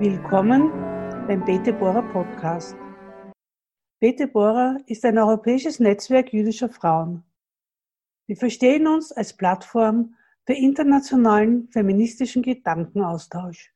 Willkommen 0.00 0.70
beim 1.28 1.44
Bete 1.44 1.74
Bora 1.74 2.00
Podcast. 2.00 2.74
Bete 4.00 4.28
Bora 4.28 4.78
ist 4.86 5.04
ein 5.04 5.18
europäisches 5.18 5.78
Netzwerk 5.78 6.32
jüdischer 6.32 6.70
Frauen. 6.70 7.22
Wir 8.26 8.38
verstehen 8.38 8.86
uns 8.86 9.12
als 9.12 9.36
Plattform 9.36 10.14
für 10.46 10.54
internationalen 10.54 11.68
feministischen 11.68 12.40
Gedankenaustausch. 12.40 13.74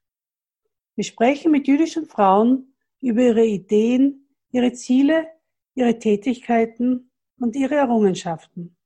Wir 0.95 1.05
sprechen 1.05 1.53
mit 1.53 1.69
jüdischen 1.69 2.07
Frauen 2.07 2.75
über 3.03 3.21
ihre 3.21 3.45
Ideen, 3.45 4.27
ihre 4.51 4.73
Ziele, 4.73 5.27
ihre 5.75 5.99
Tätigkeiten 5.99 7.11
und 7.39 7.55
ihre 7.55 7.75
Errungenschaften. 7.75 8.79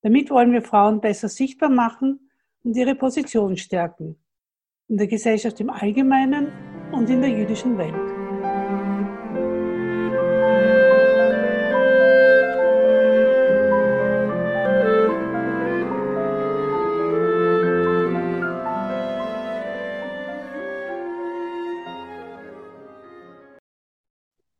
Damit 0.00 0.30
wollen 0.30 0.52
wir 0.52 0.62
Frauen 0.62 1.02
besser 1.02 1.28
sichtbar 1.28 1.68
machen 1.68 2.30
und 2.64 2.74
ihre 2.74 2.94
Position 2.94 3.58
stärken 3.58 4.21
in 4.92 4.98
der 4.98 5.06
Gesellschaft 5.06 5.58
im 5.58 5.70
Allgemeinen 5.70 6.52
und 6.92 7.08
in 7.08 7.22
der 7.22 7.30
jüdischen 7.30 7.78
Welt. 7.78 7.94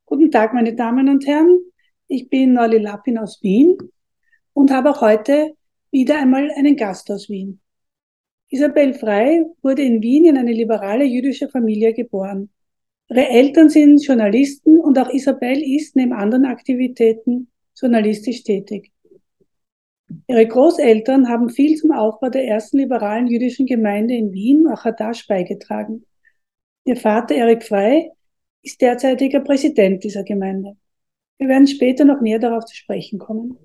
Guten 0.06 0.30
Tag, 0.30 0.54
meine 0.54 0.74
Damen 0.74 1.10
und 1.10 1.26
Herren. 1.26 1.58
Ich 2.08 2.30
bin 2.30 2.54
Nolly 2.54 2.78
Lappin 2.78 3.18
aus 3.18 3.42
Wien 3.42 3.76
und 4.54 4.70
habe 4.70 4.92
auch 4.92 5.02
heute 5.02 5.52
wieder 5.90 6.16
einmal 6.18 6.50
einen 6.56 6.76
Gast 6.76 7.10
aus 7.10 7.28
Wien. 7.28 7.61
Isabel 8.52 8.92
Frey 8.92 9.46
wurde 9.62 9.80
in 9.80 10.02
Wien 10.02 10.26
in 10.26 10.36
eine 10.36 10.52
liberale 10.52 11.04
jüdische 11.04 11.48
Familie 11.48 11.94
geboren. 11.94 12.50
Ihre 13.08 13.26
Eltern 13.26 13.70
sind 13.70 14.04
Journalisten 14.04 14.78
und 14.78 14.98
auch 14.98 15.08
Isabel 15.08 15.62
ist 15.62 15.96
neben 15.96 16.12
anderen 16.12 16.44
Aktivitäten 16.44 17.50
journalistisch 17.74 18.42
tätig. 18.42 18.92
Ihre 20.26 20.46
Großeltern 20.46 21.30
haben 21.30 21.48
viel 21.48 21.76
zum 21.78 21.92
Aufbau 21.92 22.28
der 22.28 22.44
ersten 22.44 22.76
liberalen 22.76 23.26
jüdischen 23.26 23.64
Gemeinde 23.64 24.14
in 24.14 24.34
Wien, 24.34 24.66
Achadash, 24.66 25.26
beigetragen. 25.26 26.04
Ihr 26.84 26.96
Vater 26.96 27.34
Erik 27.34 27.62
Frey 27.62 28.10
ist 28.62 28.82
derzeitiger 28.82 29.40
Präsident 29.40 30.04
dieser 30.04 30.24
Gemeinde. 30.24 30.76
Wir 31.38 31.48
werden 31.48 31.66
später 31.66 32.04
noch 32.04 32.20
näher 32.20 32.38
darauf 32.38 32.66
zu 32.66 32.76
sprechen 32.76 33.18
kommen. 33.18 33.56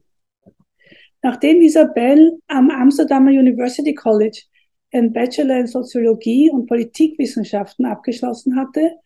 Nachdem 1.22 1.60
Isabel 1.62 2.40
am 2.48 2.70
Amsterdamer 2.70 3.32
University 3.32 3.94
College 3.94 4.44
einen 4.92 5.14
Bachelor 5.14 5.60
in 5.60 5.68
Soziologie 5.68 6.50
und 6.50 6.68
Politikwissenschaften 6.68 7.86
abgeschlossen 7.86 8.56
hatte, 8.56 8.98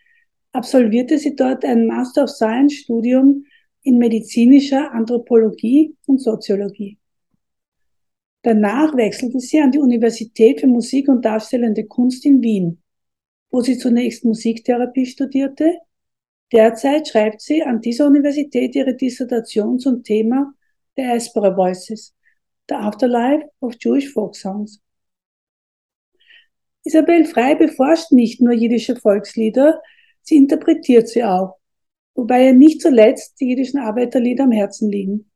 absolvierte 0.52 1.18
sie 1.18 1.36
dort 1.36 1.66
ein 1.66 1.88
Master 1.88 2.24
of 2.24 2.30
Science 2.30 2.74
Studium 2.74 3.46
in 3.84 3.98
medizinischer 3.98 4.92
Anthropologie 4.92 5.96
und 6.06 6.20
Soziologie. 6.20 6.98
Danach 8.44 8.96
wechselte 8.96 9.40
sie 9.40 9.60
an 9.60 9.72
die 9.72 9.80
Universität 9.80 10.62
für 10.62 10.68
Musik 10.68 11.08
und 11.08 11.24
Darstellende 11.24 11.86
Kunst 11.86 12.26
in 12.26 12.42
Wien, 12.42 12.82
wo 13.52 13.62
sie 13.62 13.78
zunächst 13.78 14.26
Musiktherapie 14.26 15.06
studierte. 15.06 15.78
Derzeit 16.52 17.08
schreibt 17.08 17.42
sie 17.42 17.62
an 17.62 17.82
dieser 17.82 18.08
Universität 18.08 18.76
ihre 18.76 18.96
Dissertation 18.96 19.80
zum 19.80 20.04
Thema 20.04 20.54
Diaspora 20.98 21.56
Voices, 21.56 22.16
The 22.68 22.76
Afterlife 22.76 23.48
of 23.60 23.76
Jewish 23.80 24.12
Folk 24.12 24.36
Songs. 24.36 24.82
Isabel 26.84 27.26
Frey 27.26 27.56
beforscht 27.56 28.12
nicht 28.12 28.42
nur 28.42 28.54
jiddische 28.54 28.96
Volkslieder, 28.96 29.82
sie 30.24 30.38
interpretiert 30.38 31.08
sie 31.10 31.24
auch, 31.24 31.58
wobei 32.16 32.48
ihr 32.48 32.54
nicht 32.54 32.82
zuletzt 32.82 33.40
die 33.40 33.50
jiddischen 33.50 33.80
Arbeiterlieder 33.80 34.46
am 34.46 34.52
Herzen 34.52 34.90
liegen. 34.90 35.32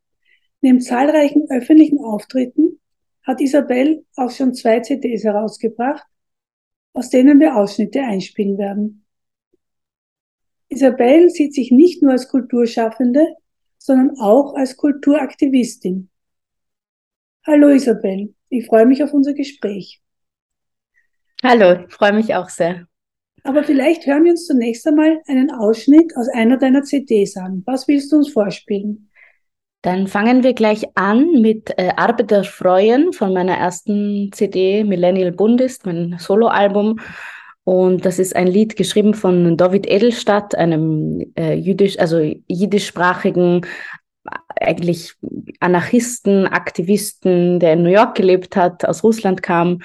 Neben 0.61 0.81
zahlreichen 0.81 1.45
öffentlichen 1.49 1.99
Auftritten 1.99 2.79
hat 3.23 3.41
Isabel 3.41 4.05
auch 4.15 4.31
schon 4.31 4.55
zwei 4.55 4.79
CDs 4.79 5.23
herausgebracht, 5.23 6.05
aus 6.93 7.09
denen 7.09 7.39
wir 7.39 7.55
Ausschnitte 7.55 8.01
einspielen 8.01 8.57
werden. 8.57 9.05
Isabel 10.69 11.29
sieht 11.29 11.53
sich 11.53 11.69
nicht 11.71 12.01
nur 12.01 12.13
als 12.13 12.27
Kulturschaffende, 12.27 13.35
sondern 13.77 14.19
auch 14.19 14.55
als 14.55 14.77
Kulturaktivistin. 14.77 16.09
Hallo 17.45 17.69
Isabel, 17.69 18.33
ich 18.49 18.65
freue 18.65 18.87
mich 18.87 19.03
auf 19.03 19.13
unser 19.13 19.33
Gespräch. 19.33 20.01
Hallo, 21.47 21.85
ich 21.87 21.93
freue 21.93 22.13
mich 22.13 22.33
auch 22.33 22.49
sehr. 22.49 22.87
Aber 23.43 23.63
vielleicht 23.63 24.07
hören 24.07 24.23
wir 24.23 24.31
uns 24.31 24.47
zunächst 24.47 24.87
einmal 24.87 25.21
einen 25.27 25.51
Ausschnitt 25.51 26.11
aus 26.17 26.27
einer 26.27 26.57
deiner 26.57 26.81
CDs 26.81 27.37
an. 27.37 27.61
Was 27.67 27.87
willst 27.87 28.11
du 28.11 28.17
uns 28.17 28.33
vorspielen? 28.33 29.11
Dann 29.83 30.07
fangen 30.07 30.41
wir 30.41 30.53
gleich 30.53 30.87
an 30.95 31.41
mit 31.41 31.71
äh, 31.77 31.91
Arbeiter 31.95 32.43
freuen 32.43 33.13
von 33.13 33.31
meiner 33.31 33.53
ersten 33.53 34.31
CD 34.33 34.83
Millennial 34.83 35.31
Bundist, 35.31 35.85
mein 35.85 36.15
Soloalbum. 36.17 36.99
Und 37.63 38.05
das 38.05 38.17
ist 38.17 38.35
ein 38.35 38.47
Lied 38.47 38.75
geschrieben 38.75 39.13
von 39.13 39.55
David 39.55 39.85
Edelstadt, 39.87 40.55
einem 40.55 41.31
äh, 41.37 41.53
jüdisch, 41.53 41.99
also 41.99 42.17
jiddischsprachigen, 42.47 43.67
eigentlich 44.59 45.13
Anarchisten, 45.59 46.47
Aktivisten, 46.47 47.59
der 47.59 47.73
in 47.73 47.83
New 47.83 47.91
York 47.91 48.15
gelebt 48.15 48.55
hat, 48.55 48.83
aus 48.83 49.03
Russland 49.03 49.43
kam 49.43 49.81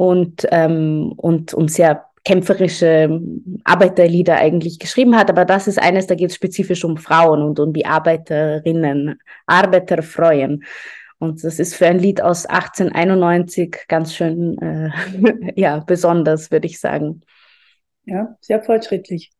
und, 0.00 0.46
ähm, 0.50 1.12
und, 1.18 1.52
und 1.52 1.70
sehr 1.70 2.06
kämpferische 2.24 3.20
Arbeiterlieder 3.64 4.36
eigentlich 4.36 4.78
geschrieben 4.78 5.14
hat. 5.14 5.28
Aber 5.28 5.44
das 5.44 5.68
ist 5.68 5.78
eines, 5.78 6.06
da 6.06 6.14
geht 6.14 6.30
es 6.30 6.36
spezifisch 6.36 6.86
um 6.86 6.96
Frauen 6.96 7.42
und 7.42 7.60
um 7.60 7.74
die 7.74 7.84
Arbeiterinnen, 7.84 9.20
Arbeiter 9.44 10.02
freuen. 10.02 10.64
Und 11.18 11.44
das 11.44 11.58
ist 11.58 11.74
für 11.74 11.86
ein 11.86 11.98
Lied 11.98 12.22
aus 12.22 12.46
1891 12.46 13.76
ganz 13.88 14.14
schön, 14.14 14.56
äh, 14.62 14.88
ja, 15.60 15.80
besonders, 15.80 16.50
würde 16.50 16.66
ich 16.66 16.80
sagen. 16.80 17.20
Ja, 18.06 18.38
sehr 18.40 18.62
fortschrittlich. 18.62 19.32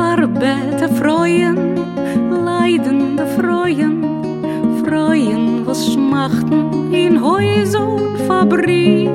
Arbeiter 0.00 0.88
freuen, 2.66 2.82
leidende 2.82 3.26
freuen, 3.26 4.84
freuen, 4.84 5.66
was 5.66 5.92
schmachten 5.92 6.92
in 6.92 7.22
Häuser 7.22 7.88
und 7.88 8.18
Fabrik. 8.26 9.10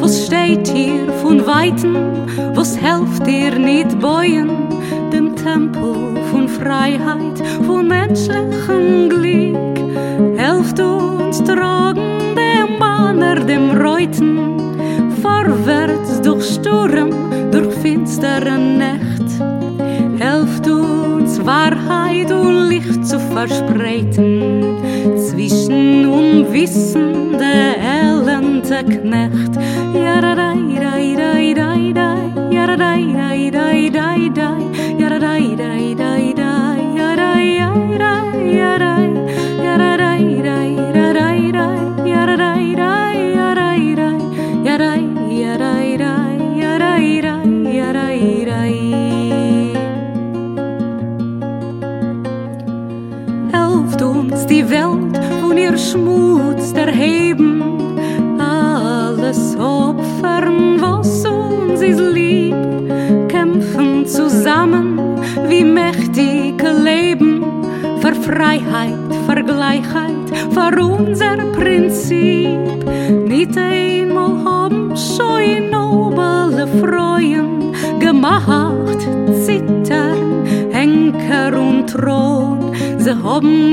Was 0.00 0.26
steht 0.26 0.68
hier 0.68 1.10
von 1.22 1.46
Weiten, 1.46 1.96
was 2.54 2.76
helft 2.80 3.26
ihr 3.26 3.58
nicht 3.58 3.98
beuen, 4.00 4.50
dem 5.12 5.34
Tempel 5.36 6.16
von 6.30 6.48
Freiheit, 6.48 7.42
von 7.66 7.88
menschlichem 7.88 9.08
Glück. 9.08 10.38
Helft 10.38 10.80
uns 10.80 11.42
tragen 11.42 12.34
dem 12.36 12.78
Banner, 12.78 13.36
dem 13.36 13.70
Reuten, 13.70 14.58
vorwärts 15.22 16.20
durch 16.22 16.44
Sturm, 16.44 17.10
durch 17.50 17.74
finstere 17.76 18.58
Nacht. 18.58 19.59
Wahrheit 21.50 22.30
und 22.30 22.68
Licht 22.68 23.04
zu 23.04 23.18
verspreiten 23.18 24.78
zwischen 25.16 26.06
unwissende 26.06 27.74
elende 27.82 28.84
Knecht. 28.84 29.56
Ja 29.92 30.20
da 30.20 30.36
da 30.36 30.54
da 30.54 30.94
da 31.16 31.34
da 31.54 31.54
da 31.54 31.90
da 31.92 32.66
da 32.66 32.76
da 32.76 33.30
da 33.50 33.90
da 33.90 34.28
da 34.32 34.79
Schmutz 55.90 56.72
erheben, 56.72 57.60
alles 58.38 59.56
opfern, 59.56 60.80
was 60.80 61.24
uns 61.26 61.80
ist 61.80 62.00
lieb, 62.00 62.54
kämpfen 63.28 64.06
zusammen 64.06 65.00
wie 65.48 65.64
mächtige 65.64 66.70
Leben, 66.70 67.44
für 68.00 68.14
Freiheit, 68.14 68.94
für 69.26 69.42
Gleichheit, 69.42 70.28
für 70.52 70.80
unser 70.80 71.38
Prinzip. 71.58 72.84
Nicht 73.26 73.58
einmal 73.58 74.44
haben 74.44 74.96
schon 74.96 75.70
noble 75.70 76.68
Freuen 76.80 77.72
gemacht, 77.98 79.00
zittern, 79.44 80.44
Henker 80.70 81.58
und 81.58 81.88
Thron. 81.88 82.76
Sie 82.98 83.10
haben 83.10 83.70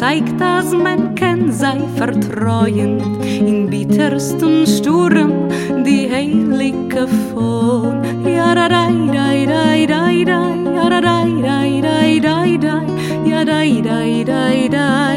zeigt, 0.00 0.40
dass 0.40 0.72
man 0.72 1.14
kann 1.14 1.39
sei 1.60 1.80
vertreuen 1.94 3.20
in 3.22 3.68
bittersten 3.68 4.66
Sturm 4.66 5.48
die 5.84 6.08
heilige 6.10 7.06
von. 7.06 8.00
Ja, 8.24 8.54
da, 8.54 8.66
da, 8.66 8.88
da, 8.88 9.44
da, 9.44 9.86
da, 9.86 10.24
da, 10.24 10.48
ja, 10.64 10.88
da, 10.88 11.00
da, 11.00 11.20
da, 11.20 11.26
da, 11.42 12.00
da, 12.20 12.46
da, 12.56 12.82
ja, 13.26 13.44
da, 13.44 13.60
da, 13.60 13.82
da, 13.82 14.24
da, 14.24 14.48
ja, 14.48 14.68
da, 14.68 15.09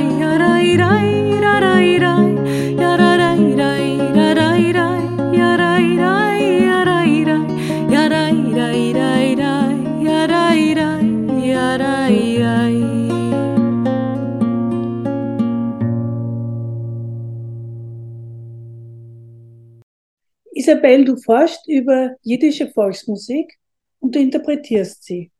forschst 21.23 21.67
über 21.67 22.15
jiddische 22.21 22.69
Volksmusik 22.69 23.57
und 23.99 24.15
du 24.15 24.19
interpretierst 24.19 25.03
sie. 25.03 25.31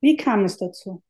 Wie 0.00 0.16
kam 0.16 0.44
es 0.44 0.56
dazu? 0.56 1.02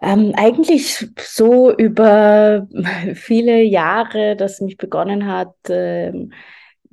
Ähm, 0.00 0.32
eigentlich 0.36 1.08
so 1.18 1.74
über 1.76 2.68
viele 3.14 3.62
Jahre, 3.62 4.36
dass 4.36 4.60
mich 4.60 4.76
begonnen 4.76 5.26
hat, 5.26 5.54
ähm, 5.68 6.32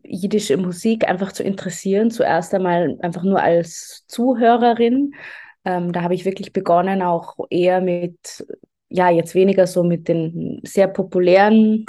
jiddische 0.04 0.58
Musik 0.58 1.08
einfach 1.08 1.32
zu 1.32 1.44
interessieren. 1.44 2.12
Zuerst 2.12 2.54
einmal 2.54 2.98
einfach 3.02 3.24
nur 3.24 3.42
als 3.42 4.06
Zuhörerin. 4.08 5.14
Ähm, 5.66 5.92
da 5.92 6.02
habe 6.02 6.14
ich 6.16 6.26
wirklich 6.26 6.54
begonnen, 6.54 7.02
auch 7.02 7.38
eher 7.50 7.82
mit, 7.82 8.46
ja, 8.90 9.10
jetzt 9.10 9.36
weniger 9.36 9.68
so 9.68 9.84
mit 9.84 10.08
den 10.08 10.62
sehr 10.64 10.88
populären 10.88 11.86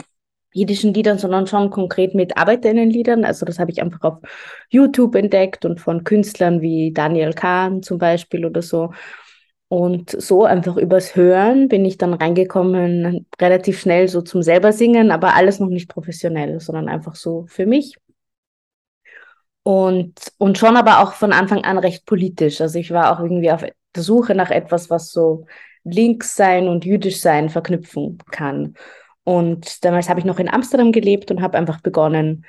jiddischen 0.57 0.95
Liedern, 0.95 1.19
sondern 1.19 1.47
schon 1.47 1.71
konkret 1.71 2.15
mit 2.15 2.37
Arbeiterinnenliedern. 2.37 3.25
Also 3.25 3.45
das 3.45 3.59
habe 3.59 3.71
ich 3.71 3.83
einfach 3.83 4.03
auf 4.03 4.19
YouTube 4.71 5.15
entdeckt 5.15 5.65
und 5.65 5.81
von 5.81 6.03
Künstlern 6.05 6.61
wie 6.61 6.93
Daniel 6.93 7.33
Kahn 7.35 7.83
zum 7.83 7.99
Beispiel 7.99 8.47
oder 8.47 8.63
so. 8.63 8.93
Und 9.69 10.11
so 10.11 10.45
einfach 10.45 10.77
übers 10.77 11.17
Hören 11.17 11.69
bin 11.69 11.85
ich 11.85 11.99
dann 11.99 12.15
reingekommen, 12.15 13.27
relativ 13.41 13.81
schnell 13.81 14.09
so 14.09 14.23
zum 14.23 14.43
selber 14.43 14.73
singen, 14.73 15.11
aber 15.11 15.35
alles 15.35 15.59
noch 15.59 15.69
nicht 15.69 15.89
professionell, 15.89 16.61
sondern 16.61 16.89
einfach 16.89 17.17
so 17.17 17.47
für 17.49 17.67
mich. 17.67 17.97
Und, 19.65 20.33
und 20.39 20.59
schon 20.59 20.77
aber 20.77 21.01
auch 21.01 21.15
von 21.15 21.33
Anfang 21.33 21.65
an 21.65 21.79
recht 21.79 22.07
politisch. 22.07 22.61
Also 22.61 22.79
ich 22.79 22.93
war 22.93 23.13
auch 23.13 23.21
irgendwie 23.21 23.51
auf 23.51 23.63
der 23.63 24.03
Suche 24.03 24.37
nach 24.37 24.51
etwas, 24.51 24.89
was 24.91 25.11
so 25.11 25.47
links 25.83 26.37
sein 26.37 26.69
und 26.69 26.85
jüdisch 26.85 27.21
sein 27.21 27.49
verknüpfen 27.49 28.19
kann. 28.31 28.75
Und 29.27 29.85
damals 29.85 30.09
habe 30.09 30.21
ich 30.21 30.25
noch 30.25 30.39
in 30.39 30.49
Amsterdam 30.49 30.93
gelebt 30.93 31.33
und 31.33 31.43
habe 31.43 31.59
einfach 31.59 31.81
begonnen, 31.81 32.47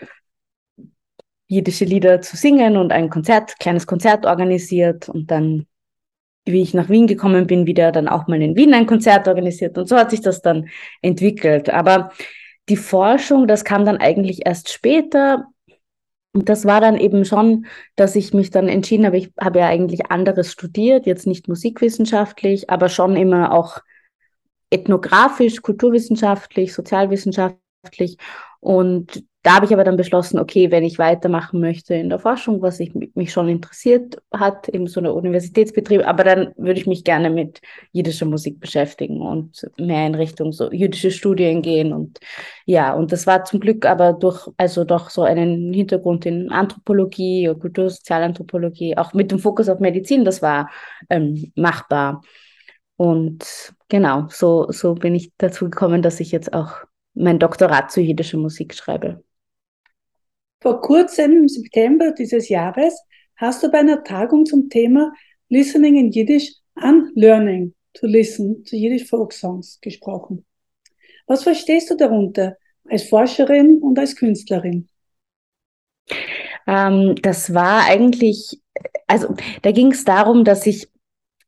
jiddische 1.48 1.86
Lieder 1.86 2.22
zu 2.22 2.38
singen 2.38 2.78
und 2.78 2.92
ein 2.92 3.10
Konzert, 3.10 3.58
kleines 3.58 3.88
Konzert 3.88 4.28
organisiert 4.28 5.10
und 5.10 5.32
dann, 5.32 5.66
wie 6.46 6.62
ich 6.62 6.76
nach 6.76 6.88
Wien 6.88 7.08
gekommen 7.08 7.48
bin, 7.48 7.66
wieder 7.66 7.92
dann 7.92 8.08
auch 8.08 8.28
mal 8.28 8.40
in 8.44 8.56
Wien 8.56 8.76
ein 8.76 8.86
Konzert 8.86 9.28
organisiert 9.28 9.76
und 9.76 9.90
so 9.90 9.98
hat 9.98 10.12
sich 10.12 10.22
das 10.22 10.44
dann 10.44 10.68
entwickelt. 11.02 11.72
Aber 11.72 12.12
die 12.70 12.78
Forschung, 12.78 13.48
das 13.48 13.64
kam 13.64 13.84
dann 13.84 13.98
eigentlich 13.98 14.46
erst 14.46 14.72
später. 14.72 15.48
Und 16.34 16.48
das 16.48 16.66
war 16.66 16.80
dann 16.80 16.98
eben 17.00 17.26
schon, 17.26 17.66
dass 17.96 18.16
ich 18.16 18.36
mich 18.36 18.52
dann 18.52 18.68
entschieden 18.68 19.08
habe, 19.08 19.18
ich 19.18 19.32
habe 19.40 19.60
ja 19.60 19.68
eigentlich 19.68 20.12
anderes 20.12 20.52
studiert, 20.52 21.08
jetzt 21.08 21.26
nicht 21.26 21.48
musikwissenschaftlich, 21.48 22.70
aber 22.70 22.88
schon 22.88 23.16
immer 23.16 23.52
auch 23.52 23.80
ethnografisch, 24.70 25.62
kulturwissenschaftlich, 25.62 26.74
sozialwissenschaftlich. 26.74 28.18
Und 28.60 29.24
da 29.48 29.56
habe 29.56 29.66
ich 29.66 29.72
aber 29.72 29.86
dann 29.86 29.96
beschlossen, 29.96 30.40
okay, 30.40 30.72
wenn 30.72 30.84
ich 30.84 31.00
weitermachen 31.00 31.62
möchte 31.62 31.94
in 31.94 32.10
der 32.10 32.20
Forschung, 32.20 32.62
was 32.62 32.82
ich, 32.82 32.94
mich 32.94 33.32
schon 33.32 33.48
interessiert 33.48 34.22
hat, 34.34 34.68
eben 34.68 34.88
so 34.88 35.00
eine 35.00 35.14
Universitätsbetrieb, 35.14 36.06
aber 36.06 36.26
dann 36.26 36.54
würde 36.58 36.78
ich 36.78 36.86
mich 36.86 37.06
gerne 37.06 37.30
mit 37.30 37.62
jüdischer 37.94 38.26
Musik 38.26 38.60
beschäftigen 38.60 39.22
und 39.22 39.66
mehr 39.78 40.06
in 40.06 40.16
Richtung 40.16 40.52
so 40.52 40.70
jüdische 40.70 41.12
Studien 41.12 41.62
gehen. 41.62 41.94
Und 41.94 42.20
ja, 42.66 42.94
und 42.94 43.14
das 43.14 43.26
war 43.26 43.46
zum 43.46 43.62
Glück 43.62 43.86
aber 43.86 44.12
durch, 44.12 44.50
also 44.58 44.84
doch 44.84 45.10
so 45.10 45.22
einen 45.22 45.72
Hintergrund 45.72 46.26
in 46.26 46.52
Anthropologie 46.52 47.54
Kultursozialanthropologie, 47.58 48.98
auch 48.98 49.14
mit 49.14 49.32
dem 49.32 49.40
Fokus 49.40 49.70
auf 49.70 49.80
Medizin, 49.80 50.26
das 50.26 50.42
war 50.42 50.70
ähm, 51.10 51.54
machbar. 51.56 52.22
Und 52.98 53.74
genau, 53.90 54.28
so, 54.30 54.72
so 54.72 54.96
bin 54.96 55.16
ich 55.16 55.32
dazu 55.38 55.66
gekommen, 55.66 56.02
dass 56.02 56.20
ich 56.20 56.32
jetzt 56.32 56.54
auch 56.54 56.80
mein 57.14 57.40
Doktorat 57.40 57.92
zu 57.92 58.02
jiddischer 58.02 58.38
Musik 58.38 58.74
schreibe. 58.74 59.24
Vor 60.62 60.82
kurzem, 60.82 61.32
im 61.34 61.48
September 61.48 62.12
dieses 62.12 62.50
Jahres, 62.50 63.00
hast 63.36 63.64
du 63.64 63.72
bei 63.72 63.80
einer 63.80 64.04
Tagung 64.04 64.46
zum 64.46 64.70
Thema 64.70 65.14
Listening 65.50 65.96
in 65.96 66.12
Jiddisch 66.12 66.56
an 66.76 67.12
Learning 67.16 67.74
to 67.94 68.08
Listen 68.08 68.66
zu 68.66 68.76
Jiddisch 68.76 69.08
Folk 69.08 69.32
Songs 69.32 69.80
gesprochen. 69.80 70.46
Was 71.28 71.44
verstehst 71.44 71.92
du 71.92 71.96
darunter 71.96 72.58
als 72.90 73.04
Forscherin 73.04 73.80
und 73.82 74.00
als 74.00 74.16
Künstlerin? 74.16 74.90
Ähm, 76.66 77.16
das 77.22 77.54
war 77.54 77.86
eigentlich, 77.86 78.60
also 79.06 79.36
da 79.62 79.72
ging 79.72 79.92
es 79.92 80.04
darum, 80.04 80.44
dass 80.44 80.66
ich 80.66 80.88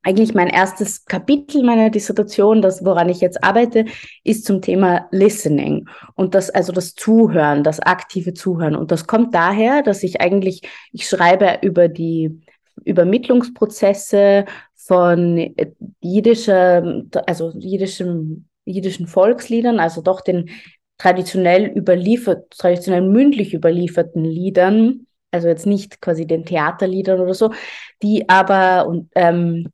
eigentlich 0.01 0.33
mein 0.33 0.47
erstes 0.47 1.05
Kapitel 1.05 1.63
meiner 1.63 1.89
Dissertation, 1.89 2.61
das 2.61 2.85
woran 2.85 3.09
ich 3.09 3.19
jetzt 3.19 3.43
arbeite, 3.43 3.85
ist 4.23 4.45
zum 4.45 4.61
Thema 4.61 5.07
Listening 5.11 5.87
und 6.15 6.35
das 6.35 6.49
also 6.49 6.71
das 6.71 6.95
Zuhören, 6.95 7.63
das 7.63 7.79
aktive 7.79 8.33
Zuhören. 8.33 8.75
Und 8.75 8.91
das 8.91 9.07
kommt 9.07 9.35
daher, 9.35 9.81
dass 9.83 10.03
ich 10.03 10.21
eigentlich 10.21 10.61
ich 10.93 11.07
schreibe 11.07 11.59
über 11.61 11.89
die 11.89 12.41
Übermittlungsprozesse 12.85 14.45
von 14.75 15.53
jiddischer 15.99 17.03
also 17.27 17.51
jiddischem 17.57 18.45
jiddischen 18.65 19.07
Volksliedern, 19.07 19.79
also 19.79 20.01
doch 20.01 20.21
den 20.21 20.49
traditionell 20.97 21.65
überliefert 21.75 22.51
traditionell 22.51 23.01
mündlich 23.01 23.53
überlieferten 23.53 24.23
Liedern 24.23 25.07
also 25.31 25.47
jetzt 25.47 25.65
nicht 25.65 26.01
quasi 26.01 26.25
den 26.25 26.45
Theaterliedern 26.45 27.19
oder 27.19 27.33
so, 27.33 27.53
die 28.01 28.27
aber 28.29 28.87
und 28.87 29.09
ähm, 29.15 29.67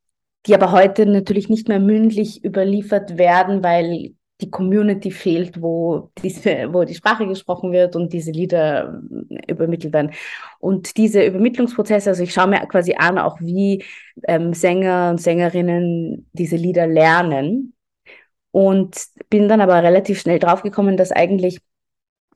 die 0.45 0.53
aber 0.53 0.71
heute 0.71 1.05
natürlich 1.05 1.49
nicht 1.49 1.67
mehr 1.67 1.79
mündlich 1.79 2.43
überliefert 2.43 3.17
werden, 3.17 3.63
weil 3.63 4.15
die 4.41 4.51
Community 4.51 5.11
fehlt, 5.11 5.61
wo, 5.61 6.11
diese, 6.21 6.73
wo 6.73 6.83
die 6.83 6.95
Sprache 6.95 7.25
gesprochen 7.25 7.71
wird 7.71 7.95
und 7.95 8.11
diese 8.11 8.31
Lieder 8.31 9.01
äh, 9.29 9.51
übermittelt 9.51 9.93
werden. 9.93 10.11
Und 10.59 10.97
diese 10.97 11.23
Übermittlungsprozesse, 11.25 12.09
also 12.09 12.23
ich 12.23 12.33
schaue 12.33 12.47
mir 12.47 12.59
quasi 12.67 12.95
an, 12.97 13.17
auch 13.17 13.39
wie 13.39 13.83
ähm, 14.27 14.53
Sänger 14.53 15.11
und 15.11 15.21
Sängerinnen 15.21 16.29
diese 16.33 16.57
Lieder 16.57 16.87
lernen. 16.87 17.73
Und 18.51 18.97
bin 19.29 19.49
dann 19.49 19.61
aber 19.61 19.83
relativ 19.83 20.19
schnell 20.19 20.39
draufgekommen, 20.39 20.95
dass 20.95 21.11
eigentlich 21.11 21.59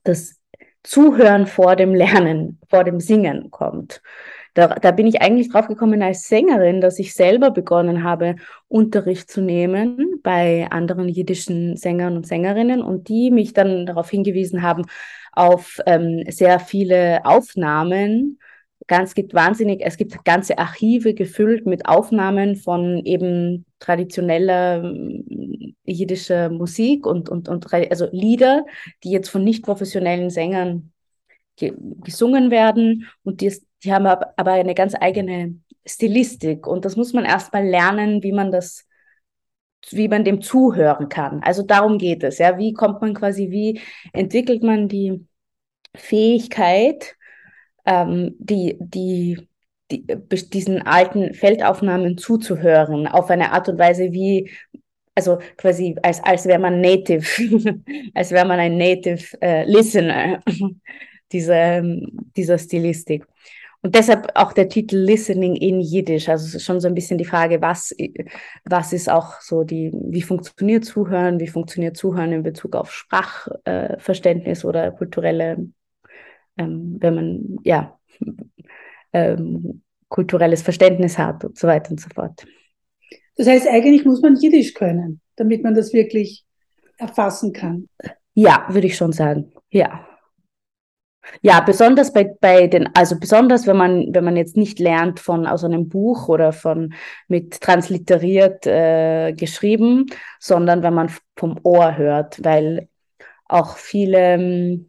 das 0.03 0.39
Zuhören 0.83 1.47
vor 1.47 1.75
dem 1.75 1.93
Lernen, 1.93 2.59
vor 2.69 2.83
dem 2.83 2.99
Singen 2.99 3.51
kommt. 3.51 4.01
Da, 4.59 4.67
da 4.67 4.91
bin 4.91 5.07
ich 5.07 5.21
eigentlich 5.21 5.49
drauf 5.49 5.67
gekommen 5.67 6.01
als 6.01 6.27
Sängerin, 6.27 6.81
dass 6.81 6.99
ich 6.99 7.13
selber 7.13 7.49
begonnen 7.49 8.03
habe, 8.03 8.35
Unterricht 8.67 9.31
zu 9.31 9.39
nehmen 9.39 10.19
bei 10.21 10.67
anderen 10.69 11.07
jiddischen 11.07 11.77
Sängern 11.77 12.17
und 12.17 12.27
Sängerinnen 12.27 12.81
und 12.81 13.07
die 13.07 13.31
mich 13.31 13.53
dann 13.53 13.85
darauf 13.85 14.09
hingewiesen 14.09 14.61
haben, 14.61 14.83
auf 15.31 15.79
ähm, 15.85 16.25
sehr 16.27 16.59
viele 16.59 17.23
Aufnahmen. 17.23 18.37
Ganz 18.87 19.15
gibt 19.15 19.33
wahnsinnig, 19.33 19.79
es 19.81 19.95
gibt 19.95 20.25
ganze 20.25 20.57
Archive 20.57 21.13
gefüllt 21.13 21.65
mit 21.65 21.85
Aufnahmen 21.85 22.57
von 22.57 22.97
eben 23.05 23.65
traditioneller 23.79 24.83
ähm, 24.83 25.73
jiddischer 25.85 26.49
Musik 26.49 27.05
und, 27.05 27.29
und, 27.29 27.47
und 27.47 27.73
also 27.73 28.09
Lieder, 28.11 28.65
die 29.05 29.11
jetzt 29.11 29.29
von 29.29 29.45
nicht 29.45 29.63
professionellen 29.63 30.29
Sängern 30.29 30.91
gesungen 31.55 32.51
werden 32.51 33.07
und 33.23 33.41
die, 33.41 33.53
die 33.83 33.93
haben 33.93 34.05
aber 34.05 34.51
eine 34.51 34.75
ganz 34.75 34.95
eigene 34.99 35.55
Stilistik 35.85 36.67
und 36.67 36.85
das 36.85 36.95
muss 36.95 37.13
man 37.13 37.25
erstmal 37.25 37.65
lernen, 37.65 38.23
wie 38.23 38.31
man 38.31 38.51
das, 38.51 38.85
wie 39.89 40.07
man 40.07 40.23
dem 40.23 40.41
zuhören 40.41 41.09
kann. 41.09 41.41
Also 41.43 41.63
darum 41.63 41.97
geht 41.97 42.23
es, 42.23 42.37
ja. 42.37 42.57
Wie 42.57 42.73
kommt 42.73 43.01
man 43.01 43.13
quasi, 43.13 43.49
wie 43.51 43.81
entwickelt 44.13 44.63
man 44.63 44.87
die 44.87 45.25
Fähigkeit, 45.95 47.15
ähm, 47.85 48.35
die, 48.39 48.77
die, 48.79 49.47
die, 49.91 50.05
diesen 50.49 50.81
alten 50.83 51.33
Feldaufnahmen 51.33 52.17
zuzuhören, 52.17 53.07
auf 53.07 53.29
eine 53.29 53.51
Art 53.51 53.69
und 53.69 53.79
Weise, 53.79 54.11
wie 54.11 54.51
also 55.19 55.39
quasi 55.57 55.95
als, 56.01 56.23
als 56.23 56.45
wäre 56.45 56.59
man 56.59 56.79
Native, 56.79 57.25
als 58.13 58.31
wäre 58.31 58.45
man 58.47 58.59
ein 58.59 58.77
Native 58.77 59.37
äh, 59.41 59.65
Listener 59.65 60.41
dieser, 61.31 61.83
dieser 62.37 62.57
Stilistik. 62.57 63.25
Und 63.81 63.95
deshalb 63.95 64.31
auch 64.35 64.51
der 64.51 64.67
Titel 64.67 64.97
Listening 64.97 65.55
in 65.55 65.79
Jiddisch. 65.79 66.27
Also 66.27 66.45
es 66.45 66.55
ist 66.55 66.65
schon 66.65 66.81
so 66.81 66.87
ein 66.87 66.95
bisschen 66.95 67.17
die 67.17 67.25
Frage, 67.25 67.61
was, 67.61 67.95
was 68.65 68.91
ist 68.91 69.09
auch 69.09 69.39
so 69.39 69.63
die, 69.63 69.91
wie 69.93 70.21
funktioniert 70.21 70.83
Zuhören, 70.83 71.39
wie 71.39 71.47
funktioniert 71.47 71.95
Zuhören 71.95 72.33
in 72.33 72.43
Bezug 72.43 72.75
auf 72.75 72.91
Sprachverständnis 72.91 74.63
äh, 74.63 74.67
oder 74.67 74.91
kulturelle, 74.91 75.69
ähm, 76.57 76.97
wenn 76.99 77.15
man, 77.15 77.59
ja, 77.63 77.97
ähm, 79.13 79.81
kulturelles 80.09 80.61
Verständnis 80.61 81.17
hat 81.17 81.45
und 81.45 81.57
so 81.57 81.67
weiter 81.67 81.91
und 81.91 82.01
so 82.01 82.09
fort. 82.13 82.45
Das 83.37 83.47
heißt, 83.47 83.67
eigentlich 83.67 84.03
muss 84.03 84.21
man 84.21 84.35
Jiddisch 84.35 84.73
können, 84.73 85.21
damit 85.37 85.63
man 85.63 85.73
das 85.73 85.93
wirklich 85.93 86.43
erfassen 86.97 87.53
kann. 87.53 87.87
Ja, 88.33 88.65
würde 88.69 88.87
ich 88.87 88.97
schon 88.97 89.13
sagen. 89.13 89.53
Ja. 89.69 90.08
Ja, 91.41 91.59
besonders 91.61 92.11
bei, 92.11 92.23
bei 92.39 92.67
den, 92.67 92.89
also 92.95 93.19
besonders 93.19 93.67
wenn 93.67 93.77
man, 93.77 94.07
wenn 94.13 94.23
man 94.23 94.37
jetzt 94.37 94.57
nicht 94.57 94.79
lernt 94.79 95.19
von 95.19 95.45
aus 95.45 95.63
einem 95.63 95.87
Buch 95.87 96.27
oder 96.27 96.53
von 96.53 96.93
mit 97.27 97.61
transliteriert 97.61 98.65
äh, 98.65 99.33
geschrieben, 99.33 100.07
sondern 100.39 100.81
wenn 100.83 100.93
man 100.93 101.11
vom 101.35 101.59
Ohr 101.63 101.97
hört, 101.97 102.43
weil 102.43 102.89
auch 103.45 103.77
viele 103.77 104.79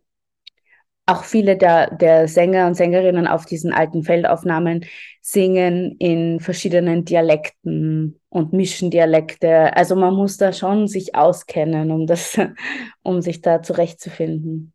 auch 1.06 1.24
viele 1.24 1.56
der, 1.56 1.94
der 1.96 2.28
Sänger 2.28 2.66
und 2.68 2.74
Sängerinnen 2.74 3.26
auf 3.26 3.44
diesen 3.44 3.72
alten 3.72 4.04
Feldaufnahmen 4.04 4.84
singen 5.20 5.96
in 5.98 6.38
verschiedenen 6.38 7.04
Dialekten 7.04 8.20
und 8.28 8.52
mischen 8.52 8.90
Dialekte. 8.90 9.76
Also 9.76 9.96
man 9.96 10.14
muss 10.14 10.36
da 10.36 10.52
schon 10.52 10.86
sich 10.86 11.16
auskennen, 11.16 11.90
um 11.90 12.06
das, 12.06 12.38
um 13.02 13.22
sich 13.22 13.40
da 13.40 13.60
zurechtzufinden. 13.60 14.72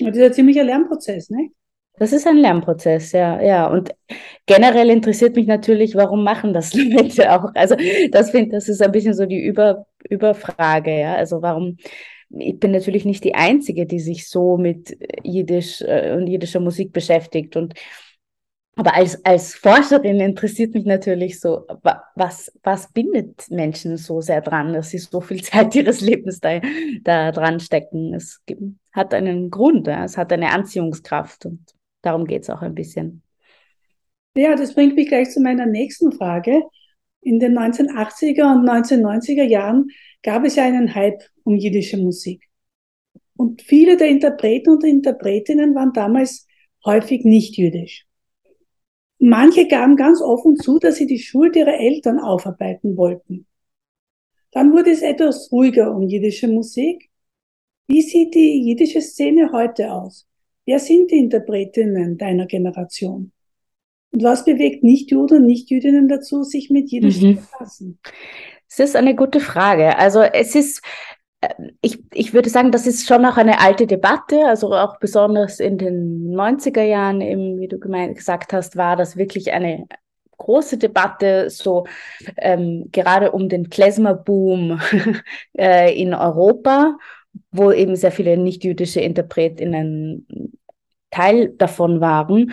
Das 0.00 0.16
ist 0.16 0.22
ein 0.22 0.32
ziemlicher 0.32 0.64
Lernprozess, 0.64 1.30
ne? 1.30 1.50
Das 1.98 2.12
ist 2.12 2.26
ein 2.26 2.38
Lernprozess, 2.38 3.12
ja, 3.12 3.42
ja. 3.42 3.66
Und 3.66 3.94
generell 4.46 4.88
interessiert 4.88 5.36
mich 5.36 5.46
natürlich, 5.46 5.94
warum 5.94 6.24
machen 6.24 6.54
das 6.54 6.72
Leute 6.74 7.30
auch? 7.32 7.50
Also 7.54 7.76
das 8.10 8.30
finde, 8.30 8.52
das 8.52 8.68
ist 8.68 8.80
ein 8.80 8.92
bisschen 8.92 9.14
so 9.14 9.26
die 9.26 9.42
Über, 9.42 9.86
Überfrage, 10.08 10.98
ja. 10.98 11.14
Also 11.14 11.42
warum 11.42 11.76
ich 12.30 12.58
bin 12.60 12.70
natürlich 12.70 13.04
nicht 13.04 13.24
die 13.24 13.34
Einzige, 13.34 13.86
die 13.86 13.98
sich 13.98 14.28
so 14.28 14.56
mit 14.56 14.96
Jiddisch 15.24 15.82
äh, 15.82 16.14
und 16.16 16.28
jiddischer 16.28 16.60
Musik 16.60 16.92
beschäftigt. 16.92 17.56
Und 17.56 17.74
aber 18.76 18.94
als, 18.94 19.22
als 19.24 19.54
Forscherin 19.54 20.20
interessiert 20.20 20.74
mich 20.74 20.84
natürlich 20.84 21.40
so, 21.40 21.66
was, 22.14 22.52
was 22.62 22.92
bindet 22.92 23.50
Menschen 23.50 23.96
so 23.96 24.20
sehr 24.20 24.40
dran, 24.40 24.72
dass 24.72 24.90
sie 24.90 24.98
so 24.98 25.20
viel 25.20 25.42
Zeit 25.42 25.74
ihres 25.74 26.00
Lebens 26.00 26.40
da, 26.40 26.60
da 27.02 27.32
dran 27.32 27.60
stecken. 27.60 28.14
Es 28.14 28.40
gibt, 28.46 28.62
hat 28.92 29.12
einen 29.12 29.50
Grund, 29.50 29.88
es 29.88 30.16
hat 30.16 30.32
eine 30.32 30.50
Anziehungskraft 30.52 31.46
und 31.46 31.60
darum 32.02 32.26
geht 32.26 32.42
es 32.42 32.50
auch 32.50 32.62
ein 32.62 32.74
bisschen. 32.74 33.22
Ja, 34.34 34.54
das 34.54 34.74
bringt 34.74 34.94
mich 34.94 35.08
gleich 35.08 35.30
zu 35.30 35.40
meiner 35.40 35.66
nächsten 35.66 36.12
Frage. 36.12 36.62
In 37.20 37.38
den 37.40 37.58
1980er 37.58 38.54
und 38.54 38.68
1990er 38.68 39.42
Jahren 39.42 39.88
gab 40.22 40.44
es 40.44 40.56
ja 40.56 40.64
einen 40.64 40.94
Hype 40.94 41.22
um 41.42 41.56
jiddische 41.56 41.98
Musik. 41.98 42.48
Und 43.36 43.62
viele 43.62 43.96
der 43.96 44.08
Interpreten 44.08 44.70
und 44.70 44.84
Interpretinnen 44.84 45.74
waren 45.74 45.92
damals 45.92 46.46
häufig 46.84 47.24
nicht 47.24 47.56
jüdisch. 47.56 48.06
Manche 49.22 49.68
gaben 49.68 49.96
ganz 49.96 50.22
offen 50.22 50.56
zu, 50.56 50.78
dass 50.78 50.96
sie 50.96 51.06
die 51.06 51.18
Schuld 51.18 51.54
ihrer 51.54 51.78
Eltern 51.78 52.18
aufarbeiten 52.18 52.96
wollten. 52.96 53.46
Dann 54.50 54.72
wurde 54.72 54.90
es 54.90 55.02
etwas 55.02 55.52
ruhiger 55.52 55.94
um 55.94 56.08
jiddische 56.08 56.48
Musik. 56.48 57.10
Wie 57.86 58.00
sieht 58.00 58.34
die 58.34 58.62
jiddische 58.64 59.02
Szene 59.02 59.52
heute 59.52 59.92
aus? 59.92 60.26
Wer 60.64 60.78
sind 60.78 61.10
die 61.10 61.18
Interpretinnen 61.18 62.16
deiner 62.16 62.46
Generation? 62.46 63.32
Und 64.12 64.22
was 64.22 64.44
bewegt 64.44 64.82
Nichtjuden 64.82 65.38
und 65.38 65.46
Nichtjüdinnen 65.46 66.08
dazu, 66.08 66.42
sich 66.42 66.70
mit 66.70 66.90
Jiddisch 66.90 67.20
mhm. 67.20 67.20
zu 67.20 67.42
befassen? 67.42 67.98
Das 68.68 68.78
ist 68.78 68.96
eine 68.96 69.14
gute 69.14 69.40
Frage. 69.40 69.98
Also 69.98 70.20
es 70.20 70.54
ist, 70.54 70.82
ich, 71.80 72.02
ich 72.12 72.34
würde 72.34 72.50
sagen, 72.50 72.70
das 72.70 72.86
ist 72.86 73.06
schon 73.06 73.24
auch 73.24 73.36
eine 73.36 73.60
alte 73.60 73.86
Debatte, 73.86 74.44
also 74.46 74.74
auch 74.74 74.98
besonders 74.98 75.58
in 75.58 75.78
den 75.78 76.34
90er 76.34 76.82
Jahren, 76.82 77.20
eben, 77.20 77.58
wie 77.58 77.68
du 77.68 77.78
gemeint, 77.78 78.16
gesagt 78.16 78.52
hast, 78.52 78.76
war 78.76 78.96
das 78.96 79.16
wirklich 79.16 79.52
eine 79.52 79.86
große 80.36 80.78
Debatte, 80.78 81.48
so 81.50 81.86
ähm, 82.36 82.88
gerade 82.92 83.32
um 83.32 83.48
den 83.48 83.70
Klezmer-Boom 83.70 84.80
äh, 85.58 85.98
in 86.00 86.14
Europa, 86.14 86.98
wo 87.52 87.72
eben 87.72 87.96
sehr 87.96 88.12
viele 88.12 88.36
nicht-jüdische 88.36 89.00
Interpretinnen 89.00 90.26
Teil 91.10 91.50
davon 91.56 92.00
waren. 92.00 92.52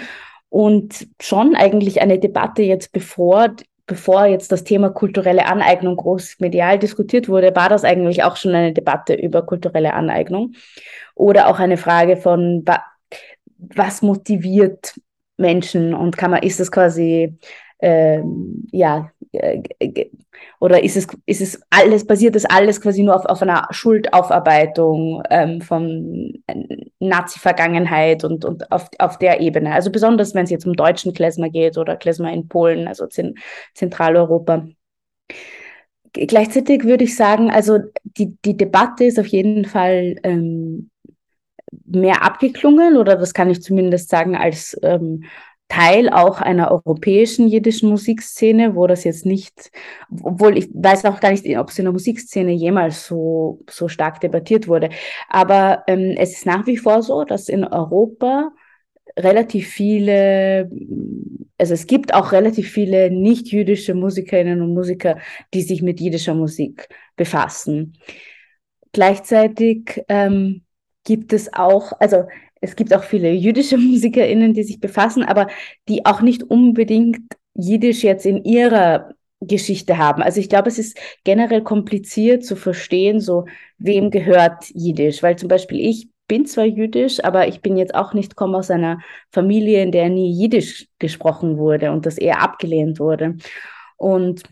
Und 0.50 1.08
schon 1.20 1.56
eigentlich 1.56 2.02
eine 2.02 2.20
Debatte 2.20 2.64
jetzt 2.64 2.92
bevor 2.92 3.50
bevor 3.88 4.26
jetzt 4.26 4.52
das 4.52 4.64
Thema 4.64 4.90
kulturelle 4.90 5.46
Aneignung 5.46 5.96
groß 5.96 6.36
medial 6.40 6.78
diskutiert 6.78 7.30
wurde, 7.30 7.56
war 7.56 7.70
das 7.70 7.86
eigentlich 7.86 8.24
auch 8.24 8.36
schon 8.36 8.54
eine 8.54 8.74
Debatte 8.74 9.16
über 9.16 9.46
kulturelle 9.46 9.94
Aneignung 9.94 10.54
oder 11.16 11.48
auch 11.48 11.60
eine 11.60 11.78
Frage 11.78 12.18
von, 12.18 12.66
was 13.58 14.02
motiviert 14.02 14.94
Menschen 15.38 15.94
und 15.94 16.18
kann 16.18 16.32
man, 16.32 16.44
ist 16.44 16.60
das 16.60 16.72
quasi, 16.72 17.38
ähm, 17.80 18.68
ja, 18.72 19.12
oder 20.60 20.84
ist 20.84 20.98
es, 20.98 21.08
ist 21.26 21.42
es 21.42 21.62
alles, 21.70 22.06
basiert 22.06 22.36
das 22.36 22.46
alles 22.46 22.82
quasi 22.82 23.04
nur 23.04 23.16
auf, 23.16 23.26
auf 23.26 23.42
einer 23.42 23.68
Schuldaufarbeitung 23.72 25.24
ähm, 25.30 25.62
von 25.62 26.44
Nazi-Vergangenheit 27.00 28.24
und, 28.24 28.46
und 28.46 28.72
auf, 28.72 28.90
auf 29.00 29.18
der 29.18 29.40
Ebene. 29.42 29.74
Also 29.74 29.92
besonders, 29.92 30.34
wenn 30.34 30.46
es 30.46 30.50
jetzt 30.50 30.66
um 30.66 30.74
deutschen 30.74 31.14
Klezmer 31.14 31.50
geht 31.50 31.78
oder 31.78 31.96
Klezmer 31.96 32.32
in 32.32 32.48
Polen, 32.48 32.88
also 32.88 33.08
Zentraleuropa. 33.74 34.68
Gleichzeitig 36.14 36.84
würde 36.84 37.04
ich 37.04 37.16
sagen, 37.16 37.52
also 37.52 37.80
die, 38.04 38.38
die 38.44 38.58
Debatte 38.58 39.04
ist 39.04 39.20
auf 39.20 39.28
jeden 39.28 39.66
Fall 39.66 40.16
ähm, 40.24 40.90
mehr 41.86 42.24
abgeklungen 42.24 42.98
oder 42.98 43.16
das 43.16 43.34
kann 43.34 43.50
ich 43.50 43.62
zumindest 43.62 44.10
sagen 44.10 44.36
als 44.36 44.78
ähm, 44.84 45.26
Teil 45.70 46.10
auch 46.10 46.40
einer 46.40 46.72
europäischen 46.72 47.48
jiddischen 47.48 47.90
Musikszene, 47.90 48.76
wo 48.76 48.88
das 48.88 49.04
jetzt 49.04 49.26
nicht, 49.26 49.72
obwohl 50.22 50.58
ich 50.58 50.70
weiß 50.74 51.06
auch 51.06 51.20
gar 51.20 51.32
nicht, 51.32 51.46
ob 51.58 51.70
es 51.70 51.80
in 51.80 51.86
der 51.86 51.92
Musikszene 51.92 52.52
jemals 52.54 53.06
so, 53.06 53.60
so 53.70 53.88
stark 53.88 54.22
debattiert 54.22 54.68
wurde. 54.68 54.90
Aber 55.28 55.84
ähm, 55.88 56.16
es 56.18 56.34
ist 56.34 56.46
nach 56.46 56.66
wie 56.68 56.78
vor 56.78 57.04
so, 57.04 57.26
dass 57.26 57.50
in 57.50 57.66
Europa 57.66 58.52
relativ 59.18 59.68
viele, 59.68 60.70
also 61.58 61.74
es 61.74 61.88
gibt 61.88 62.14
auch 62.14 62.32
relativ 62.32 62.72
viele 62.72 63.12
nicht-jüdische 63.12 63.94
Musikerinnen 63.94 64.62
und 64.62 64.74
Musiker, 64.74 65.18
die 65.54 65.64
sich 65.64 65.82
mit 65.82 66.00
jiddischer 66.00 66.36
Musik 66.36 66.88
befassen. 67.16 67.98
Gleichzeitig 68.94 70.04
ähm, 70.08 70.64
gibt 71.04 71.34
es 71.34 71.54
auch, 71.54 71.94
also 72.00 72.26
es 72.62 72.76
gibt 72.76 72.94
auch 72.94 73.04
viele 73.04 73.32
jüdische 73.32 73.78
MusikerInnen, 73.78 74.54
die 74.54 74.64
sich 74.64 74.80
befassen, 74.80 75.24
aber 75.24 75.48
die 75.88 76.06
auch 76.06 76.22
nicht 76.22 76.44
unbedingt 76.44 77.20
Jiddisch 77.60 78.04
jetzt 78.04 78.26
in 78.26 78.44
ihrer 78.44 79.14
Geschichte 79.42 79.98
haben. 79.98 80.22
Also 80.22 80.40
ich 80.40 80.50
glaube, 80.50 80.68
es 80.68 80.80
ist 80.80 80.98
generell 81.24 81.64
kompliziert 81.64 82.44
zu 82.46 82.56
verstehen, 82.56 83.20
so 83.20 83.46
wem 83.78 84.12
gehört 84.12 84.66
Jiddisch, 84.74 85.24
weil 85.24 85.38
zum 85.38 85.48
Beispiel 85.48 85.80
ich 85.80 86.10
bin 86.28 86.46
zwar 86.46 86.66
jüdisch, 86.66 87.24
aber 87.24 87.48
ich 87.48 87.62
bin 87.62 87.78
jetzt 87.78 87.96
auch 87.96 88.14
nicht, 88.14 88.36
komme 88.36 88.58
aus 88.58 88.70
einer 88.70 89.00
Familie, 89.32 89.82
in 89.82 89.92
der 89.92 90.10
nie 90.10 90.32
Jiddisch 90.32 90.88
gesprochen 91.00 91.58
wurde 91.58 91.92
und 91.92 92.06
das 92.06 92.18
eher 92.18 92.42
abgelehnt 92.42 93.00
wurde. 93.00 93.38
Und 93.96 94.44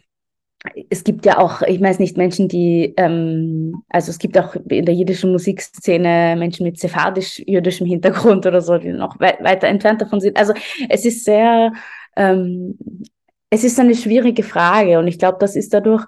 es 0.89 1.03
gibt 1.03 1.25
ja 1.25 1.37
auch, 1.37 1.61
ich 1.61 1.81
weiß 1.81 1.99
nicht, 1.99 2.17
Menschen, 2.17 2.47
die, 2.47 2.93
ähm, 2.97 3.83
also 3.89 4.09
es 4.09 4.19
gibt 4.19 4.37
auch 4.37 4.55
in 4.55 4.85
der 4.85 4.95
jiddischen 4.95 5.31
Musikszene 5.31 6.35
Menschen 6.37 6.65
mit 6.65 6.79
sephardisch-jüdischem 6.79 7.87
Hintergrund 7.87 8.45
oder 8.45 8.61
so, 8.61 8.77
die 8.77 8.91
noch 8.91 9.19
weit, 9.19 9.43
weiter 9.43 9.67
entfernt 9.67 10.01
davon 10.01 10.19
sind. 10.19 10.37
Also 10.37 10.53
es 10.89 11.05
ist 11.05 11.25
sehr, 11.25 11.73
ähm, 12.15 12.77
es 13.49 13.63
ist 13.63 13.79
eine 13.79 13.95
schwierige 13.95 14.43
Frage 14.43 14.99
und 14.99 15.07
ich 15.07 15.19
glaube, 15.19 15.37
das 15.39 15.55
ist 15.55 15.73
dadurch 15.73 16.05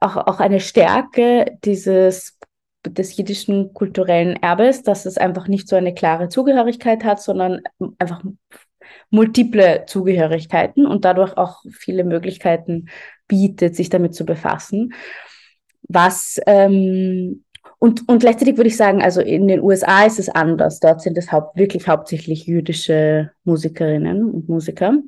auch, 0.00 0.16
auch 0.16 0.40
eine 0.40 0.60
Stärke 0.60 1.46
dieses 1.64 2.38
des 2.84 3.16
jiddischen 3.16 3.72
kulturellen 3.74 4.36
Erbes, 4.42 4.82
dass 4.82 5.06
es 5.06 5.16
einfach 5.16 5.46
nicht 5.46 5.68
so 5.68 5.76
eine 5.76 5.94
klare 5.94 6.28
Zugehörigkeit 6.28 7.04
hat, 7.04 7.22
sondern 7.22 7.60
einfach 7.98 8.22
multiple 9.10 9.84
Zugehörigkeiten 9.86 10.86
und 10.86 11.04
dadurch 11.04 11.36
auch 11.36 11.62
viele 11.70 12.02
Möglichkeiten 12.04 12.86
bietet, 13.32 13.74
sich 13.74 13.88
damit 13.88 14.14
zu 14.14 14.26
befassen. 14.26 14.92
Was 15.88 16.38
ähm, 16.46 17.44
und, 17.78 18.08
und 18.08 18.20
gleichzeitig 18.20 18.58
würde 18.58 18.68
ich 18.68 18.76
sagen, 18.76 19.02
also 19.02 19.20
in 19.22 19.48
den 19.48 19.60
USA 19.60 20.04
ist 20.04 20.18
es 20.18 20.28
anders. 20.28 20.78
Dort 20.78 21.00
sind 21.00 21.18
es 21.18 21.32
haupt, 21.32 21.56
wirklich 21.56 21.88
hauptsächlich 21.88 22.46
jüdische 22.46 23.32
Musikerinnen 23.44 24.22
und 24.22 24.48
Musiker. 24.48 24.98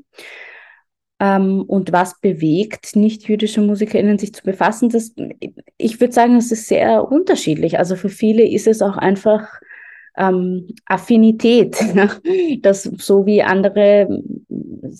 Ähm, 1.20 1.62
und 1.68 1.92
was 1.92 2.20
bewegt 2.20 2.96
nicht-jüdische 2.96 3.60
MusikerInnen, 3.60 4.18
sich 4.18 4.34
zu 4.34 4.42
befassen? 4.42 4.88
Das, 4.88 5.14
ich 5.76 6.00
würde 6.00 6.12
sagen, 6.12 6.36
es 6.36 6.50
ist 6.50 6.66
sehr 6.66 7.08
unterschiedlich. 7.12 7.78
Also 7.78 7.94
für 7.94 8.08
viele 8.08 8.48
ist 8.48 8.66
es 8.66 8.82
auch 8.82 8.96
einfach 8.96 9.46
ähm, 10.16 10.68
Affinität, 10.86 11.76
dass 12.62 12.82
so 12.82 13.26
wie 13.26 13.42
andere 13.42 14.20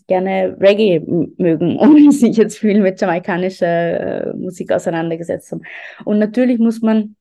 gerne 0.06 0.56
Reggae 0.60 1.00
mögen 1.36 1.76
und 1.78 2.12
sich 2.12 2.36
jetzt 2.36 2.58
viel 2.58 2.80
mit 2.80 3.00
jamaikanischer 3.00 4.28
äh, 4.28 4.34
Musik 4.34 4.72
auseinandergesetzt 4.72 5.52
haben. 5.52 5.62
Und 6.04 6.18
natürlich 6.18 6.58
muss 6.58 6.80
man 6.82 7.16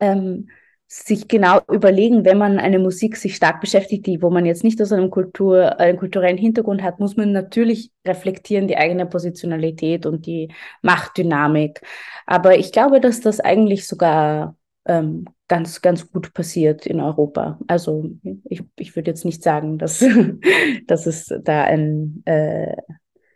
ähm, 0.00 0.48
sich 0.92 1.28
genau 1.28 1.60
überlegen, 1.70 2.24
wenn 2.24 2.36
man 2.36 2.58
eine 2.58 2.80
Musik 2.80 3.16
sich 3.16 3.36
stark 3.36 3.60
beschäftigt, 3.60 4.06
die, 4.06 4.22
wo 4.22 4.28
man 4.28 4.44
jetzt 4.44 4.64
nicht 4.64 4.82
aus 4.82 4.90
einem 4.92 5.08
Kultur, 5.08 5.78
einen 5.78 5.96
kulturellen 5.96 6.36
Hintergrund 6.36 6.82
hat, 6.82 6.98
muss 6.98 7.16
man 7.16 7.30
natürlich 7.30 7.92
reflektieren 8.04 8.66
die 8.66 8.76
eigene 8.76 9.06
Positionalität 9.06 10.04
und 10.04 10.26
die 10.26 10.48
Machtdynamik. 10.82 11.80
Aber 12.26 12.58
ich 12.58 12.72
glaube, 12.72 13.00
dass 13.00 13.20
das 13.20 13.38
eigentlich 13.38 13.86
sogar 13.86 14.56
ähm, 14.90 15.24
ganz, 15.46 15.80
ganz 15.82 16.10
gut 16.10 16.34
passiert 16.34 16.84
in 16.84 17.00
Europa. 17.00 17.60
Also 17.68 18.10
ich, 18.44 18.62
ich 18.76 18.96
würde 18.96 19.10
jetzt 19.10 19.24
nicht 19.24 19.42
sagen, 19.42 19.78
dass, 19.78 20.04
dass 20.86 21.06
es 21.06 21.32
da 21.42 21.64
ein, 21.64 22.22
äh, 22.26 22.76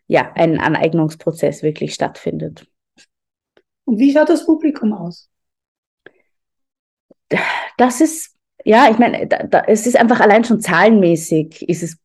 ja, 0.08 0.32
ein 0.34 0.58
Aneignungsprozess 0.58 1.62
wirklich 1.62 1.94
stattfindet. 1.94 2.66
Und 3.84 3.98
wie 3.98 4.12
schaut 4.12 4.28
das 4.28 4.44
Publikum 4.44 4.92
aus? 4.92 5.30
das 7.78 8.00
ist, 8.00 8.36
ja, 8.64 8.88
ich 8.90 8.98
meine, 8.98 9.26
da, 9.26 9.44
da, 9.44 9.60
es 9.66 9.86
ist 9.86 9.96
einfach 9.96 10.20
allein 10.20 10.44
schon 10.44 10.60
zahlenmäßig, 10.60 11.68
ist 11.68 11.82
es 11.82 11.98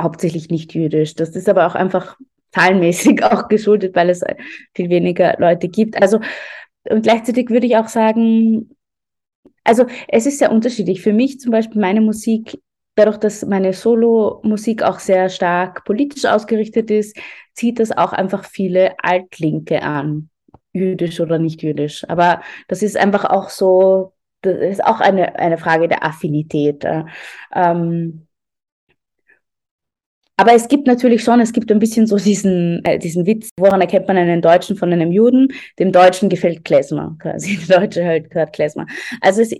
hauptsächlich 0.00 0.48
nicht 0.48 0.74
jüdisch. 0.74 1.14
Das 1.14 1.30
ist 1.30 1.48
aber 1.48 1.66
auch 1.66 1.74
einfach 1.74 2.16
zahlenmäßig 2.52 3.22
auch 3.24 3.48
geschuldet, 3.48 3.94
weil 3.96 4.10
es 4.10 4.22
viel 4.74 4.90
weniger 4.90 5.36
Leute 5.38 5.68
gibt. 5.68 6.00
Also, 6.00 6.20
und 6.88 7.02
gleichzeitig 7.02 7.50
würde 7.50 7.66
ich 7.66 7.76
auch 7.76 7.88
sagen, 7.88 8.70
also 9.64 9.86
es 10.08 10.26
ist 10.26 10.38
sehr 10.38 10.52
unterschiedlich. 10.52 11.02
Für 11.02 11.12
mich 11.12 11.40
zum 11.40 11.52
Beispiel 11.52 11.80
meine 11.80 12.00
Musik, 12.00 12.60
dadurch, 12.94 13.18
dass 13.18 13.44
meine 13.44 13.72
Solo-Musik 13.72 14.82
auch 14.82 14.98
sehr 14.98 15.28
stark 15.28 15.84
politisch 15.84 16.24
ausgerichtet 16.24 16.90
ist, 16.90 17.16
zieht 17.54 17.78
das 17.78 17.92
auch 17.92 18.12
einfach 18.12 18.44
viele 18.44 18.94
Altlinke 19.02 19.82
an, 19.82 20.30
jüdisch 20.72 21.20
oder 21.20 21.38
nicht 21.38 21.62
jüdisch. 21.62 22.08
Aber 22.08 22.42
das 22.68 22.82
ist 22.82 22.96
einfach 22.96 23.24
auch 23.24 23.48
so 23.48 24.12
das 24.42 24.58
ist 24.58 24.84
auch 24.84 25.00
eine, 25.00 25.38
eine 25.38 25.56
Frage 25.56 25.88
der 25.88 26.04
Affinität. 26.04 26.84
Ähm, 27.54 28.26
aber 30.36 30.54
es 30.54 30.68
gibt 30.68 30.86
natürlich 30.86 31.22
schon, 31.22 31.40
es 31.40 31.52
gibt 31.52 31.70
ein 31.70 31.78
bisschen 31.78 32.06
so 32.06 32.16
diesen, 32.16 32.84
äh, 32.84 32.98
diesen 32.98 33.26
Witz, 33.26 33.50
woran 33.58 33.80
erkennt 33.80 34.08
man 34.08 34.16
einen 34.16 34.42
Deutschen 34.42 34.76
von 34.76 34.92
einem 34.92 35.12
Juden? 35.12 35.48
Dem 35.78 35.92
Deutschen 35.92 36.28
gefällt 36.28 36.64
Klezmer, 36.64 37.16
quasi. 37.18 37.56
Der 37.68 37.80
Deutsche 37.80 38.04
halt 38.04 38.34
hört 38.34 38.52
Klezmer. 38.52 38.86
Also 39.20 39.42
es, 39.42 39.54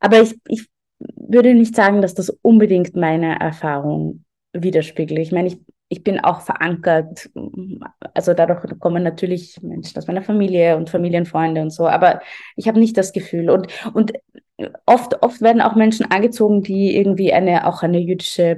aber 0.00 0.22
ich, 0.22 0.34
ich 0.48 0.66
würde 0.98 1.54
nicht 1.54 1.74
sagen, 1.74 2.02
dass 2.02 2.14
das 2.14 2.30
unbedingt 2.42 2.96
meine 2.96 3.38
Erfahrung 3.40 4.24
widerspiegelt. 4.52 5.20
Ich 5.20 5.32
meine, 5.32 5.48
ich 5.48 5.58
ich 5.90 6.04
bin 6.04 6.20
auch 6.20 6.40
verankert. 6.40 7.28
Also 8.14 8.32
dadurch 8.32 8.60
kommen 8.78 9.02
natürlich 9.02 9.60
Menschen 9.60 9.98
aus 9.98 10.06
meiner 10.06 10.22
Familie 10.22 10.76
und 10.76 10.88
Familienfreunde 10.88 11.60
und 11.60 11.70
so. 11.70 11.88
Aber 11.88 12.20
ich 12.54 12.68
habe 12.68 12.78
nicht 12.78 12.96
das 12.96 13.12
Gefühl. 13.12 13.50
Und, 13.50 13.66
und 13.92 14.12
oft, 14.86 15.20
oft 15.22 15.42
werden 15.42 15.60
auch 15.60 15.74
Menschen 15.74 16.06
angezogen, 16.08 16.62
die 16.62 16.96
irgendwie 16.96 17.32
eine, 17.32 17.66
auch 17.66 17.82
eine 17.82 17.98
jüdische 17.98 18.56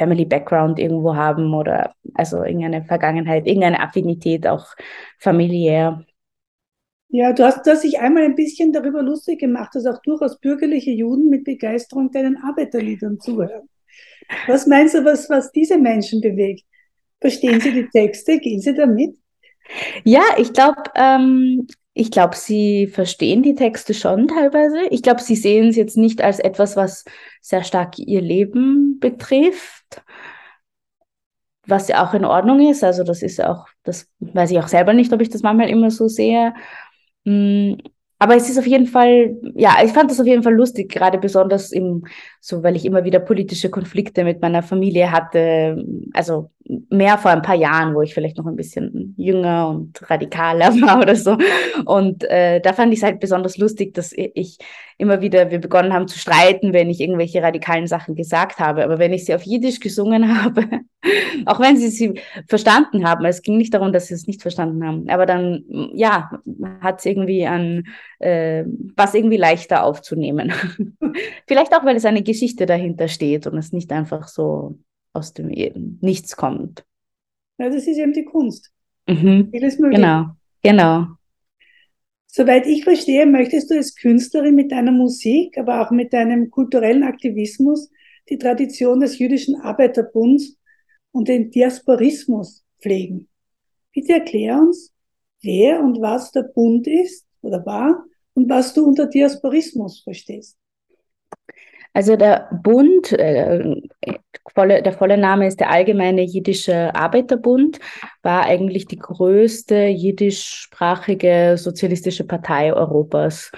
Family 0.00 0.24
Background 0.24 0.78
irgendwo 0.78 1.14
haben 1.14 1.52
oder 1.52 1.94
also 2.14 2.42
irgendeine 2.42 2.82
Vergangenheit, 2.84 3.46
irgendeine 3.46 3.80
Affinität 3.80 4.46
auch 4.46 4.66
familiär. 5.18 6.02
Ja, 7.10 7.34
du 7.34 7.44
hast, 7.44 7.66
du 7.66 7.70
hast 7.70 7.84
dich 7.84 8.00
einmal 8.00 8.22
ein 8.22 8.34
bisschen 8.34 8.72
darüber 8.72 9.02
lustig 9.02 9.40
gemacht, 9.40 9.74
dass 9.74 9.84
auch 9.84 10.00
durchaus 10.02 10.40
bürgerliche 10.40 10.90
Juden 10.90 11.28
mit 11.28 11.44
Begeisterung 11.44 12.10
deinen 12.10 12.38
Arbeiterliedern 12.38 13.20
zuhören. 13.20 13.68
Was 14.46 14.66
meinst 14.66 14.94
du, 14.94 15.04
was, 15.04 15.28
was 15.28 15.52
diese 15.52 15.76
Menschen 15.76 16.22
bewegt? 16.22 16.64
Verstehen 17.20 17.60
sie 17.60 17.72
die 17.72 17.88
Texte? 17.88 18.38
Gehen 18.38 18.60
sie 18.60 18.74
damit? 18.74 19.18
Ja, 20.04 20.22
ich 20.38 20.52
glaube, 20.54 20.82
ähm, 20.94 21.66
ich 21.92 22.10
glaube, 22.10 22.36
sie 22.36 22.86
verstehen 22.86 23.42
die 23.42 23.54
Texte 23.54 23.94
schon 23.94 24.28
teilweise. 24.28 24.82
Ich 24.90 25.02
glaube, 25.02 25.20
sie 25.22 25.34
sehen 25.34 25.68
es 25.68 25.76
jetzt 25.76 25.96
nicht 25.96 26.22
als 26.22 26.38
etwas, 26.38 26.76
was 26.76 27.04
sehr 27.40 27.64
stark 27.64 27.98
ihr 27.98 28.20
Leben 28.20 28.98
betrifft, 29.00 30.02
was 31.66 31.88
ja 31.88 32.06
auch 32.06 32.14
in 32.14 32.24
Ordnung 32.24 32.60
ist. 32.68 32.84
Also 32.84 33.02
das 33.02 33.22
ist 33.22 33.42
auch, 33.42 33.66
das 33.82 34.08
weiß 34.20 34.50
ich 34.52 34.58
auch 34.58 34.68
selber 34.68 34.92
nicht, 34.92 35.12
ob 35.12 35.20
ich 35.20 35.30
das 35.30 35.42
manchmal 35.42 35.68
immer 35.68 35.90
so 35.90 36.06
sehe. 36.08 36.54
Mm, 37.24 37.74
aber 38.18 38.36
es 38.36 38.50
ist 38.50 38.58
auf 38.58 38.66
jeden 38.66 38.86
Fall, 38.86 39.36
ja, 39.54 39.76
ich 39.82 39.92
fand 39.92 40.10
das 40.10 40.20
auf 40.20 40.26
jeden 40.26 40.42
Fall 40.42 40.54
lustig, 40.54 40.92
gerade 40.92 41.18
besonders 41.18 41.72
im, 41.72 42.04
so, 42.40 42.62
weil 42.62 42.76
ich 42.76 42.84
immer 42.84 43.04
wieder 43.04 43.18
politische 43.18 43.70
Konflikte 43.70 44.24
mit 44.24 44.42
meiner 44.42 44.62
Familie 44.62 45.10
hatte. 45.10 45.84
Also 46.12 46.50
mehr 46.64 47.18
vor 47.18 47.30
ein 47.30 47.42
paar 47.42 47.54
Jahren, 47.54 47.94
wo 47.94 48.02
ich 48.02 48.14
vielleicht 48.14 48.36
noch 48.36 48.46
ein 48.46 48.56
bisschen 48.56 49.14
jünger 49.16 49.68
und 49.68 49.98
radikaler 50.10 50.68
war 50.80 51.00
oder 51.00 51.16
so. 51.16 51.36
Und 51.84 52.24
äh, 52.24 52.60
da 52.60 52.72
fand 52.72 52.92
ich 52.92 53.00
es 53.00 53.02
halt 53.02 53.20
besonders 53.20 53.56
lustig, 53.56 53.94
dass 53.94 54.12
ich 54.12 54.58
immer 54.98 55.22
wieder, 55.22 55.50
wir 55.50 55.58
begonnen 55.58 55.92
haben 55.92 56.06
zu 56.06 56.18
streiten, 56.18 56.72
wenn 56.72 56.90
ich 56.90 57.00
irgendwelche 57.00 57.42
radikalen 57.42 57.86
Sachen 57.86 58.14
gesagt 58.14 58.58
habe. 58.58 58.84
Aber 58.84 58.98
wenn 58.98 59.12
ich 59.12 59.24
sie 59.24 59.34
auf 59.34 59.42
Jiddisch 59.42 59.80
gesungen 59.80 60.44
habe, 60.44 60.66
auch 61.46 61.60
wenn 61.60 61.76
sie 61.76 61.88
sie 61.88 62.20
verstanden 62.46 63.08
haben, 63.08 63.24
es 63.24 63.42
ging 63.42 63.56
nicht 63.56 63.72
darum, 63.72 63.92
dass 63.92 64.08
sie 64.08 64.14
es 64.14 64.26
nicht 64.26 64.42
verstanden 64.42 64.86
haben, 64.86 65.08
aber 65.08 65.24
dann, 65.24 65.64
ja, 65.94 66.30
hat 66.82 66.98
es 66.98 67.06
irgendwie 67.06 67.46
an, 67.46 67.84
äh, 68.18 68.64
was 68.96 69.14
irgendwie 69.14 69.38
leichter 69.38 69.82
aufzunehmen. 69.84 70.52
Vielleicht 71.46 71.74
auch, 71.74 71.84
weil 71.84 71.96
es 71.96 72.04
eine 72.04 72.22
Geschichte 72.22 72.66
dahinter 72.66 73.08
steht 73.08 73.46
und 73.46 73.56
es 73.56 73.72
nicht 73.72 73.90
einfach 73.92 74.28
so 74.28 74.78
aus 75.12 75.32
dem 75.32 75.48
Nichts 76.00 76.36
kommt. 76.36 76.84
Ja, 77.58 77.68
das 77.68 77.86
ist 77.86 77.98
eben 77.98 78.12
die 78.12 78.24
Kunst. 78.24 78.72
Mhm. 79.06 79.48
Vieles 79.50 79.78
möglich. 79.78 80.00
Genau, 80.00 80.26
genau. 80.62 81.06
Soweit 82.26 82.66
ich 82.66 82.84
verstehe, 82.84 83.26
möchtest 83.26 83.70
du 83.70 83.74
als 83.74 83.96
Künstlerin 83.96 84.54
mit 84.54 84.70
deiner 84.70 84.92
Musik, 84.92 85.58
aber 85.58 85.80
auch 85.80 85.90
mit 85.90 86.12
deinem 86.12 86.50
kulturellen 86.50 87.02
Aktivismus 87.02 87.90
die 88.28 88.38
Tradition 88.38 89.00
des 89.00 89.18
jüdischen 89.18 89.60
Arbeiterbunds 89.60 90.56
und 91.10 91.28
den 91.28 91.50
Diasporismus 91.50 92.64
pflegen. 92.80 93.28
Bitte 93.92 94.12
erklär 94.12 94.58
uns, 94.60 94.94
wer 95.42 95.80
und 95.80 96.00
was 96.00 96.30
der 96.30 96.44
Bund 96.44 96.86
ist 96.86 97.26
oder 97.42 97.66
war 97.66 98.04
und 98.34 98.48
was 98.48 98.74
du 98.74 98.86
unter 98.86 99.06
Diasporismus 99.06 100.00
verstehst. 100.02 100.56
Also 101.92 102.16
der 102.16 102.48
Bund, 102.62 103.10
äh, 103.12 103.74
volle, 104.54 104.82
der 104.82 104.92
volle 104.92 105.16
Name 105.16 105.46
ist 105.46 105.60
der 105.60 105.70
Allgemeine 105.70 106.22
Jiddische 106.22 106.94
Arbeiterbund, 106.94 107.78
war 108.22 108.44
eigentlich 108.44 108.86
die 108.86 108.98
größte 108.98 109.86
jiddischsprachige 109.86 111.56
sozialistische 111.56 112.24
Partei 112.24 112.72
Europas 112.72 113.52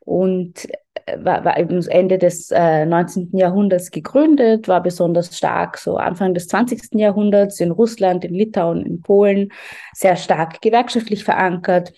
und 0.00 0.66
äh, 1.06 1.22
war, 1.22 1.44
war 1.44 1.56
Ende 1.56 2.18
des 2.18 2.50
äh, 2.50 2.86
19. 2.86 3.30
Jahrhunderts 3.32 3.90
gegründet, 3.90 4.68
war 4.68 4.82
besonders 4.82 5.36
stark 5.36 5.78
so 5.78 5.96
Anfang 5.96 6.34
des 6.34 6.48
20. 6.48 6.94
Jahrhunderts 6.94 7.60
in 7.60 7.70
Russland, 7.70 8.24
in 8.24 8.34
Litauen, 8.34 8.84
in 8.84 9.02
Polen, 9.02 9.50
sehr 9.92 10.16
stark 10.16 10.60
gewerkschaftlich 10.62 11.24
verankert 11.24 11.92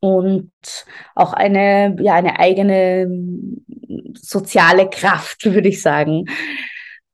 und 0.00 0.50
auch 1.14 1.34
eine, 1.34 1.96
ja, 2.00 2.14
eine 2.14 2.38
eigene 2.38 3.06
soziale 4.14 4.88
Kraft, 4.88 5.44
würde 5.52 5.68
ich 5.68 5.82
sagen. 5.82 6.24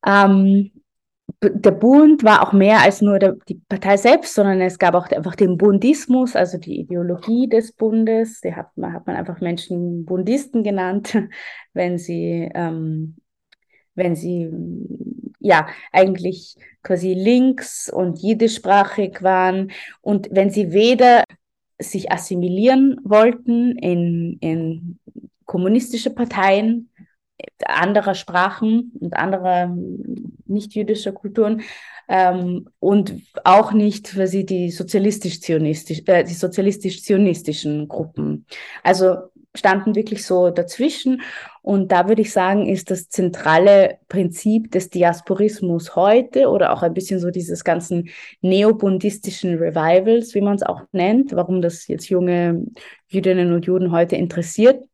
Ähm, 0.06 0.70
der 1.42 1.70
Bund 1.72 2.24
war 2.24 2.46
auch 2.46 2.52
mehr 2.52 2.80
als 2.80 3.02
nur 3.02 3.18
der, 3.18 3.36
die 3.48 3.60
Partei 3.68 3.96
selbst, 3.96 4.34
sondern 4.34 4.60
es 4.60 4.78
gab 4.78 4.94
auch 4.94 5.10
einfach 5.10 5.34
den 5.34 5.58
Bundismus, 5.58 6.34
also 6.34 6.56
die 6.58 6.80
Ideologie 6.80 7.48
des 7.48 7.72
Bundes. 7.72 8.40
Die 8.40 8.54
hat 8.54 8.76
man, 8.76 8.92
hat 8.92 9.06
man 9.06 9.16
einfach 9.16 9.40
Menschen 9.40 10.04
Bundisten 10.04 10.62
genannt, 10.62 11.18
wenn 11.74 11.98
sie, 11.98 12.50
ähm, 12.54 13.16
wenn 13.94 14.16
sie 14.16 14.50
ja 15.40 15.66
eigentlich 15.92 16.56
quasi 16.82 17.12
links 17.12 17.90
und 17.92 18.22
jiddischsprachig 18.22 19.22
waren 19.22 19.72
und 20.00 20.28
wenn 20.30 20.50
sie 20.50 20.72
weder 20.72 21.24
sich 21.78 22.10
assimilieren 22.10 22.98
wollten 23.04 23.76
in, 23.76 24.38
in 24.40 24.98
kommunistische 25.44 26.10
Parteien 26.10 26.90
anderer 27.64 28.14
Sprachen 28.14 28.92
und 29.00 29.14
anderer 29.14 29.74
nicht-jüdischer 30.46 31.12
Kulturen 31.12 31.62
ähm, 32.08 32.68
und 32.78 33.14
auch 33.44 33.72
nicht 33.72 34.08
für 34.08 34.26
sie 34.26 34.46
die 34.46 34.70
sozialistisch-zionistisch, 34.70 36.02
äh, 36.06 36.24
die 36.24 36.34
sozialistisch-zionistischen 36.34 37.88
Gruppen. 37.88 38.46
Also 38.82 39.16
standen 39.56 39.94
wirklich 39.94 40.24
so 40.24 40.50
dazwischen. 40.50 41.22
Und 41.62 41.90
da 41.90 42.08
würde 42.08 42.22
ich 42.22 42.32
sagen, 42.32 42.68
ist 42.68 42.90
das 42.90 43.08
zentrale 43.08 43.98
Prinzip 44.08 44.70
des 44.70 44.90
Diasporismus 44.90 45.96
heute 45.96 46.48
oder 46.48 46.72
auch 46.72 46.82
ein 46.82 46.94
bisschen 46.94 47.18
so 47.18 47.30
dieses 47.30 47.64
ganzen 47.64 48.10
neobundistischen 48.40 49.56
Revivals, 49.56 50.34
wie 50.34 50.42
man 50.42 50.56
es 50.56 50.62
auch 50.62 50.82
nennt, 50.92 51.34
warum 51.34 51.62
das 51.62 51.88
jetzt 51.88 52.08
junge 52.08 52.66
Jüdinnen 53.08 53.52
und 53.52 53.66
Juden 53.66 53.90
heute 53.90 54.16
interessiert, 54.16 54.84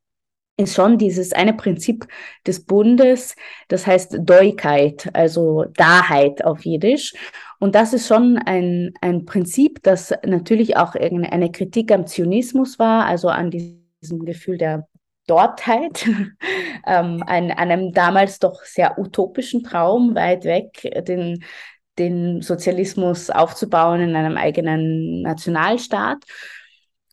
ist 0.63 0.75
schon 0.75 0.99
dieses 0.99 1.33
eine 1.33 1.55
Prinzip 1.55 2.07
des 2.47 2.65
Bundes, 2.65 3.37
das 3.69 3.87
heißt 3.87 4.19
Doigkeit, 4.21 5.11
also 5.13 5.65
Daheit 5.75 6.45
auf 6.45 6.65
Jiddisch. 6.65 7.13
Und 7.59 7.75
das 7.75 7.93
ist 7.93 8.09
schon 8.09 8.39
ein, 8.39 8.93
ein 9.01 9.25
Prinzip, 9.25 9.83
das 9.83 10.13
natürlich 10.25 10.77
auch 10.77 10.95
eine 10.95 11.53
Kritik 11.53 11.93
am 11.93 12.07
Zionismus 12.07 12.79
war, 12.79 13.07
also 13.07 13.29
an 13.29 13.51
diesem 13.51 14.25
Gefühl 14.25 14.59
der 14.59 14.89
Dortheit, 15.27 16.07
ähm, 16.87 17.23
an 17.27 17.51
einem 17.51 17.93
damals 17.93 18.39
doch 18.39 18.65
sehr 18.65 18.99
utopischen 18.99 19.63
Traum, 19.63 20.15
weit 20.15 20.45
weg, 20.45 21.05
den, 21.07 21.45
den 21.99 22.43
Sozialismus 22.43 23.31
aufzubauen 23.31 24.01
in 24.01 24.17
einem 24.17 24.37
eigenen 24.37 25.23
Nationalstaat 25.23 26.25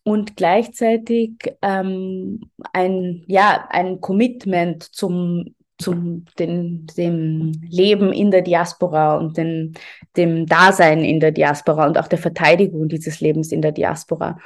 und 0.10 0.36
gleichzeitig 0.36 1.34
ähm, 1.62 2.42
ein, 2.74 3.24
ja, 3.28 3.68
ein 3.70 4.02
Commitment 4.02 4.82
zum, 4.84 5.54
zum 5.78 6.26
den, 6.40 6.88
dem 6.98 7.52
Leben 7.70 8.12
in 8.12 8.32
der 8.32 8.42
Diaspora 8.42 9.18
und 9.18 9.38
den, 9.38 9.76
dem 10.18 10.48
Dasein 10.48 11.04
in 11.04 11.20
der 11.20 11.32
Diaspora 11.32 11.86
und 11.86 12.00
auch 12.00 12.08
der 12.08 12.18
Verteidigung 12.18 12.88
dieses 12.90 13.22
Lebens 13.22 13.52
in 13.52 13.62
der 13.62 13.72
Diaspora. 13.72 14.40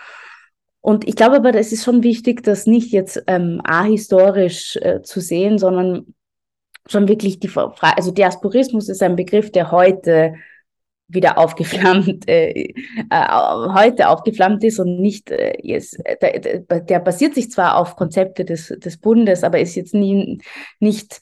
Und 0.81 1.07
ich 1.07 1.15
glaube 1.15 1.37
aber, 1.37 1.55
es 1.55 1.71
ist 1.71 1.85
schon 1.85 2.03
wichtig, 2.03 2.43
das 2.43 2.67
nicht 2.67 2.91
jetzt 2.91 3.23
ähm, 3.27 3.61
ahistorisch 3.63 4.75
äh, 4.81 5.01
zu 5.01 5.21
sehen, 5.21 5.57
sondern 5.59 6.13
schon 6.87 7.07
wirklich 7.07 7.39
die 7.39 7.47
Frage, 7.47 7.95
also 7.95 8.11
Diasporismus 8.11 8.89
ist 8.89 9.01
ein 9.01 9.15
Begriff, 9.15 9.49
der 9.49 9.71
heute 9.71 10.33
wieder 11.13 11.37
aufgeflammt, 11.37 12.27
äh, 12.27 12.73
äh, 13.09 13.27
heute 13.73 14.09
aufgeflammt 14.09 14.63
ist 14.63 14.79
und 14.79 14.99
nicht, 14.99 15.31
äh, 15.31 15.53
jetzt, 15.61 15.97
der, 16.21 16.59
der, 16.81 16.99
basiert 16.99 17.35
sich 17.35 17.51
zwar 17.51 17.77
auf 17.77 17.95
Konzepte 17.95 18.45
des, 18.45 18.67
des 18.67 18.97
Bundes, 18.97 19.43
aber 19.43 19.59
ist 19.59 19.75
jetzt 19.75 19.93
nie, 19.93 20.39
nicht 20.79 21.19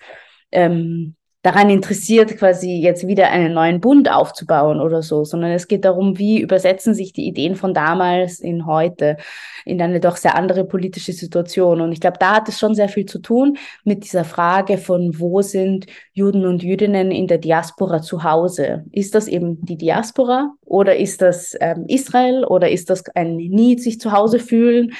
ähm, 0.52 1.16
daran 1.42 1.72
interessiert, 1.72 2.38
quasi 2.38 2.80
jetzt 2.80 3.08
wieder 3.08 3.30
einen 3.30 3.54
neuen 3.54 3.82
Bund 3.82 4.12
aufzubauen 4.12 4.80
oder 4.80 5.02
so, 5.02 5.24
sondern 5.24 5.52
es 5.52 5.68
geht 5.68 5.86
darum, 5.86 6.20
wie 6.20 6.40
übersetzen 6.40 6.94
sich 6.94 7.14
die 7.14 7.26
Ideen 7.26 7.56
von 7.56 7.74
damals 7.74 8.40
in 8.40 8.68
heute, 8.68 9.18
in 9.66 9.82
eine 9.82 10.00
doch 10.00 10.18
sehr 10.18 10.36
andere 10.36 10.66
politische 10.66 11.14
Situation. 11.14 11.82
Und 11.82 11.94
ich 11.94 12.00
glaube, 12.00 12.20
da 12.20 12.36
hat 12.36 12.48
es 12.48 12.60
schon 12.60 12.76
sehr 12.76 12.90
viel 12.90 13.06
zu 13.06 13.20
tun 13.20 13.58
mit 13.84 14.04
dieser 14.04 14.24
Frage 14.24 14.78
von, 14.78 15.20
wo 15.20 15.42
sind 15.42 15.88
Juden 16.14 16.46
und 16.46 16.62
Jüdinnen 16.62 17.10
in 17.10 17.26
der 17.26 17.40
Diaspora 17.40 18.02
zu 18.02 18.24
Hause? 18.24 18.86
Ist 18.92 19.16
das 19.16 19.28
eben 19.28 19.66
die 19.66 19.78
Diaspora 19.78 20.54
oder 20.64 20.96
ist 20.96 21.24
das 21.24 21.58
ähm, 21.60 21.86
Israel 21.88 22.46
oder 22.46 22.70
ist 22.70 22.92
das 22.92 23.04
ein 23.16 23.36
nie 23.36 23.80
sich 23.80 24.00
zu 24.00 24.12
Hause 24.12 24.38
fühlen? 24.38 24.94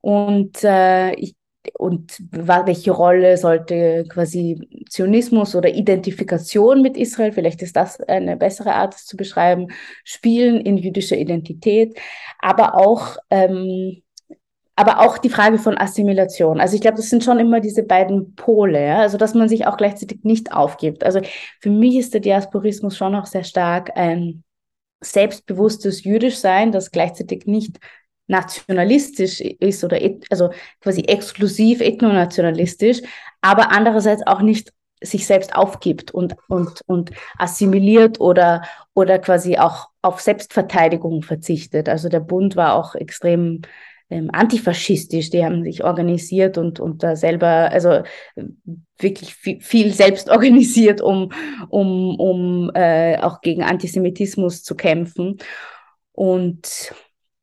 Und 0.00 0.62
äh, 0.62 1.14
ich 1.14 1.34
und 1.78 2.22
welche 2.30 2.92
Rolle 2.92 3.36
sollte 3.36 4.04
quasi 4.08 4.84
Zionismus 4.88 5.54
oder 5.54 5.68
Identifikation 5.68 6.82
mit 6.82 6.96
Israel, 6.96 7.32
vielleicht 7.32 7.62
ist 7.62 7.76
das 7.76 8.00
eine 8.00 8.36
bessere 8.36 8.74
Art, 8.74 8.94
zu 8.94 9.16
beschreiben, 9.16 9.68
spielen 10.04 10.60
in 10.60 10.76
jüdischer 10.76 11.16
Identität, 11.16 11.98
aber 12.38 12.76
auch, 12.76 13.16
ähm, 13.30 14.02
aber 14.76 15.00
auch 15.00 15.18
die 15.18 15.30
Frage 15.30 15.58
von 15.58 15.78
Assimilation. 15.78 16.60
Also 16.60 16.74
ich 16.74 16.80
glaube, 16.80 16.96
das 16.96 17.10
sind 17.10 17.24
schon 17.24 17.38
immer 17.38 17.60
diese 17.60 17.82
beiden 17.82 18.34
Pole, 18.34 18.84
ja? 18.84 18.98
also 18.98 19.16
dass 19.18 19.34
man 19.34 19.48
sich 19.48 19.66
auch 19.66 19.76
gleichzeitig 19.76 20.24
nicht 20.24 20.52
aufgibt. 20.52 21.04
Also 21.04 21.20
für 21.60 21.70
mich 21.70 21.96
ist 21.96 22.12
der 22.14 22.20
Diasporismus 22.20 22.96
schon 22.96 23.14
auch 23.14 23.26
sehr 23.26 23.44
stark 23.44 23.96
ein 23.96 24.42
selbstbewusstes 25.00 26.04
Jüdischsein, 26.04 26.72
das 26.72 26.90
gleichzeitig 26.90 27.46
nicht 27.46 27.78
nationalistisch 28.26 29.40
ist 29.40 29.84
oder 29.84 29.98
also 30.30 30.50
quasi 30.80 31.02
exklusiv 31.02 31.80
ethnonationalistisch, 31.80 33.02
aber 33.40 33.70
andererseits 33.70 34.26
auch 34.26 34.40
nicht 34.40 34.72
sich 35.02 35.26
selbst 35.26 35.54
aufgibt 35.54 36.12
und, 36.12 36.34
und, 36.48 36.80
und 36.86 37.10
assimiliert 37.38 38.20
oder, 38.20 38.62
oder 38.94 39.18
quasi 39.18 39.58
auch 39.58 39.88
auf 40.02 40.20
Selbstverteidigung 40.20 41.22
verzichtet. 41.22 41.88
Also 41.88 42.08
der 42.08 42.20
Bund 42.20 42.56
war 42.56 42.74
auch 42.74 42.94
extrem 42.94 43.62
ähm, 44.10 44.30
antifaschistisch, 44.32 45.30
die 45.30 45.44
haben 45.44 45.64
sich 45.64 45.84
organisiert 45.84 46.58
und, 46.58 46.80
und 46.80 47.02
da 47.02 47.16
selber, 47.16 47.70
also 47.70 48.02
wirklich 48.98 49.34
viel, 49.34 49.60
viel 49.60 49.92
selbst 49.92 50.30
organisiert, 50.30 51.00
um, 51.00 51.32
um, 51.68 52.18
um 52.18 52.70
äh, 52.74 53.18
auch 53.18 53.40
gegen 53.40 53.62
Antisemitismus 53.62 54.62
zu 54.62 54.74
kämpfen. 54.74 55.38
Und 56.12 56.94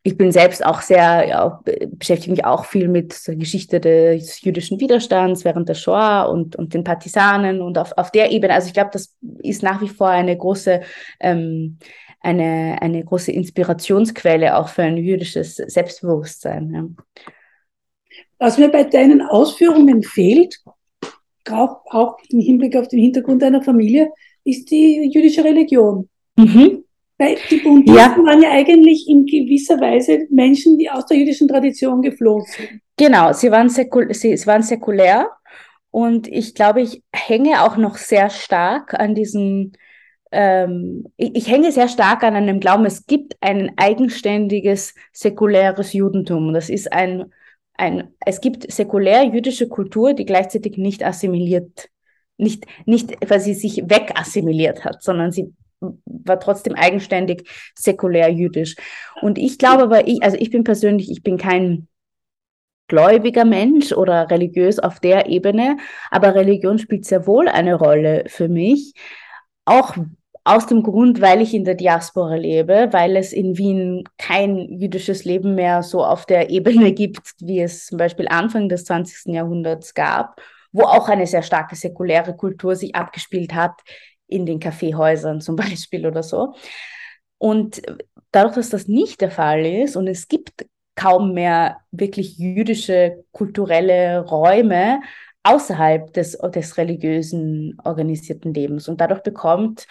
ich 0.04 0.18
bin 0.18 0.32
selbst 0.32 0.66
auch 0.66 0.82
sehr, 0.82 1.28
ja, 1.28 1.62
beschäftige 1.92 2.32
mich 2.32 2.46
auch 2.46 2.66
viel 2.66 2.88
mit 2.88 3.28
der 3.28 3.36
Geschichte 3.36 3.80
des 3.80 4.42
jüdischen 4.42 4.80
Widerstands 4.80 5.46
während 5.46 5.70
der 5.70 5.76
Shoah 5.76 6.24
und, 6.24 6.56
und 6.56 6.74
den 6.74 6.84
Partisanen 6.84 7.62
und 7.62 7.78
auf, 7.78 7.92
auf 7.98 8.12
der 8.12 8.32
Ebene. 8.32 8.54
Also 8.54 8.68
ich 8.68 8.74
glaube, 8.74 8.90
das 8.94 9.16
ist 9.40 9.62
nach 9.62 9.80
wie 9.82 9.90
vor 9.90 10.10
eine 10.10 10.36
große, 10.36 10.82
ähm, 11.20 11.78
eine, 12.20 12.78
eine 12.82 13.04
große 13.04 13.32
Inspirationsquelle 13.32 14.58
auch 14.58 14.70
für 14.70 14.84
ein 14.84 14.98
jüdisches 14.98 15.56
Selbstbewusstsein. 15.56 16.74
Ja. 16.74 16.86
Was 18.40 18.58
mir 18.58 18.70
bei 18.70 18.84
deinen 18.86 19.22
Ausführungen 19.22 20.02
fehlt, 20.02 20.58
auch, 21.50 21.82
auch 21.86 22.18
im 22.30 22.40
Hinblick 22.40 22.76
auf 22.76 22.88
den 22.88 23.00
Hintergrund 23.00 23.44
deiner 23.44 23.62
Familie, 23.62 24.10
ist 24.44 24.72
die 24.72 25.12
jüdische 25.14 25.44
Religion. 25.44 26.10
Mhm. 26.38 26.86
Weil 27.22 27.38
die 27.52 27.58
Buddhisten 27.58 27.96
ja. 27.96 28.18
waren 28.26 28.42
ja 28.42 28.50
eigentlich 28.50 29.08
in 29.08 29.28
gewisser 29.28 29.80
Weise 29.80 30.26
Menschen, 30.32 30.80
die 30.80 30.90
aus 30.90 31.06
der 31.06 31.18
jüdischen 31.18 31.48
Tradition 31.48 32.02
geflohen 32.02 32.44
sind. 32.46 32.82
Genau, 32.98 33.32
sie 33.32 33.52
waren, 33.52 33.70
säkul 33.70 34.12
sie, 34.12 34.36
sie 34.36 34.48
waren 34.48 34.64
säkulär 34.64 35.30
und 35.92 36.28
ich 36.28 36.56
glaube, 36.56 36.82
ich 36.82 37.04
hänge 37.14 37.64
auch 37.64 37.78
noch 37.78 37.98
sehr 37.98 38.32
stark 38.32 38.96
an 38.96 39.14
diesem, 39.14 39.74
ähm, 40.32 41.06
ich, 41.16 41.36
ich, 41.36 41.48
hänge 41.48 41.72
sehr 41.72 41.90
stark 41.90 42.24
an 42.24 42.36
einem 42.36 42.60
Glauben, 42.60 42.86
es 42.86 43.06
gibt 43.06 43.36
ein 43.40 43.72
eigenständiges 43.78 44.96
säkuläres 45.14 45.94
Judentum. 45.94 46.54
Das 46.54 46.70
ist 46.70 46.92
ein, 46.92 47.32
ein, 47.76 48.16
es 48.26 48.42
gibt 48.42 48.72
säkulär 48.72 49.26
jüdische 49.26 49.68
Kultur, 49.68 50.14
die 50.16 50.26
gleichzeitig 50.26 50.78
nicht 50.78 51.06
assimiliert, 51.06 51.90
nicht, 52.38 52.66
nicht 52.88 53.22
quasi 53.22 53.54
sich 53.54 53.78
wegassimiliert 53.78 54.84
hat, 54.84 55.04
sondern 55.04 55.32
sie 55.32 55.54
war 56.06 56.40
trotzdem 56.40 56.76
eigenständig 56.76 57.50
säkulär 57.76 58.30
jüdisch. 58.30 58.76
Und 59.22 59.38
ich 59.38 59.58
glaube 59.58 59.84
aber, 59.84 60.08
ich, 60.08 60.24
also 60.24 60.38
ich 60.40 60.52
bin 60.52 60.64
persönlich, 60.64 61.12
ich 61.12 61.24
bin 61.24 61.38
kein 61.38 61.88
gläubiger 62.88 63.46
Mensch 63.46 63.94
oder 63.94 64.30
religiös 64.30 64.78
auf 64.78 65.00
der 65.00 65.28
Ebene, 65.28 65.78
aber 66.10 66.36
Religion 66.36 66.78
spielt 66.78 67.06
sehr 67.06 67.26
wohl 67.26 67.48
eine 67.48 67.76
Rolle 67.76 68.26
für 68.28 68.50
mich. 68.50 68.94
Auch 69.66 69.96
aus 70.44 70.66
dem 70.66 70.84
Grund, 70.84 71.22
weil 71.22 71.42
ich 71.42 71.54
in 71.54 71.64
der 71.64 71.76
Diaspora 71.76 72.36
lebe, 72.36 72.90
weil 72.92 73.16
es 73.16 73.32
in 73.32 73.58
Wien 73.58 74.04
kein 74.18 74.58
jüdisches 74.58 75.24
Leben 75.24 75.56
mehr 75.56 75.84
so 75.84 76.04
auf 76.04 76.26
der 76.26 76.50
Ebene 76.50 76.92
gibt, 76.94 77.34
wie 77.40 77.62
es 77.62 77.86
zum 77.86 77.98
Beispiel 77.98 78.28
Anfang 78.28 78.68
des 78.68 78.86
20. 78.86 79.34
Jahrhunderts 79.34 79.94
gab, 79.94 80.42
wo 80.72 80.84
auch 80.84 81.10
eine 81.10 81.28
sehr 81.28 81.44
starke 81.44 81.76
säkuläre 81.76 82.36
Kultur 82.36 82.76
sich 82.76 82.96
abgespielt 82.96 83.54
hat, 83.54 83.80
in 84.32 84.46
den 84.46 84.60
Kaffeehäusern 84.60 85.42
zum 85.42 85.56
Beispiel 85.58 86.08
oder 86.08 86.24
so. 86.24 86.56
Und 87.38 87.82
dadurch, 88.32 88.56
dass 88.56 88.70
das 88.70 88.88
nicht 88.88 89.22
der 89.22 89.32
Fall 89.32 89.66
ist 89.66 89.96
und 89.96 90.08
es 90.08 90.28
gibt 90.28 90.66
kaum 90.96 91.34
mehr 91.34 91.78
wirklich 91.92 92.38
jüdische 92.38 93.24
kulturelle 93.32 94.22
Räume 94.22 95.02
außerhalb 95.44 96.14
des, 96.14 96.38
des 96.38 96.78
religiösen 96.78 97.78
organisierten 97.84 98.54
Lebens. 98.54 98.88
Und 98.88 99.02
dadurch 99.02 99.24
bekommt 99.24 99.88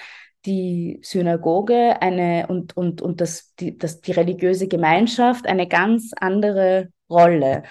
die 0.47 1.01
Synagoge 1.03 2.01
eine 2.01 2.47
und, 2.49 2.77
und, 2.77 3.03
und 3.03 3.21
das, 3.21 3.55
die, 3.57 3.77
das, 3.77 4.01
die 4.01 4.13
religiöse 4.13 4.69
Gemeinschaft 4.69 5.47
eine 5.47 5.67
ganz 5.67 6.13
andere 6.19 6.89
Rolle. 7.11 7.65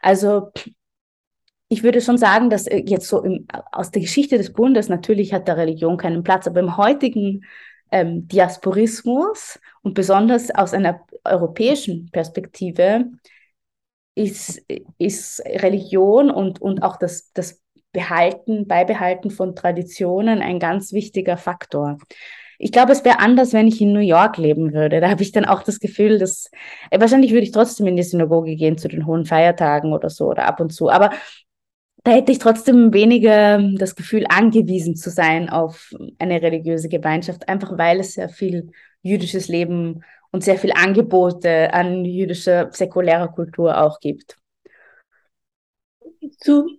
Also 0.00 0.50
ich 1.68 1.82
würde 1.82 2.00
schon 2.00 2.18
sagen, 2.18 2.50
dass 2.50 2.66
äh, 2.66 2.82
jetzt 2.86 3.08
so 3.08 3.22
im, 3.22 3.46
aus 3.72 3.90
der 3.90 4.02
Geschichte 4.02 4.38
des 4.38 4.52
Bundes 4.52 4.88
natürlich 4.88 5.32
hat 5.32 5.48
der 5.48 5.56
Religion 5.56 5.96
keinen 5.96 6.22
Platz, 6.22 6.46
aber 6.46 6.60
im 6.60 6.76
heutigen 6.76 7.44
ähm, 7.90 8.28
Diasporismus 8.28 9.58
und 9.82 9.94
besonders 9.94 10.54
aus 10.54 10.74
einer 10.74 11.00
europäischen 11.24 12.10
Perspektive 12.10 13.06
ist, 14.14 14.62
ist 14.98 15.40
Religion 15.44 16.30
und, 16.30 16.60
und 16.60 16.82
auch 16.82 16.96
das, 16.96 17.32
das 17.32 17.62
Behalten, 17.92 18.66
Beibehalten 18.66 19.30
von 19.30 19.54
Traditionen 19.54 20.40
ein 20.40 20.58
ganz 20.58 20.92
wichtiger 20.92 21.36
Faktor. 21.36 21.98
Ich 22.58 22.72
glaube, 22.72 22.92
es 22.92 23.04
wäre 23.04 23.18
anders, 23.18 23.52
wenn 23.52 23.68
ich 23.68 23.80
in 23.80 23.92
New 23.92 24.00
York 24.00 24.38
leben 24.38 24.72
würde. 24.72 25.00
Da 25.00 25.10
habe 25.10 25.22
ich 25.22 25.32
dann 25.32 25.44
auch 25.44 25.62
das 25.62 25.78
Gefühl, 25.78 26.18
dass 26.18 26.50
äh, 26.90 26.98
wahrscheinlich 26.98 27.32
würde 27.32 27.44
ich 27.44 27.52
trotzdem 27.52 27.86
in 27.86 27.96
die 27.96 28.02
Synagoge 28.02 28.56
gehen 28.56 28.78
zu 28.78 28.88
den 28.88 29.06
hohen 29.06 29.26
Feiertagen 29.26 29.92
oder 29.92 30.08
so 30.08 30.26
oder 30.26 30.46
ab 30.46 30.60
und 30.60 30.72
zu. 30.72 30.90
Aber 30.90 31.10
da 32.06 32.12
hätte 32.12 32.30
ich 32.30 32.38
trotzdem 32.38 32.94
weniger 32.94 33.58
das 33.74 33.96
Gefühl, 33.96 34.26
angewiesen 34.28 34.94
zu 34.94 35.10
sein 35.10 35.48
auf 35.48 35.92
eine 36.20 36.40
religiöse 36.40 36.88
Gemeinschaft, 36.88 37.48
einfach 37.48 37.76
weil 37.78 37.98
es 37.98 38.14
sehr 38.14 38.28
viel 38.28 38.70
jüdisches 39.02 39.48
Leben 39.48 40.04
und 40.30 40.44
sehr 40.44 40.56
viel 40.56 40.70
Angebote 40.70 41.74
an 41.74 42.04
jüdischer 42.04 42.70
säkulärer 42.72 43.26
Kultur 43.26 43.82
auch 43.82 43.98
gibt. 43.98 44.36
zu, 46.38 46.78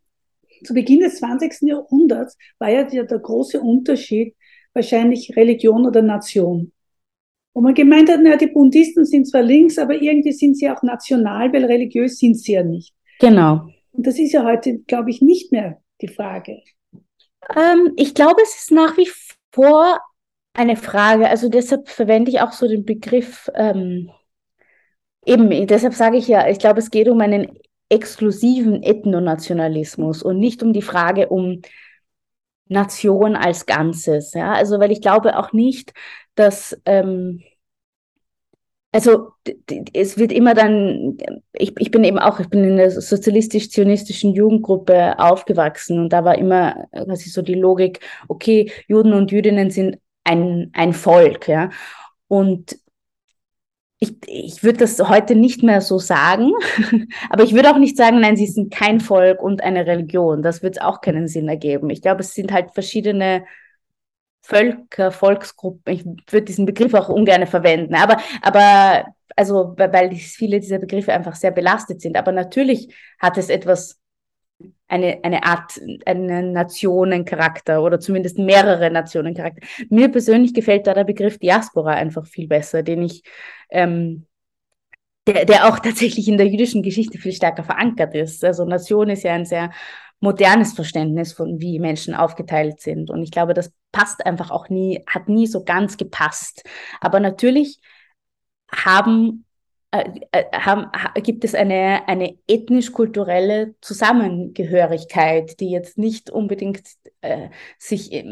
zu 0.63 0.73
Beginn 0.73 1.01
des 1.01 1.17
20. 1.17 1.67
Jahrhunderts 1.67 2.37
war 2.57 2.69
ja 2.69 2.85
der, 2.85 3.03
der 3.03 3.19
große 3.19 3.59
Unterschied 3.59 4.33
wahrscheinlich 4.71 5.35
Religion 5.35 5.85
oder 5.85 6.01
Nation. 6.01 6.71
Wo 7.53 7.59
man 7.59 7.73
gemeint 7.73 8.09
hat, 8.09 8.21
na, 8.23 8.37
die 8.37 8.47
Bundisten 8.47 9.03
sind 9.03 9.27
zwar 9.27 9.41
links, 9.41 9.77
aber 9.77 10.01
irgendwie 10.01 10.31
sind 10.31 10.55
sie 10.55 10.69
auch 10.69 10.83
national, 10.83 11.51
weil 11.51 11.65
religiös 11.65 12.17
sind 12.17 12.35
sie 12.35 12.53
ja 12.53 12.63
nicht. 12.63 12.93
Genau. 13.19 13.67
Und 13.97 14.05
das 14.05 14.19
ist 14.19 14.31
ja 14.31 14.43
heute, 14.43 14.77
glaube 14.77 15.09
ich, 15.09 15.21
nicht 15.21 15.51
mehr 15.51 15.81
die 16.01 16.07
Frage. 16.07 16.61
Ähm, 17.55 17.93
ich 17.95 18.13
glaube, 18.13 18.41
es 18.43 18.55
ist 18.55 18.71
nach 18.71 18.95
wie 18.95 19.09
vor 19.51 19.99
eine 20.53 20.75
Frage. 20.75 21.27
Also 21.27 21.49
deshalb 21.49 21.89
verwende 21.89 22.29
ich 22.29 22.39
auch 22.39 22.51
so 22.51 22.67
den 22.67 22.85
Begriff, 22.85 23.49
ähm, 23.55 24.11
eben, 25.25 25.65
deshalb 25.65 25.95
sage 25.95 26.17
ich 26.17 26.27
ja, 26.27 26.47
ich 26.47 26.59
glaube, 26.59 26.79
es 26.79 26.91
geht 26.91 27.09
um 27.09 27.19
einen 27.21 27.57
exklusiven 27.89 28.83
Ethnonationalismus 28.83 30.21
und 30.21 30.39
nicht 30.39 30.61
um 30.61 30.73
die 30.73 30.81
Frage 30.83 31.29
um 31.29 31.61
Nation 32.67 33.35
als 33.35 33.65
Ganzes. 33.65 34.33
Ja? 34.33 34.53
Also, 34.53 34.79
weil 34.79 34.91
ich 34.91 35.01
glaube 35.01 35.37
auch 35.39 35.53
nicht, 35.53 35.93
dass, 36.35 36.79
ähm, 36.85 37.41
also 38.97 39.33
es 39.93 40.17
wird 40.17 40.31
immer 40.31 40.55
dann, 40.55 41.19
ich, 41.53 41.71
ich 41.77 41.91
bin 41.91 42.03
eben 42.03 42.17
auch, 42.17 42.39
ich 42.39 42.49
bin 42.49 42.63
in 42.63 42.77
der 42.77 42.89
sozialistisch-zionistischen 42.89 44.33
Jugendgruppe 44.33 45.19
aufgewachsen 45.19 45.99
und 45.99 46.11
da 46.11 46.25
war 46.25 46.35
immer 46.35 46.87
quasi 46.91 47.29
so 47.29 47.43
die 47.43 47.53
Logik, 47.53 47.99
okay, 48.27 48.71
Juden 48.87 49.13
und 49.13 49.31
Jüdinnen 49.31 49.69
sind 49.69 49.99
ein, 50.23 50.71
ein 50.73 50.93
Volk, 50.93 51.47
ja. 51.47 51.69
Und 52.27 52.79
ich, 53.99 54.15
ich 54.25 54.63
würde 54.63 54.79
das 54.79 54.97
heute 55.07 55.35
nicht 55.35 55.61
mehr 55.61 55.81
so 55.81 55.99
sagen, 55.99 56.53
aber 57.29 57.43
ich 57.43 57.53
würde 57.53 57.69
auch 57.69 57.77
nicht 57.77 57.97
sagen, 57.97 58.19
nein, 58.19 58.35
sie 58.35 58.47
sind 58.47 58.73
kein 58.73 58.99
Volk 58.99 59.43
und 59.43 59.63
eine 59.63 59.85
Religion. 59.85 60.41
Das 60.41 60.63
wird 60.63 60.81
auch 60.81 61.01
keinen 61.01 61.27
Sinn 61.27 61.47
ergeben. 61.47 61.91
Ich 61.91 62.01
glaube, 62.01 62.21
es 62.21 62.33
sind 62.33 62.51
halt 62.51 62.71
verschiedene 62.73 63.45
Völker, 64.47 65.11
Volksgruppen. 65.11 65.93
Ich 65.93 66.05
würde 66.05 66.45
diesen 66.45 66.65
Begriff 66.65 66.93
auch 66.93 67.09
ungern 67.09 67.45
verwenden, 67.47 67.95
aber, 67.95 68.17
aber 68.41 69.05
also, 69.35 69.75
weil 69.77 70.15
viele 70.15 70.61
dieser 70.61 70.79
Begriffe 70.79 71.11
einfach 71.11 71.35
sehr 71.35 71.51
belastet 71.51 71.99
sind. 71.99 72.15
Aber 72.15 72.31
natürlich 72.31 72.95
hat 73.19 73.37
es 73.37 73.49
etwas 73.49 73.99
eine, 74.87 75.19
eine 75.23 75.43
Art, 75.43 75.79
einen 76.05 76.53
Nationencharakter 76.53 77.83
oder 77.83 77.99
zumindest 77.99 78.37
mehrere 78.37 78.89
Nationencharakter. 78.89 79.67
Mir 79.89 80.09
persönlich 80.09 80.53
gefällt 80.53 80.87
da 80.87 80.93
der 80.93 81.03
Begriff 81.03 81.37
Diaspora 81.39 81.91
einfach 81.91 82.25
viel 82.25 82.47
besser, 82.47 82.83
den 82.83 83.03
ich, 83.03 83.23
ähm, 83.69 84.25
der, 85.27 85.43
der 85.43 85.67
auch 85.67 85.79
tatsächlich 85.79 86.29
in 86.29 86.37
der 86.37 86.47
jüdischen 86.47 86.83
Geschichte 86.83 87.17
viel 87.17 87.33
stärker 87.33 87.63
verankert 87.65 88.15
ist. 88.15 88.45
Also 88.45 88.63
Nation 88.63 89.09
ist 89.09 89.23
ja 89.23 89.33
ein 89.33 89.45
sehr 89.45 89.71
modernes 90.19 90.73
Verständnis 90.73 91.33
von 91.33 91.59
wie 91.59 91.79
Menschen 91.79 92.15
aufgeteilt 92.15 92.81
sind. 92.81 93.09
Und 93.09 93.21
ich 93.21 93.31
glaube, 93.31 93.53
das 93.53 93.71
passt 93.91 94.25
einfach 94.25 94.51
auch 94.51 94.69
nie, 94.69 95.03
hat 95.07 95.29
nie 95.29 95.47
so 95.47 95.63
ganz 95.63 95.97
gepasst. 95.97 96.63
Aber 97.01 97.19
natürlich 97.19 97.79
haben 98.71 99.45
haben, 100.53 100.87
gibt 101.23 101.43
es 101.43 101.55
eine, 101.55 102.07
eine 102.07 102.35
ethnisch-kulturelle 102.47 103.75
Zusammengehörigkeit, 103.81 105.59
die 105.59 105.71
jetzt 105.71 105.97
nicht 105.97 106.29
unbedingt 106.29 106.81
äh, 107.21 107.49
sich 107.77 108.25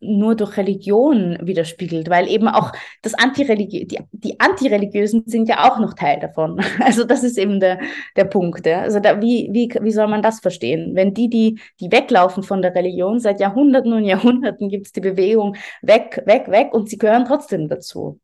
nur 0.00 0.34
durch 0.34 0.56
Religion 0.56 1.38
widerspiegelt, 1.40 2.08
weil 2.10 2.28
eben 2.28 2.48
auch 2.48 2.72
das 3.02 3.14
Antireligiö 3.14 3.84
die, 3.84 3.98
die 4.12 4.40
Antireligiösen 4.40 5.24
sind 5.26 5.48
ja 5.48 5.70
auch 5.70 5.78
noch 5.78 5.94
Teil 5.94 6.20
davon. 6.20 6.60
Also 6.80 7.04
das 7.04 7.22
ist 7.22 7.38
eben 7.38 7.60
der, 7.60 7.80
der 8.16 8.24
Punkt. 8.24 8.66
Ja? 8.66 8.80
Also 8.80 9.00
da, 9.00 9.20
wie, 9.20 9.48
wie, 9.52 9.72
wie 9.80 9.92
soll 9.92 10.08
man 10.08 10.22
das 10.22 10.40
verstehen? 10.40 10.94
Wenn 10.94 11.14
die, 11.14 11.28
die, 11.28 11.60
die 11.80 11.92
weglaufen 11.92 12.42
von 12.42 12.62
der 12.62 12.74
Religion, 12.74 13.20
seit 13.20 13.40
Jahrhunderten 13.40 13.92
und 13.92 14.04
Jahrhunderten 14.04 14.68
gibt 14.68 14.86
es 14.86 14.92
die 14.92 15.00
Bewegung 15.00 15.56
weg, 15.82 16.22
weg, 16.26 16.48
weg 16.48 16.74
und 16.74 16.88
sie 16.88 16.98
gehören 16.98 17.24
trotzdem 17.24 17.68
dazu. 17.68 18.20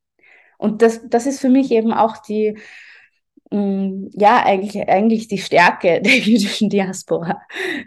Und 0.59 0.83
das, 0.83 1.01
das 1.09 1.27
ist 1.27 1.41
für 1.41 1.49
mich 1.49 1.71
eben 1.71 1.93
auch 1.93 2.19
die, 2.19 2.59
mm, 3.51 4.09
ja, 4.13 4.45
eigentlich, 4.45 4.89
eigentlich 4.89 5.29
die 5.29 5.39
Stärke 5.39 6.03
der 6.03 6.19
jüdischen 6.19 6.69
Diaspora. 6.69 7.41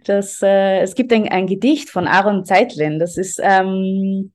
Das, 0.06 0.42
äh, 0.42 0.80
es 0.82 0.96
gibt 0.96 1.14
ein, 1.14 1.28
ein 1.30 1.48
Gedicht 1.48 1.90
von 1.90 2.08
Aaron 2.08 2.46
Zeitlin, 2.46 2.98
das 2.98 3.18
ist, 3.18 3.40
ähm, 3.44 4.32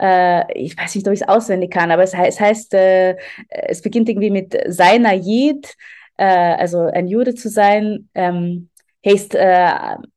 äh, 0.00 0.52
ich 0.54 0.78
weiß 0.78 0.94
nicht, 0.94 1.06
ob 1.06 1.12
ich 1.12 1.22
es 1.22 1.28
auswendig 1.28 1.70
kann, 1.72 1.90
aber 1.90 2.02
es, 2.02 2.14
heißt, 2.14 2.38
es 2.38 2.40
heißt, 2.40 2.74
äh, 2.74 3.16
es 3.48 3.82
beginnt 3.82 4.08
irgendwie 4.08 4.30
mit 4.30 4.56
seiner 4.68 5.14
Jid, 5.14 5.74
äh, 6.16 6.24
also 6.24 6.80
ein 6.80 7.08
Jude 7.08 7.34
zu 7.34 7.48
sein, 7.48 8.08
ähm, 8.14 8.70
heißt, 9.06 9.34
äh, 9.34 9.70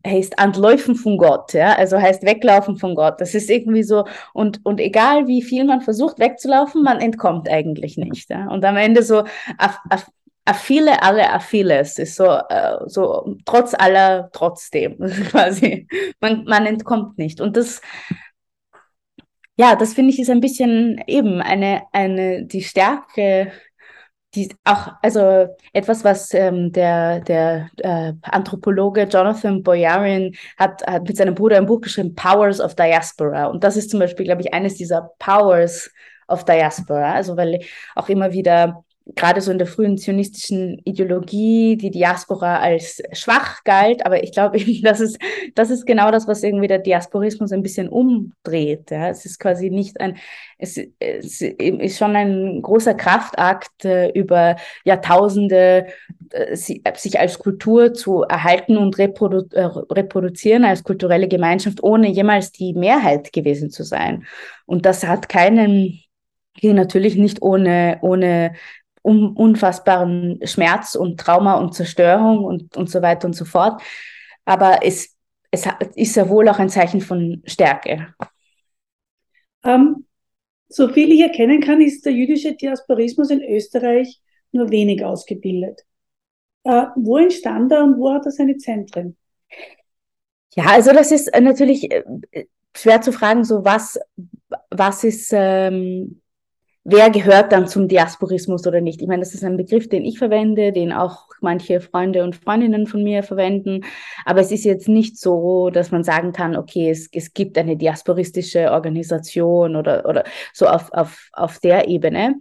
heißt 0.05 0.39
Antläufen 0.39 0.95
von 0.95 1.17
Gott, 1.17 1.53
ja, 1.53 1.73
also 1.73 1.97
heißt 1.97 2.23
weglaufen 2.23 2.77
von 2.77 2.95
Gott. 2.95 3.21
Das 3.21 3.35
ist 3.35 3.49
irgendwie 3.49 3.83
so, 3.83 4.05
und, 4.33 4.65
und 4.65 4.79
egal 4.79 5.27
wie 5.27 5.41
viel 5.41 5.65
man 5.65 5.81
versucht 5.81 6.19
wegzulaufen, 6.19 6.83
man 6.83 6.99
entkommt 6.99 7.49
eigentlich 7.49 7.97
nicht. 7.97 8.29
Ja? 8.29 8.47
Und 8.49 8.65
am 8.65 8.77
Ende 8.77 9.03
so, 9.03 9.19
a, 9.57 9.75
a, 9.89 9.97
a 10.45 10.53
viele, 10.53 11.03
alle, 11.03 11.31
a 11.31 11.39
vieles 11.39 11.99
ist 11.99 12.15
so, 12.15 12.25
äh, 12.25 12.77
so 12.87 13.37
trotz 13.45 13.75
aller, 13.75 14.29
trotzdem 14.33 14.97
quasi. 15.29 15.87
Man, 16.19 16.43
man 16.45 16.65
entkommt 16.65 17.17
nicht. 17.17 17.39
Und 17.39 17.55
das, 17.55 17.81
ja, 19.57 19.75
das 19.75 19.93
finde 19.93 20.11
ich 20.11 20.19
ist 20.19 20.29
ein 20.29 20.39
bisschen 20.39 21.03
eben 21.05 21.41
eine, 21.41 21.83
eine, 21.91 22.45
die 22.45 22.63
Stärke 22.63 23.51
die 24.35 24.55
auch, 24.63 24.91
also 25.01 25.47
etwas, 25.73 26.03
was 26.03 26.33
ähm, 26.33 26.71
der, 26.71 27.21
der 27.21 27.69
äh, 27.77 28.13
Anthropologe 28.21 29.03
Jonathan 29.03 29.63
Boyarin 29.63 30.35
hat, 30.57 30.85
hat 30.85 31.07
mit 31.07 31.17
seinem 31.17 31.35
Bruder 31.35 31.57
ein 31.57 31.65
Buch 31.65 31.81
geschrieben, 31.81 32.13
Powers 32.13 32.61
of 32.61 32.75
Diaspora. 32.75 33.45
Und 33.45 33.63
das 33.63 33.75
ist 33.75 33.89
zum 33.89 33.99
Beispiel, 33.99 34.25
glaube 34.25 34.41
ich, 34.41 34.53
eines 34.53 34.75
dieser 34.75 35.11
Powers 35.17 35.89
of 36.27 36.45
Diaspora. 36.45 37.13
Also 37.13 37.37
weil 37.37 37.59
auch 37.95 38.07
immer 38.09 38.31
wieder 38.31 38.83
gerade 39.15 39.41
so 39.41 39.51
in 39.51 39.57
der 39.57 39.67
frühen 39.67 39.97
zionistischen 39.97 40.79
Ideologie 40.85 41.77
die 41.77 41.91
Diaspora 41.91 42.59
als 42.59 43.01
schwach 43.13 43.63
galt, 43.63 44.05
aber 44.05 44.23
ich 44.23 44.31
glaube, 44.31 44.59
das 44.83 44.99
ist, 44.99 45.17
das 45.55 45.69
ist 45.69 45.85
genau 45.85 46.11
das, 46.11 46.27
was 46.27 46.43
irgendwie 46.43 46.67
der 46.67 46.79
Diasporismus 46.79 47.51
ein 47.51 47.63
bisschen 47.63 47.89
umdreht. 47.89 48.91
Ja. 48.91 49.09
Es 49.09 49.25
ist 49.25 49.39
quasi 49.39 49.69
nicht 49.69 49.99
ein, 49.99 50.17
es, 50.57 50.77
es 50.99 51.41
ist 51.41 51.97
schon 51.97 52.15
ein 52.15 52.61
großer 52.61 52.93
Kraftakt 52.93 53.85
äh, 53.85 54.09
über 54.09 54.57
Jahrtausende, 54.83 55.87
äh, 56.31 56.55
sich 56.55 57.19
als 57.19 57.39
Kultur 57.39 57.93
zu 57.93 58.23
erhalten 58.23 58.77
und 58.77 58.97
reprodu 58.97 59.45
äh, 59.51 59.63
reproduzieren 59.63 60.65
als 60.65 60.83
kulturelle 60.83 61.27
Gemeinschaft, 61.27 61.81
ohne 61.83 62.09
jemals 62.09 62.51
die 62.51 62.73
Mehrheit 62.73 63.31
gewesen 63.33 63.69
zu 63.69 63.83
sein. 63.83 64.25
Und 64.65 64.85
das 64.85 65.05
hat 65.05 65.29
keinen 65.29 65.99
natürlich 66.61 67.15
nicht 67.15 67.41
ohne, 67.41 67.99
ohne 68.01 68.53
um, 69.09 69.35
unfassbaren 69.35 70.39
Schmerz 70.43 70.95
und 70.95 71.19
Trauma 71.19 71.55
und 71.55 71.73
Zerstörung 71.73 72.43
und, 72.43 72.77
und 72.77 72.89
so 72.89 73.01
weiter 73.01 73.25
und 73.27 73.33
so 73.33 73.45
fort. 73.45 73.81
Aber 74.45 74.79
es, 74.83 75.15
es 75.51 75.67
ist 75.95 76.15
ja 76.15 76.29
wohl 76.29 76.47
auch 76.47 76.59
ein 76.59 76.69
Zeichen 76.69 77.01
von 77.01 77.41
Stärke. 77.45 78.13
Ähm, 79.63 80.05
so 80.67 80.87
viel 80.89 81.11
ich 81.11 81.21
erkennen 81.21 81.61
kann, 81.61 81.81
ist 81.81 82.05
der 82.05 82.13
jüdische 82.13 82.53
Diasporismus 82.53 83.31
in 83.31 83.43
Österreich 83.43 84.21
nur 84.51 84.69
wenig 84.69 85.03
ausgebildet. 85.03 85.81
Äh, 86.63 86.85
wo 86.95 87.17
entstand 87.17 87.71
er 87.71 87.83
und 87.83 87.97
wo 87.97 88.13
hat 88.13 88.25
er 88.25 88.31
seine 88.31 88.57
Zentren? 88.57 89.17
Ja, 90.55 90.65
also 90.67 90.93
das 90.93 91.11
ist 91.11 91.31
natürlich 91.39 91.91
äh, 91.91 92.03
schwer 92.75 93.01
zu 93.01 93.11
fragen, 93.11 93.43
so 93.43 93.65
was, 93.65 93.99
was 94.69 95.03
ist 95.03 95.31
ähm, 95.33 96.21
wer 96.89 97.09
gehört 97.09 97.51
dann 97.51 97.67
zum 97.67 97.87
Diasporismus 97.87 98.65
oder 98.67 98.81
nicht. 98.81 99.01
Ich 99.01 99.07
meine, 99.07 99.21
das 99.21 99.33
ist 99.33 99.43
ein 99.43 99.57
Begriff, 99.57 99.89
den 99.89 100.05
ich 100.05 100.17
verwende, 100.17 100.71
den 100.71 100.91
auch 100.91 101.27
manche 101.41 101.81
Freunde 101.81 102.23
und 102.23 102.35
Freundinnen 102.35 102.87
von 102.87 103.03
mir 103.03 103.23
verwenden. 103.23 103.85
Aber 104.25 104.41
es 104.41 104.51
ist 104.51 104.65
jetzt 104.65 104.87
nicht 104.87 105.17
so, 105.17 105.69
dass 105.69 105.91
man 105.91 106.03
sagen 106.03 106.33
kann, 106.33 106.55
okay, 106.55 106.89
es, 106.89 107.09
es 107.11 107.33
gibt 107.33 107.57
eine 107.57 107.77
diasporistische 107.77 108.71
Organisation 108.71 109.75
oder, 109.75 110.05
oder 110.07 110.23
so 110.53 110.67
auf, 110.67 110.91
auf, 110.93 111.29
auf 111.33 111.59
der 111.59 111.87
Ebene. 111.87 112.35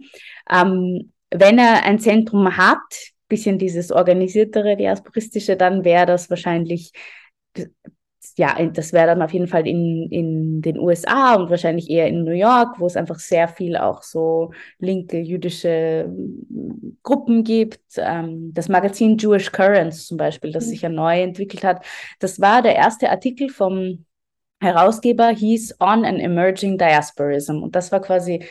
Ähm, 0.51 1.11
wenn 1.31 1.59
er 1.59 1.83
ein 1.83 1.99
Zentrum 1.99 2.57
hat, 2.57 2.79
bisschen 3.27 3.59
dieses 3.59 3.91
organisiertere 3.91 4.75
diasporistische, 4.75 5.55
dann 5.55 5.83
wäre 5.85 6.07
das 6.07 6.29
wahrscheinlich 6.29 6.91
ja, 8.39 8.55
das 8.67 8.93
wäre 8.93 9.07
dann 9.07 9.21
auf 9.21 9.33
jeden 9.33 9.47
Fall 9.47 9.67
in, 9.67 10.07
in 10.09 10.61
den 10.61 10.79
USA 10.79 11.35
und 11.35 11.49
wahrscheinlich 11.49 11.89
eher 11.89 12.07
in 12.07 12.23
New 12.23 12.31
York, 12.31 12.79
wo 12.79 12.85
es 12.85 12.95
einfach 12.95 13.19
sehr 13.19 13.49
viel 13.49 13.75
auch 13.75 14.01
so 14.01 14.53
linke 14.77 15.19
jüdische 15.19 16.07
mm, 16.07 16.99
Gruppen 17.03 17.43
gibt. 17.43 17.81
Ähm, 17.97 18.53
das 18.53 18.69
Magazin 18.69 19.17
Jewish 19.17 19.51
Currents 19.51 20.07
zum 20.07 20.15
Beispiel, 20.15 20.53
das 20.53 20.67
mhm. 20.67 20.69
sich 20.69 20.81
ja 20.83 20.87
neu 20.87 21.21
entwickelt 21.21 21.65
hat, 21.65 21.85
das 22.19 22.39
war 22.39 22.61
der 22.61 22.77
erste 22.77 23.09
Artikel 23.09 23.49
vom 23.49 24.05
Herausgeber, 24.61 25.27
hieß 25.31 25.75
On 25.81 26.05
an 26.05 26.21
Emerging 26.21 26.77
Diasporism. 26.77 27.61
Und 27.61 27.75
das 27.75 27.91
war 27.91 27.99
quasi 27.99 28.45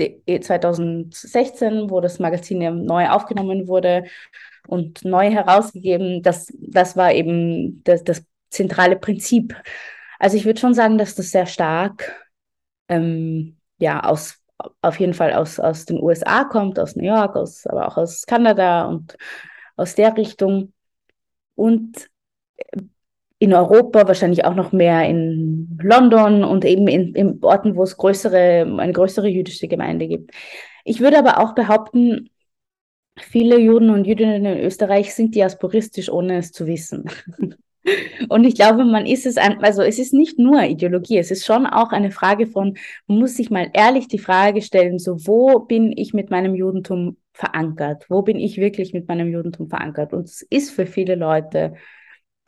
2016, 0.00 1.90
wo 1.90 2.00
das 2.00 2.18
Magazin 2.18 2.60
ja 2.60 2.72
neu 2.72 3.08
aufgenommen 3.08 3.68
wurde. 3.68 4.04
und 4.66 5.04
neu 5.04 5.30
herausgegeben. 5.30 6.22
Das, 6.22 6.52
das 6.58 6.96
war 6.96 7.12
eben 7.12 7.82
das, 7.84 8.04
das 8.04 8.24
zentrale 8.52 8.96
Prinzip. 8.96 9.54
Also 10.18 10.36
ich 10.36 10.44
würde 10.44 10.60
schon 10.60 10.74
sagen, 10.74 10.98
dass 10.98 11.14
das 11.14 11.30
sehr 11.30 11.46
stark 11.46 12.30
ähm, 12.88 13.56
ja, 13.78 14.04
aus, 14.04 14.38
auf 14.80 15.00
jeden 15.00 15.14
Fall 15.14 15.32
aus, 15.32 15.58
aus 15.58 15.86
den 15.86 16.00
USA 16.00 16.44
kommt, 16.44 16.78
aus 16.78 16.96
New 16.96 17.04
York, 17.04 17.36
aus, 17.36 17.66
aber 17.66 17.88
auch 17.88 17.96
aus 17.96 18.26
Kanada 18.26 18.84
und 18.86 19.16
aus 19.76 19.94
der 19.94 20.16
Richtung. 20.16 20.72
Und 21.54 22.08
in 23.38 23.52
Europa 23.52 24.06
wahrscheinlich 24.06 24.44
auch 24.44 24.54
noch 24.54 24.70
mehr 24.70 25.08
in 25.08 25.76
London 25.82 26.44
und 26.44 26.64
eben 26.64 26.86
in, 26.86 27.14
in 27.16 27.42
Orten, 27.42 27.74
wo 27.74 27.82
es 27.82 27.96
größere, 27.96 28.64
eine 28.78 28.92
größere 28.92 29.26
jüdische 29.26 29.66
Gemeinde 29.66 30.06
gibt. 30.06 30.30
Ich 30.84 31.00
würde 31.00 31.18
aber 31.18 31.38
auch 31.38 31.54
behaupten, 31.54 32.30
viele 33.18 33.58
Juden 33.58 33.90
und 33.90 34.06
Jüdinnen 34.06 34.44
in 34.44 34.64
Österreich 34.64 35.14
sind 35.14 35.34
diasporistisch, 35.34 36.08
ohne 36.08 36.38
es 36.38 36.52
zu 36.52 36.66
wissen. 36.68 37.10
Und 38.28 38.44
ich 38.44 38.54
glaube, 38.54 38.84
man 38.84 39.06
ist 39.06 39.26
es, 39.26 39.36
ein, 39.36 39.62
also 39.62 39.82
es 39.82 39.98
ist 39.98 40.14
nicht 40.14 40.38
nur 40.38 40.62
Ideologie, 40.62 41.18
es 41.18 41.30
ist 41.30 41.44
schon 41.44 41.66
auch 41.66 41.90
eine 41.90 42.10
Frage 42.10 42.46
von, 42.46 42.76
man 43.06 43.18
muss 43.18 43.36
sich 43.36 43.50
mal 43.50 43.70
ehrlich 43.72 44.08
die 44.08 44.18
Frage 44.18 44.62
stellen, 44.62 44.98
so 44.98 45.26
wo 45.26 45.60
bin 45.60 45.92
ich 45.96 46.14
mit 46.14 46.30
meinem 46.30 46.54
Judentum 46.54 47.16
verankert? 47.32 48.06
Wo 48.08 48.22
bin 48.22 48.38
ich 48.38 48.58
wirklich 48.58 48.92
mit 48.92 49.08
meinem 49.08 49.28
Judentum 49.28 49.68
verankert? 49.68 50.12
Und 50.12 50.24
es 50.24 50.42
ist 50.42 50.70
für 50.70 50.86
viele 50.86 51.14
Leute 51.14 51.74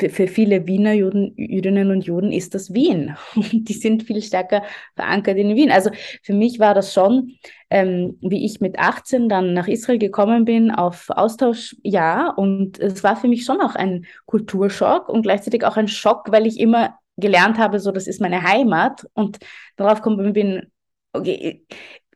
für, 0.01 0.27
viele 0.27 0.67
Wiener 0.67 0.93
Juden, 0.93 1.35
Jüdinnen 1.37 1.91
und 1.91 2.05
Juden 2.05 2.33
ist 2.33 2.55
das 2.55 2.75
Wien. 2.75 3.17
Die 3.37 3.73
sind 3.73 4.03
viel 4.03 4.23
stärker 4.23 4.63
verankert 4.97 5.37
in 5.37 5.55
Wien. 5.55 5.71
Also 5.71 5.91
für 6.23 6.35
mich 6.35 6.59
war 6.59 6.75
das 6.75 6.93
schon, 6.93 7.37
ähm, 7.71 8.19
wie 8.21 8.45
ich 8.45 8.61
mit 8.61 8.79
18 8.79 9.29
dann 9.29 9.55
nach 9.55 9.69
Israel 9.69 9.99
gekommen 9.99 10.45
bin, 10.45 10.71
auf 10.71 11.11
Austausch, 11.11 11.77
ja. 11.83 12.31
Und 12.31 12.79
es 12.81 13.05
war 13.05 13.17
für 13.17 13.29
mich 13.29 13.45
schon 13.45 13.61
auch 13.61 13.77
ein 13.77 14.07
Kulturschock 14.27 15.09
und 15.09 15.23
gleichzeitig 15.23 15.65
auch 15.65 15.77
ein 15.77 15.89
Schock, 15.89 16.33
weil 16.33 16.47
ich 16.47 16.59
immer 16.59 16.99
gelernt 17.17 17.59
habe, 17.59 17.79
so 17.79 17.93
das 17.93 18.09
ist 18.09 18.21
meine 18.21 18.43
Heimat 18.43 19.07
und 19.15 19.39
darauf 19.77 20.03
gekommen 20.03 20.33
bin, 20.33 20.73
okay, 21.13 21.65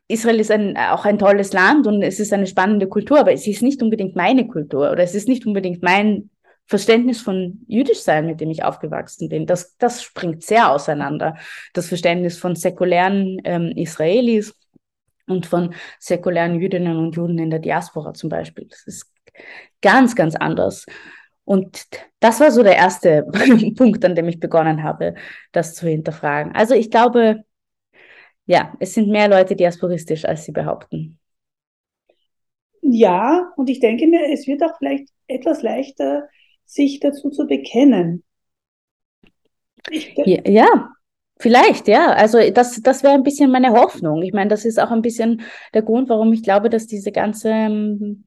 Israel 0.08 0.40
ist 0.40 0.50
ein, 0.50 0.76
auch 0.76 1.04
ein 1.04 1.18
tolles 1.18 1.52
Land 1.52 1.86
und 1.86 2.02
es 2.02 2.18
ist 2.18 2.32
eine 2.32 2.46
spannende 2.46 2.88
Kultur, 2.88 3.20
aber 3.20 3.32
es 3.32 3.46
ist 3.46 3.62
nicht 3.62 3.82
unbedingt 3.82 4.16
meine 4.16 4.48
Kultur 4.48 4.90
oder 4.90 5.04
es 5.04 5.14
ist 5.14 5.28
nicht 5.28 5.46
unbedingt 5.46 5.82
mein 5.82 6.30
Verständnis 6.68 7.22
von 7.22 7.64
Jüdischsein, 7.66 8.26
mit 8.26 8.40
dem 8.40 8.50
ich 8.50 8.62
aufgewachsen 8.62 9.30
bin, 9.30 9.46
das, 9.46 9.76
das 9.78 10.02
springt 10.02 10.42
sehr 10.42 10.70
auseinander. 10.70 11.36
Das 11.72 11.88
Verständnis 11.88 12.38
von 12.38 12.56
säkulären 12.56 13.40
ähm, 13.44 13.72
Israelis 13.74 14.54
und 15.26 15.46
von 15.46 15.74
säkulären 15.98 16.60
Jüdinnen 16.60 16.98
und 16.98 17.16
Juden 17.16 17.38
in 17.38 17.48
der 17.48 17.58
Diaspora 17.58 18.12
zum 18.12 18.28
Beispiel. 18.28 18.66
Das 18.66 18.86
ist 18.86 19.10
ganz, 19.80 20.14
ganz 20.14 20.36
anders. 20.36 20.84
Und 21.44 21.86
das 22.20 22.38
war 22.38 22.50
so 22.50 22.62
der 22.62 22.76
erste 22.76 23.22
Punkt, 23.76 24.04
an 24.04 24.14
dem 24.14 24.28
ich 24.28 24.38
begonnen 24.38 24.82
habe, 24.82 25.14
das 25.52 25.74
zu 25.74 25.88
hinterfragen. 25.88 26.54
Also 26.54 26.74
ich 26.74 26.90
glaube, 26.90 27.44
ja, 28.44 28.74
es 28.78 28.92
sind 28.92 29.08
mehr 29.08 29.28
Leute 29.28 29.56
diasporistisch, 29.56 30.26
als 30.26 30.44
sie 30.44 30.52
behaupten. 30.52 31.18
Ja, 32.82 33.52
und 33.56 33.70
ich 33.70 33.80
denke 33.80 34.06
mir, 34.06 34.30
es 34.32 34.46
wird 34.46 34.62
auch 34.62 34.76
vielleicht 34.76 35.08
etwas 35.26 35.62
leichter, 35.62 36.28
sich 36.68 37.00
dazu 37.00 37.30
zu 37.30 37.46
bekennen. 37.46 38.22
Ja, 39.90 40.42
ja, 40.46 40.90
vielleicht, 41.40 41.88
ja. 41.88 42.12
Also 42.12 42.38
das, 42.50 42.80
das 42.82 43.02
wäre 43.02 43.14
ein 43.14 43.22
bisschen 43.22 43.50
meine 43.50 43.72
Hoffnung. 43.72 44.22
Ich 44.22 44.34
meine, 44.34 44.50
das 44.50 44.64
ist 44.64 44.78
auch 44.78 44.90
ein 44.90 45.02
bisschen 45.02 45.40
der 45.72 45.82
Grund, 45.82 46.08
warum 46.10 46.32
ich 46.32 46.42
glaube, 46.42 46.68
dass 46.68 46.86
diese 46.86 47.10
ganze 47.10 47.48
ähm, 47.48 48.24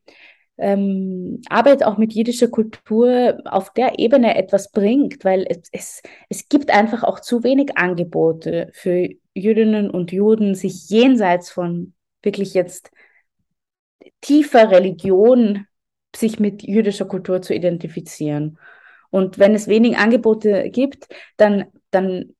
ähm, 0.57 1.41
Arbeit 1.49 1.83
auch 1.83 1.97
mit 1.97 2.13
jüdischer 2.13 2.47
Kultur 2.47 3.39
auf 3.45 3.73
der 3.73 3.99
Ebene 3.99 4.35
etwas 4.35 4.71
bringt, 4.71 5.23
weil 5.23 5.45
es, 5.47 5.69
es, 5.71 6.01
es 6.29 6.49
gibt 6.49 6.71
einfach 6.71 7.03
auch 7.03 7.19
zu 7.19 7.43
wenig 7.43 7.77
Angebote 7.77 8.69
für 8.73 9.07
Jüdinnen 9.35 9.89
und 9.91 10.11
Juden, 10.11 10.55
sich 10.55 10.89
jenseits 10.89 11.51
von 11.51 11.93
wirklich 12.23 12.55
jetzt 12.55 12.91
tiefer 14.21 14.71
Religion 14.71 15.67
sich 16.15 16.39
mit 16.39 16.63
jüdischer 16.63 17.05
Kultur 17.05 17.41
zu 17.41 17.53
identifizieren. 17.53 18.57
Und 19.09 19.39
wenn 19.39 19.53
es 19.53 19.67
wenig 19.67 19.97
Angebote 19.97 20.69
gibt, 20.69 21.07
dann, 21.37 21.65
dann 21.91 22.33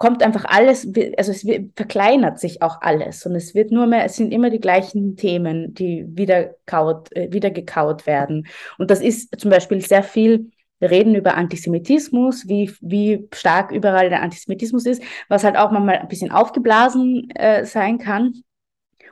kommt 0.00 0.22
einfach 0.22 0.46
alles, 0.46 0.90
also 1.18 1.30
es 1.30 1.46
verkleinert 1.76 2.40
sich 2.40 2.62
auch 2.62 2.80
alles 2.80 3.26
und 3.26 3.34
es 3.34 3.54
wird 3.54 3.70
nur 3.70 3.86
mehr, 3.86 4.06
es 4.06 4.16
sind 4.16 4.32
immer 4.32 4.48
die 4.48 4.58
gleichen 4.58 5.14
Themen, 5.16 5.74
die 5.74 6.06
wieder, 6.08 6.54
kaut, 6.64 7.14
äh, 7.14 7.30
wieder 7.32 7.50
gekaut 7.50 8.06
werden. 8.06 8.46
Und 8.78 8.90
das 8.90 9.02
ist 9.02 9.38
zum 9.38 9.50
Beispiel 9.50 9.82
sehr 9.82 10.02
viel, 10.02 10.52
wir 10.78 10.90
reden 10.90 11.14
über 11.14 11.34
Antisemitismus, 11.34 12.48
wie, 12.48 12.72
wie 12.80 13.28
stark 13.34 13.72
überall 13.72 14.08
der 14.08 14.22
Antisemitismus 14.22 14.86
ist, 14.86 15.02
was 15.28 15.44
halt 15.44 15.58
auch 15.58 15.70
manchmal 15.70 15.98
ein 15.98 16.08
bisschen 16.08 16.32
aufgeblasen 16.32 17.28
äh, 17.34 17.66
sein 17.66 17.98
kann, 17.98 18.42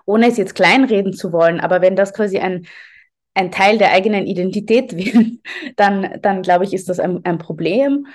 ohne 0.07 0.29
es 0.29 0.39
jetzt 0.39 0.55
kleinreden 0.55 1.13
zu 1.13 1.33
wollen. 1.33 1.61
Aber 1.61 1.83
wenn 1.83 1.97
das 1.97 2.15
quasi 2.15 2.39
ein, 2.39 2.67
ein 3.39 3.53
Teil 3.53 3.79
der 3.79 3.93
eigenen 3.93 4.27
Identität 4.27 4.97
wird, 4.97 5.39
dann, 5.77 6.19
dann 6.21 6.43
glaube 6.43 6.65
ich, 6.65 6.75
ist 6.75 6.89
das 6.89 6.99
ein, 6.99 7.25
ein 7.25 7.39
Problem. 7.39 8.07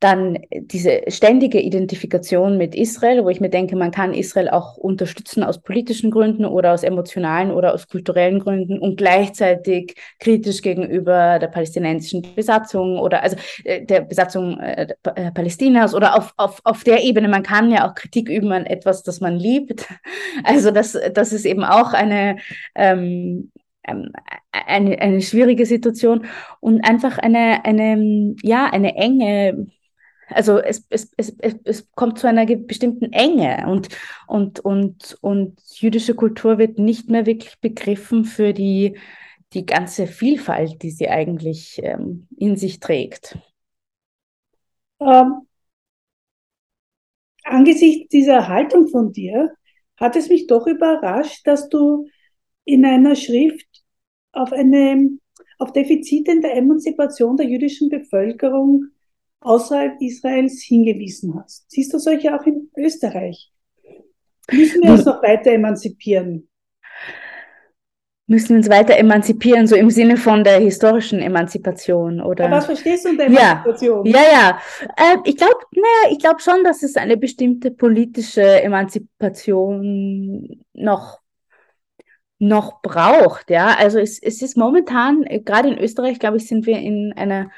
Dann 0.00 0.38
diese 0.50 1.02
ständige 1.08 1.60
Identifikation 1.60 2.56
mit 2.56 2.74
Israel, 2.74 3.22
wo 3.22 3.28
ich 3.28 3.42
mir 3.42 3.50
denke, 3.50 3.76
man 3.76 3.90
kann 3.90 4.14
Israel 4.14 4.48
auch 4.48 4.78
unterstützen 4.78 5.42
aus 5.42 5.60
politischen 5.60 6.10
Gründen 6.10 6.46
oder 6.46 6.72
aus 6.72 6.84
emotionalen 6.84 7.50
oder 7.50 7.74
aus 7.74 7.86
kulturellen 7.86 8.38
Gründen 8.38 8.78
und 8.78 8.96
gleichzeitig 8.96 9.96
kritisch 10.18 10.62
gegenüber 10.62 11.38
der 11.38 11.48
palästinensischen 11.48 12.26
Besatzung 12.34 12.98
oder 12.98 13.22
also 13.22 13.36
äh, 13.64 13.84
der 13.84 14.00
Besatzung 14.00 14.58
äh, 14.58 14.86
äh, 15.14 15.32
Palästinas 15.32 15.94
oder 15.94 16.16
auf, 16.16 16.32
auf, 16.38 16.62
auf 16.64 16.82
der 16.82 17.04
Ebene. 17.04 17.28
Man 17.28 17.42
kann 17.42 17.70
ja 17.70 17.86
auch 17.86 17.94
Kritik 17.94 18.30
üben 18.30 18.52
an 18.52 18.64
etwas, 18.64 19.02
das 19.02 19.20
man 19.20 19.36
liebt. 19.36 19.86
Also 20.44 20.70
das, 20.70 20.96
das 21.12 21.32
ist 21.32 21.44
eben 21.44 21.64
auch 21.64 21.92
eine, 21.92 22.38
ähm, 22.74 23.50
ähm, 23.84 24.12
eine, 24.52 24.98
eine 25.00 25.22
schwierige 25.22 25.66
Situation 25.66 26.26
und 26.60 26.82
einfach 26.82 27.18
eine, 27.18 27.64
eine, 27.64 28.34
ja, 28.42 28.66
eine 28.66 28.96
enge, 28.96 29.66
also 30.28 30.58
es, 30.58 30.86
es, 30.90 31.10
es, 31.16 31.34
es 31.64 31.90
kommt 31.92 32.18
zu 32.18 32.28
einer 32.28 32.46
bestimmten 32.46 33.12
Enge 33.12 33.66
und, 33.68 33.88
und, 34.26 34.60
und, 34.60 35.18
und 35.20 35.60
jüdische 35.74 36.14
Kultur 36.14 36.58
wird 36.58 36.78
nicht 36.78 37.08
mehr 37.08 37.26
wirklich 37.26 37.58
begriffen 37.60 38.24
für 38.24 38.52
die, 38.52 38.96
die 39.52 39.66
ganze 39.66 40.06
Vielfalt, 40.06 40.82
die 40.82 40.90
sie 40.90 41.08
eigentlich 41.08 41.80
ähm, 41.82 42.28
in 42.36 42.56
sich 42.56 42.78
trägt. 42.78 43.36
Ähm, 45.00 45.46
angesichts 47.44 48.08
dieser 48.10 48.48
Haltung 48.48 48.88
von 48.88 49.12
dir 49.12 49.52
hat 49.96 50.16
es 50.16 50.28
mich 50.28 50.46
doch 50.46 50.66
überrascht, 50.66 51.46
dass 51.46 51.68
du 51.68 52.06
in 52.64 52.84
einer 52.84 53.16
Schrift 53.16 53.66
auf, 54.32 54.52
eine, 54.52 55.18
auf 55.58 55.72
Defizite 55.72 56.32
in 56.32 56.40
der 56.40 56.56
Emanzipation 56.56 57.36
der 57.36 57.46
jüdischen 57.46 57.88
Bevölkerung 57.88 58.86
außerhalb 59.40 60.00
Israels 60.00 60.62
hingewiesen 60.62 61.40
hast. 61.40 61.70
Siehst 61.70 61.92
du 61.92 61.98
solche 61.98 62.34
auch 62.34 62.44
in 62.46 62.70
Österreich? 62.76 63.52
Müssen 64.52 64.82
wir 64.82 64.92
uns 64.92 65.04
noch 65.04 65.22
weiter 65.22 65.52
emanzipieren? 65.52 66.48
Müssen 68.26 68.50
wir 68.50 68.56
uns 68.58 68.70
weiter 68.70 68.96
emanzipieren, 68.96 69.66
so 69.66 69.74
im 69.74 69.90
Sinne 69.90 70.16
von 70.16 70.44
der 70.44 70.60
historischen 70.60 71.18
Emanzipation, 71.18 72.20
oder? 72.20 72.44
Aber 72.44 72.58
was 72.58 72.66
verstehst 72.66 73.04
du 73.04 73.10
unter 73.10 73.24
Emanzipation? 73.24 74.06
Ja, 74.06 74.20
ja. 74.20 74.32
ja. 74.32 74.60
Äh, 74.96 75.16
ich 75.24 75.36
glaube, 75.36 75.56
naja, 75.72 76.12
ich 76.12 76.20
glaube 76.20 76.40
schon, 76.40 76.62
dass 76.62 76.84
es 76.84 76.96
eine 76.96 77.16
bestimmte 77.16 77.72
politische 77.72 78.62
Emanzipation 78.62 80.62
noch 80.74 81.18
noch 82.40 82.82
braucht. 82.82 83.50
Ja, 83.50 83.76
also 83.78 83.98
es, 83.98 84.20
es 84.20 84.42
ist 84.42 84.56
momentan, 84.56 85.22
äh, 85.24 85.40
gerade 85.40 85.68
in 85.68 85.78
Österreich, 85.78 86.18
glaube 86.18 86.38
ich, 86.38 86.48
sind 86.48 86.66
wir 86.66 86.78
in 86.78 87.12
einer 87.14 87.50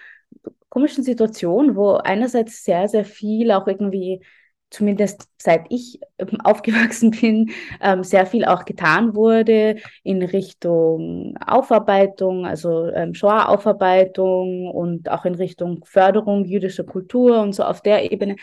komischen 0.68 1.04
Situation, 1.04 1.76
wo 1.76 1.94
einerseits 1.94 2.64
sehr, 2.64 2.88
sehr 2.88 3.04
viel 3.04 3.52
auch 3.52 3.66
irgendwie, 3.68 4.24
zumindest 4.70 5.28
seit 5.40 5.66
ich 5.70 6.00
ähm, 6.18 6.40
aufgewachsen 6.44 7.12
bin, 7.12 7.52
ähm, 7.80 8.02
sehr 8.02 8.26
viel 8.26 8.44
auch 8.44 8.64
getan 8.64 9.14
wurde 9.14 9.76
in 10.02 10.22
Richtung 10.22 11.36
Aufarbeitung, 11.46 12.44
also 12.46 12.88
ähm, 12.88 13.14
Shoah-Aufarbeitung 13.14 14.68
und 14.68 15.10
auch 15.10 15.24
in 15.24 15.36
Richtung 15.36 15.84
Förderung 15.84 16.44
jüdischer 16.44 16.84
Kultur 16.84 17.40
und 17.40 17.52
so 17.54 17.62
auf 17.62 17.82
der 17.82 18.10
Ebene. 18.10 18.36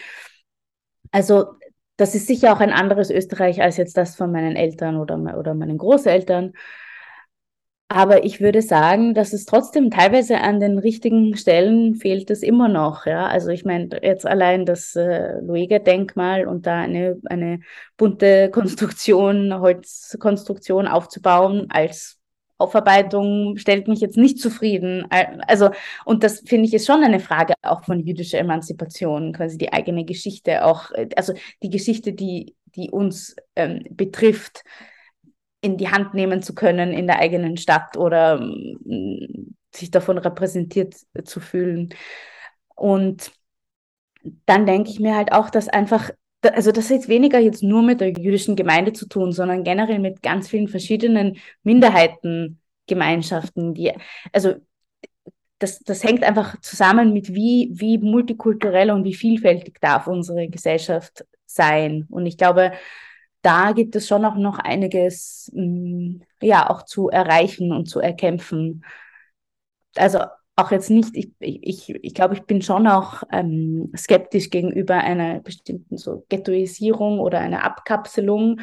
Also 1.12 1.48
das 2.00 2.16
ist 2.16 2.28
sicher 2.28 2.54
auch 2.54 2.62
ein 2.62 2.72
anderes 2.72 3.10
Österreich 3.10 3.62
als 3.62 3.78
jetzt 3.78 3.97
das 3.97 4.16
von 4.16 4.32
meinen 4.32 4.56
Eltern 4.56 4.97
oder, 4.97 5.18
oder 5.38 5.54
meinen 5.54 5.78
Großeltern. 5.78 6.54
Aber 7.91 8.24
ich 8.24 8.39
würde 8.39 8.62
sagen, 8.62 9.16
dass 9.16 9.34
es 9.34 9.45
trotzdem 9.45 9.89
teilweise 9.89 10.39
an 10.41 10.60
den 10.60 10.78
richtigen 10.78 11.36
Stellen 11.36 11.95
fehlt 11.95 12.30
es 12.30 12.43
immer 12.43 12.68
noch. 12.70 13.08
Ja? 13.08 13.26
Also 13.28 13.50
ich 13.50 13.66
meine, 13.66 13.89
jetzt 14.04 14.28
allein 14.28 14.66
das 14.66 14.95
äh, 14.95 15.39
Luege-Denkmal 15.41 16.45
und 16.47 16.68
da 16.68 16.82
eine, 16.82 17.20
eine 17.26 17.62
bunte 17.97 18.52
Konstruktion, 18.52 19.60
Holzkonstruktion 19.60 20.88
aufzubauen 20.88 21.66
als 21.70 22.18
Aufarbeitung 22.60 23.57
stellt 23.57 23.88
mich 23.88 24.01
jetzt 24.01 24.18
nicht 24.18 24.39
zufrieden. 24.39 25.07
Also, 25.47 25.72
und 26.05 26.24
das 26.24 26.41
finde 26.45 26.68
ich 26.68 26.74
ist 26.74 26.86
schon 26.86 27.03
eine 27.03 27.20
Frage 27.20 27.53
auch 27.62 27.86
von 27.86 27.99
jüdischer 28.01 28.38
Emanzipation, 28.39 29.34
quasi 29.34 29.57
die 29.57 29.74
eigene 29.74 30.05
Geschichte 30.05 30.66
auch, 30.66 30.91
also 31.16 31.34
die 31.64 31.70
Geschichte, 31.70 32.14
die, 32.14 32.55
die 32.76 32.91
uns 32.91 33.36
ähm, 33.55 33.84
betrifft, 33.89 34.64
in 35.62 35.78
die 35.78 35.89
Hand 35.89 36.14
nehmen 36.14 36.41
zu 36.41 36.53
können 36.53 36.93
in 36.93 37.07
der 37.07 37.20
eigenen 37.20 37.57
Stadt 37.57 37.97
oder 37.97 38.39
ähm, 38.39 39.55
sich 39.74 39.91
davon 39.91 40.18
repräsentiert 40.18 40.95
zu 41.26 41.39
fühlen. 41.39 41.89
Und 42.76 43.32
dann 44.45 44.66
denke 44.66 44.89
ich 44.89 44.99
mir 44.99 45.16
halt 45.16 45.32
auch, 45.32 45.49
dass 45.49 45.68
einfach 45.70 46.12
also 46.42 46.72
das 46.72 46.90
hat 46.90 47.08
weniger 47.08 47.40
jetzt 47.40 47.64
nur 47.64 47.82
mit 47.82 48.02
der 48.02 48.10
jüdischen 48.10 48.56
Gemeinde 48.56 48.94
zu 48.94 49.08
tun, 49.08 49.32
sondern 49.32 49.64
generell 49.64 50.00
mit 50.00 50.22
ganz 50.22 50.50
vielen 50.50 50.68
verschiedenen 50.68 51.38
Minderheitengemeinschaften, 51.64 53.74
die, 53.74 53.94
also 54.32 54.56
das, 55.60 55.80
das 55.80 56.04
hängt 56.04 56.24
einfach 56.24 56.60
zusammen 56.62 57.14
mit 57.14 57.34
wie, 57.34 57.70
wie 57.74 57.98
multikulturell 57.98 58.92
und 58.92 59.04
wie 59.04 59.14
vielfältig 59.14 59.80
darf 59.82 60.08
unsere 60.08 60.48
Gesellschaft 60.48 61.26
sein. 61.46 62.08
Und 62.10 62.26
ich 62.26 62.38
glaube, 62.38 62.72
da 63.42 63.74
gibt 63.74 63.96
es 63.96 64.08
schon 64.08 64.26
auch 64.26 64.36
noch 64.36 64.60
einiges, 64.60 65.52
mm, 65.54 66.22
ja, 66.42 66.70
auch 66.70 66.84
zu 66.84 67.10
erreichen 67.10 67.74
und 67.74 67.90
zu 67.90 68.00
erkämpfen. 68.00 68.86
Also 69.96 70.20
auch 70.60 70.72
jetzt 70.72 70.89
nicht, 70.89 71.16
ich, 71.16 71.32
ich, 71.39 71.89
ich 71.89 72.14
glaube, 72.14 72.34
ich 72.34 72.43
bin 72.43 72.62
schon 72.62 72.88
auch 72.88 73.24
ähm, 73.32 73.91
skeptisch 73.95 74.49
gegenüber 74.49 74.95
einer 74.95 75.39
bestimmten 75.39 75.97
so 75.97 76.26
Ghettoisierung 76.30 77.20
oder 77.20 77.39
einer 77.39 77.64
Abkapselung. 77.64 78.60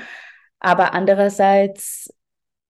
Aber 0.61 0.95
andererseits 0.95 2.13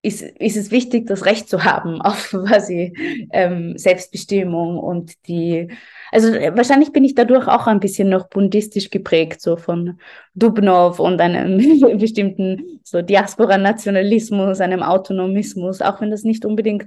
ist, 0.02 0.22
ist 0.22 0.56
es 0.56 0.70
wichtig, 0.70 1.06
das 1.08 1.24
Recht 1.24 1.48
zu 1.48 1.64
haben 1.64 2.00
auf 2.02 2.30
quasi 2.30 2.92
ähm, 3.32 3.76
Selbstbestimmung 3.76 4.78
und 4.78 5.26
die, 5.26 5.68
also 6.12 6.32
wahrscheinlich 6.32 6.92
bin 6.92 7.04
ich 7.04 7.16
dadurch 7.16 7.48
auch 7.48 7.66
ein 7.66 7.80
bisschen 7.80 8.08
noch 8.08 8.28
bundistisch 8.28 8.90
geprägt, 8.90 9.40
so 9.40 9.56
von 9.56 9.98
Dubnov 10.34 11.00
und 11.00 11.20
einem 11.20 11.58
bestimmten 11.98 12.80
so 12.84 13.02
Diaspora-Nationalismus, 13.02 14.60
einem 14.60 14.82
Autonomismus, 14.82 15.82
auch 15.82 16.00
wenn 16.00 16.12
das 16.12 16.22
nicht 16.22 16.44
unbedingt 16.44 16.86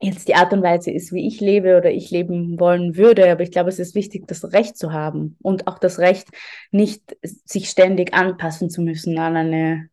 jetzt 0.00 0.28
die 0.28 0.34
Art 0.34 0.52
und 0.52 0.62
Weise 0.62 0.90
ist, 0.90 1.12
wie 1.12 1.26
ich 1.26 1.40
lebe 1.40 1.76
oder 1.76 1.90
ich 1.90 2.10
leben 2.10 2.60
wollen 2.60 2.96
würde. 2.96 3.30
Aber 3.30 3.42
ich 3.42 3.50
glaube, 3.50 3.70
es 3.70 3.78
ist 3.78 3.94
wichtig, 3.94 4.26
das 4.26 4.52
Recht 4.52 4.76
zu 4.76 4.92
haben 4.92 5.36
und 5.42 5.66
auch 5.66 5.78
das 5.78 5.98
Recht, 5.98 6.28
nicht 6.70 7.16
sich 7.22 7.68
ständig 7.70 8.14
anpassen 8.14 8.68
zu 8.70 8.82
müssen 8.82 9.18
an 9.18 9.36
eine 9.36 9.88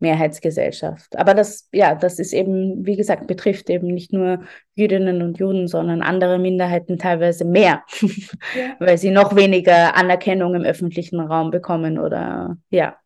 Mehrheitsgesellschaft. 0.00 1.16
Aber 1.16 1.34
das, 1.34 1.68
ja, 1.72 1.94
das 1.94 2.18
ist 2.18 2.32
eben, 2.32 2.84
wie 2.84 2.96
gesagt, 2.96 3.26
betrifft 3.26 3.70
eben 3.70 3.86
nicht 3.86 4.12
nur 4.12 4.44
Jüdinnen 4.74 5.22
und 5.22 5.38
Juden, 5.38 5.68
sondern 5.68 6.02
andere 6.02 6.38
Minderheiten 6.38 6.98
teilweise 6.98 7.44
mehr, 7.44 7.84
ja. 8.54 8.76
weil 8.80 8.98
sie 8.98 9.10
noch 9.10 9.36
weniger 9.36 9.96
Anerkennung 9.96 10.54
im 10.54 10.62
öffentlichen 10.62 11.20
Raum 11.20 11.50
bekommen 11.50 11.98
oder 11.98 12.56
ja. 12.70 12.96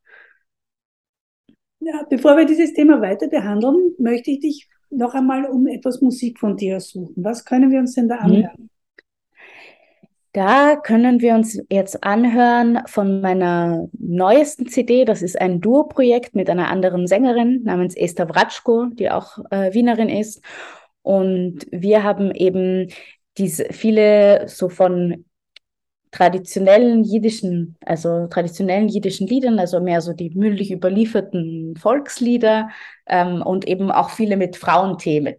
Ja, 1.81 2.05
bevor 2.11 2.37
wir 2.37 2.45
dieses 2.45 2.75
Thema 2.75 3.01
weiter 3.01 3.29
behandeln, 3.29 3.95
möchte 3.99 4.33
ich 4.33 4.41
dich 4.41 4.69
noch 4.91 5.15
einmal 5.15 5.47
um 5.47 5.67
etwas 5.67 6.01
Musik 6.01 6.39
von 6.39 6.57
dir 6.57 6.81
suchen. 6.81 7.25
Was 7.25 7.45
können 7.45 7.71
wir 7.71 7.79
uns 7.81 7.95
denn 7.95 8.09
da 8.09 8.17
mhm. 8.17 8.23
anhören? 8.23 8.71
Da 10.33 10.77
können 10.77 11.21
wir 11.21 11.35
uns 11.35 11.61
jetzt 11.71 12.05
anhören 12.05 12.81
von 12.87 13.21
meiner 13.21 13.89
neuesten 13.99 14.67
CD. 14.69 15.05
Das 15.05 15.23
ist 15.23 15.41
ein 15.41 15.61
Duo-Projekt 15.61 16.35
mit 16.35 16.51
einer 16.51 16.69
anderen 16.69 17.07
Sängerin 17.07 17.63
namens 17.65 17.97
Esther 17.97 18.29
Wratschko, 18.29 18.87
die 18.93 19.11
auch 19.11 19.39
äh, 19.51 19.73
Wienerin 19.73 20.09
ist. 20.09 20.43
Und 21.03 21.67
wir 21.71 22.05
haben 22.05 22.31
eben 22.33 22.89
diese 23.39 23.73
viele 23.73 24.47
so 24.49 24.69
von 24.69 25.25
traditionellen 26.11 27.05
jiddischen, 27.05 27.77
also 27.85 28.27
traditionellen 28.29 28.89
jiddischen 28.89 29.27
Liedern, 29.27 29.59
also 29.59 29.81
mehr 29.81 30.01
so 30.01 30.13
die 30.13 30.31
mündlich 30.31 30.71
überlieferten 30.73 31.77
Volkslieder 31.77 32.71
ähm, 33.07 33.43
und 33.43 33.67
eben 33.67 33.91
auch 33.91 34.11
viele 34.11 34.37
mit 34.37 34.57
Frauenthemen. 34.57 35.37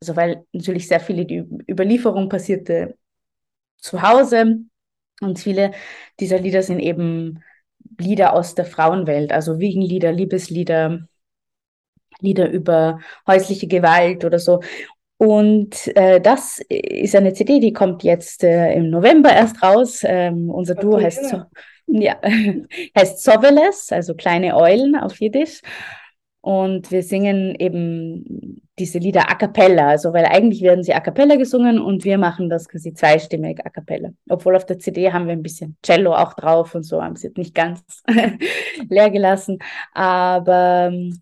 Also 0.00 0.16
weil 0.16 0.44
natürlich 0.52 0.88
sehr 0.88 1.00
viele 1.00 1.24
die 1.26 1.44
Überlieferung 1.68 2.28
passierte 2.28 2.96
zu 3.78 4.02
Hause 4.02 4.58
und 5.20 5.38
viele 5.38 5.72
dieser 6.20 6.38
Lieder 6.38 6.62
sind 6.62 6.80
eben 6.80 7.42
Lieder 7.98 8.32
aus 8.34 8.54
der 8.54 8.64
Frauenwelt, 8.64 9.32
also 9.32 9.58
Wiegenlieder, 9.58 10.12
Liebeslieder, 10.12 11.06
Lieder 12.20 12.50
über 12.50 13.00
häusliche 13.26 13.66
Gewalt 13.66 14.24
oder 14.24 14.38
so. 14.38 14.60
Und 15.22 15.96
äh, 15.96 16.20
das 16.20 16.60
ist 16.68 17.14
eine 17.14 17.32
CD, 17.32 17.60
die 17.60 17.72
kommt 17.72 18.02
jetzt 18.02 18.42
äh, 18.42 18.74
im 18.74 18.90
November 18.90 19.32
erst 19.32 19.62
raus. 19.62 20.00
Ähm, 20.04 20.50
unser 20.50 20.74
Duo 20.74 20.94
okay, 20.96 21.04
heißt, 21.04 21.28
so, 21.28 21.42
ja, 21.86 22.16
heißt 22.98 23.22
Soveles, 23.22 23.92
also 23.92 24.14
kleine 24.14 24.56
Eulen 24.56 24.96
auf 24.96 25.20
Jiddisch. 25.20 25.60
Und 26.40 26.90
wir 26.90 27.04
singen 27.04 27.54
eben 27.54 28.62
diese 28.80 28.98
Lieder 28.98 29.30
a 29.30 29.36
cappella, 29.36 29.90
also 29.90 30.12
weil 30.12 30.24
eigentlich 30.24 30.60
werden 30.60 30.82
sie 30.82 30.92
a 30.92 30.98
cappella 30.98 31.36
gesungen 31.36 31.78
und 31.78 32.04
wir 32.04 32.18
machen 32.18 32.50
das 32.50 32.68
quasi 32.68 32.92
zweistimmig 32.92 33.64
a 33.64 33.70
cappella. 33.70 34.08
Obwohl 34.28 34.56
auf 34.56 34.66
der 34.66 34.80
CD 34.80 35.12
haben 35.12 35.26
wir 35.26 35.34
ein 35.34 35.42
bisschen 35.44 35.76
Cello 35.84 36.16
auch 36.16 36.34
drauf 36.34 36.74
und 36.74 36.82
so, 36.82 37.00
haben 37.00 37.14
sie 37.14 37.30
nicht 37.36 37.54
ganz 37.54 37.80
leer 38.88 39.10
gelassen. 39.10 39.60
Aber 39.94 40.90
ähm, 40.92 41.21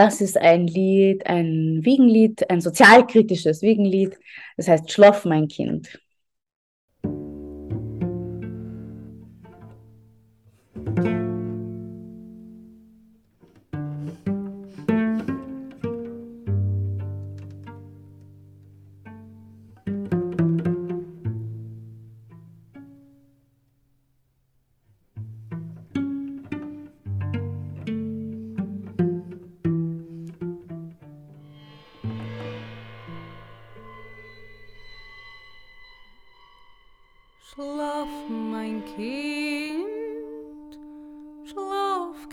das 0.00 0.22
ist 0.22 0.38
ein 0.38 0.66
Lied, 0.66 1.26
ein 1.26 1.80
Wiegenlied, 1.82 2.48
ein 2.48 2.62
sozialkritisches 2.62 3.60
Wiegenlied. 3.60 4.18
Das 4.56 4.66
heißt 4.66 4.90
Schloff, 4.90 5.26
mein 5.26 5.46
Kind. 5.46 6.00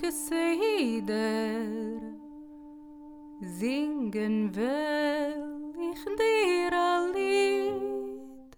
geseder 0.08 2.00
singen 3.42 4.54
will 4.54 5.74
ich 5.90 6.02
dir 6.20 6.72
a 6.72 7.06
lied. 7.14 8.52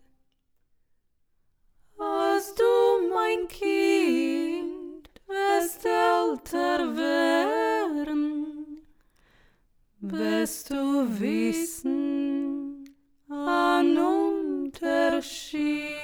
As 1.99 2.55
du 2.55 2.73
mein 3.13 3.49
kind 3.49 5.11
wirst 5.27 5.85
älter 5.85 6.97
werden 6.97 8.83
wirst 10.01 10.71
du 10.71 11.21
wissen 11.21 12.85
an 13.29 13.99
unterschied. 13.99 16.00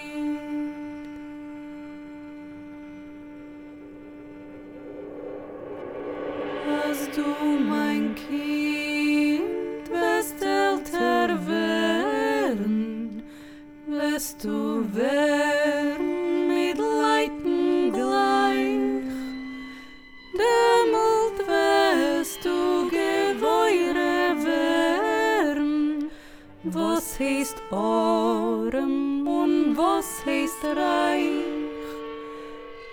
Orem 27.70 29.26
un 29.26 29.74
vos 29.74 30.06
heist 30.24 30.62
reich 30.62 31.42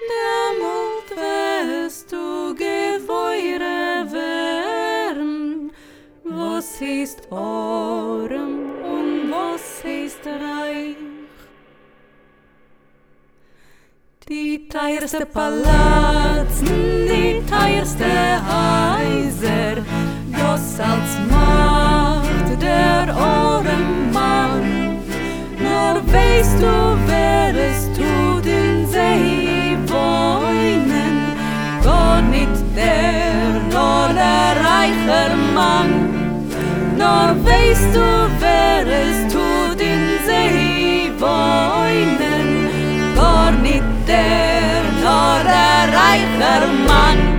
Demult 0.10 1.10
wärst 1.16 2.12
du 2.12 2.56
gefeure 2.56 4.08
vern 4.10 5.72
Vos 6.24 6.82
heist 6.82 7.28
Orem 7.30 8.72
un 8.84 9.30
vos 9.30 9.84
heist 9.84 10.26
reich. 10.26 10.98
Die 14.28 14.68
teierste 14.70 15.28
Palaz, 15.28 16.62
die 16.62 17.44
teierste 17.48 18.10
Häuser 18.50 19.84
Das 20.32 20.80
als 20.80 21.20
Macht 21.30 22.62
der 22.62 23.16
Orem 23.16 23.93
Weißt 26.14 26.62
du, 26.62 26.98
wer 27.08 27.56
es 27.70 27.90
tut 27.98 28.46
in 28.46 28.88
See 28.88 29.76
wohnen, 29.88 31.16
Gott 31.84 32.26
nicht 32.30 32.62
der, 32.76 33.60
nur 33.72 34.14
der 34.14 34.54
reicher 34.70 35.36
Mann. 35.56 35.90
Nur 36.96 37.44
weißt 37.46 37.96
du, 37.96 38.30
wer 38.40 38.86
es 38.86 39.34
tut 39.34 39.82
in 39.82 40.04
See 40.28 41.12
wohnen, 41.18 42.70
Gott 43.16 43.60
nicht 43.64 43.84
der, 44.08 44.84
nur 45.02 45.44
der 45.44 45.98
reicher 45.98 46.68
Mann. 46.88 47.33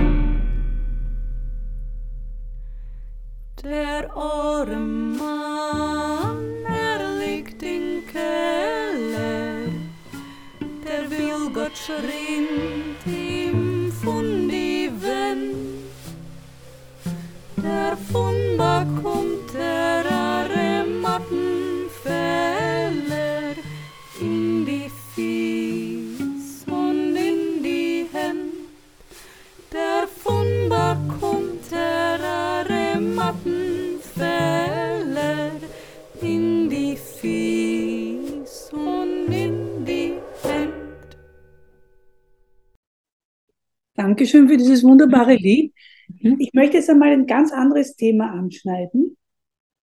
Von 14.03 14.49
die 14.49 14.89
Wend. 15.01 15.55
Der 17.57 17.95
Fumba 18.11 18.85
kommt 19.03 19.53
der 19.53 20.11
arme 20.11 21.44
Dankeschön 44.15 44.47
für 44.47 44.55
dieses 44.55 44.81
wunderbare 44.81 45.35
Lied. 45.35 45.73
Mhm. 46.21 46.37
Ich 46.39 46.53
möchte 46.53 46.77
jetzt 46.77 46.89
einmal 46.89 47.09
ein 47.09 47.27
ganz 47.27 47.51
anderes 47.51 47.97
Thema 47.97 48.31
anschneiden. 48.31 49.17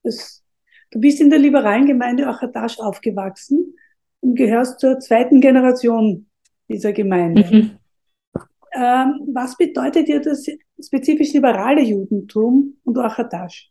Das, 0.03 0.43
du 0.91 1.01
bist 1.01 1.21
in 1.21 1.29
der 1.29 1.39
liberalen 1.39 1.85
Gemeinde 1.85 2.27
Achatasch 2.27 2.79
aufgewachsen 2.79 3.77
und 4.21 4.35
gehörst 4.35 4.81
zur 4.81 4.99
zweiten 5.01 5.43
Generation 5.43 6.31
dieser 6.67 6.95
Gemeinde. 6.95 7.45
Mhm. 7.45 7.71
Ähm, 8.75 9.21
was 9.35 9.59
bedeutet 9.59 10.09
dir 10.09 10.23
das 10.23 10.47
spezifisch 10.83 11.35
liberale 11.35 11.83
Judentum 11.83 12.79
und 12.85 12.97
Achatasch? 12.97 13.71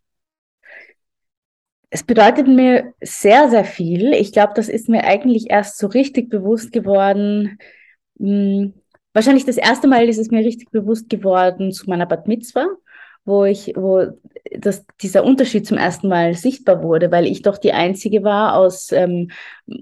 Es 1.90 2.04
bedeutet 2.04 2.48
mir 2.48 2.94
sehr, 3.02 3.50
sehr 3.50 3.66
viel. 3.66 4.14
Ich 4.14 4.32
glaube, 4.32 4.54
das 4.56 4.70
ist 4.70 4.90
mir 4.90 5.06
eigentlich 5.06 5.50
erst 5.50 5.80
so 5.80 5.88
richtig 5.88 6.30
bewusst 6.30 6.72
geworden. 6.72 7.58
Hm, 8.20 8.76
wahrscheinlich 9.14 9.46
das 9.46 9.58
erste 9.58 9.88
Mal 9.88 10.08
ist 10.10 10.18
es 10.18 10.32
mir 10.32 10.46
richtig 10.46 10.72
bewusst 10.72 11.10
geworden 11.10 11.72
zu 11.72 11.90
meiner 11.90 12.06
Bat 12.06 12.28
Mitzvah, 12.28 12.68
wo 13.26 13.46
ich, 13.46 13.74
wo 13.76 14.08
das, 14.58 14.86
dieser 15.02 15.24
Unterschied 15.24 15.68
zum 15.68 15.78
ersten 15.78 16.08
Mal 16.08 16.34
sichtbar 16.34 16.84
wurde, 16.84 17.12
weil 17.12 17.26
ich 17.28 17.42
doch 17.42 17.58
die 17.58 17.74
einzige 17.74 18.24
war 18.24 18.56
aus 18.56 18.92
ähm, 18.92 19.32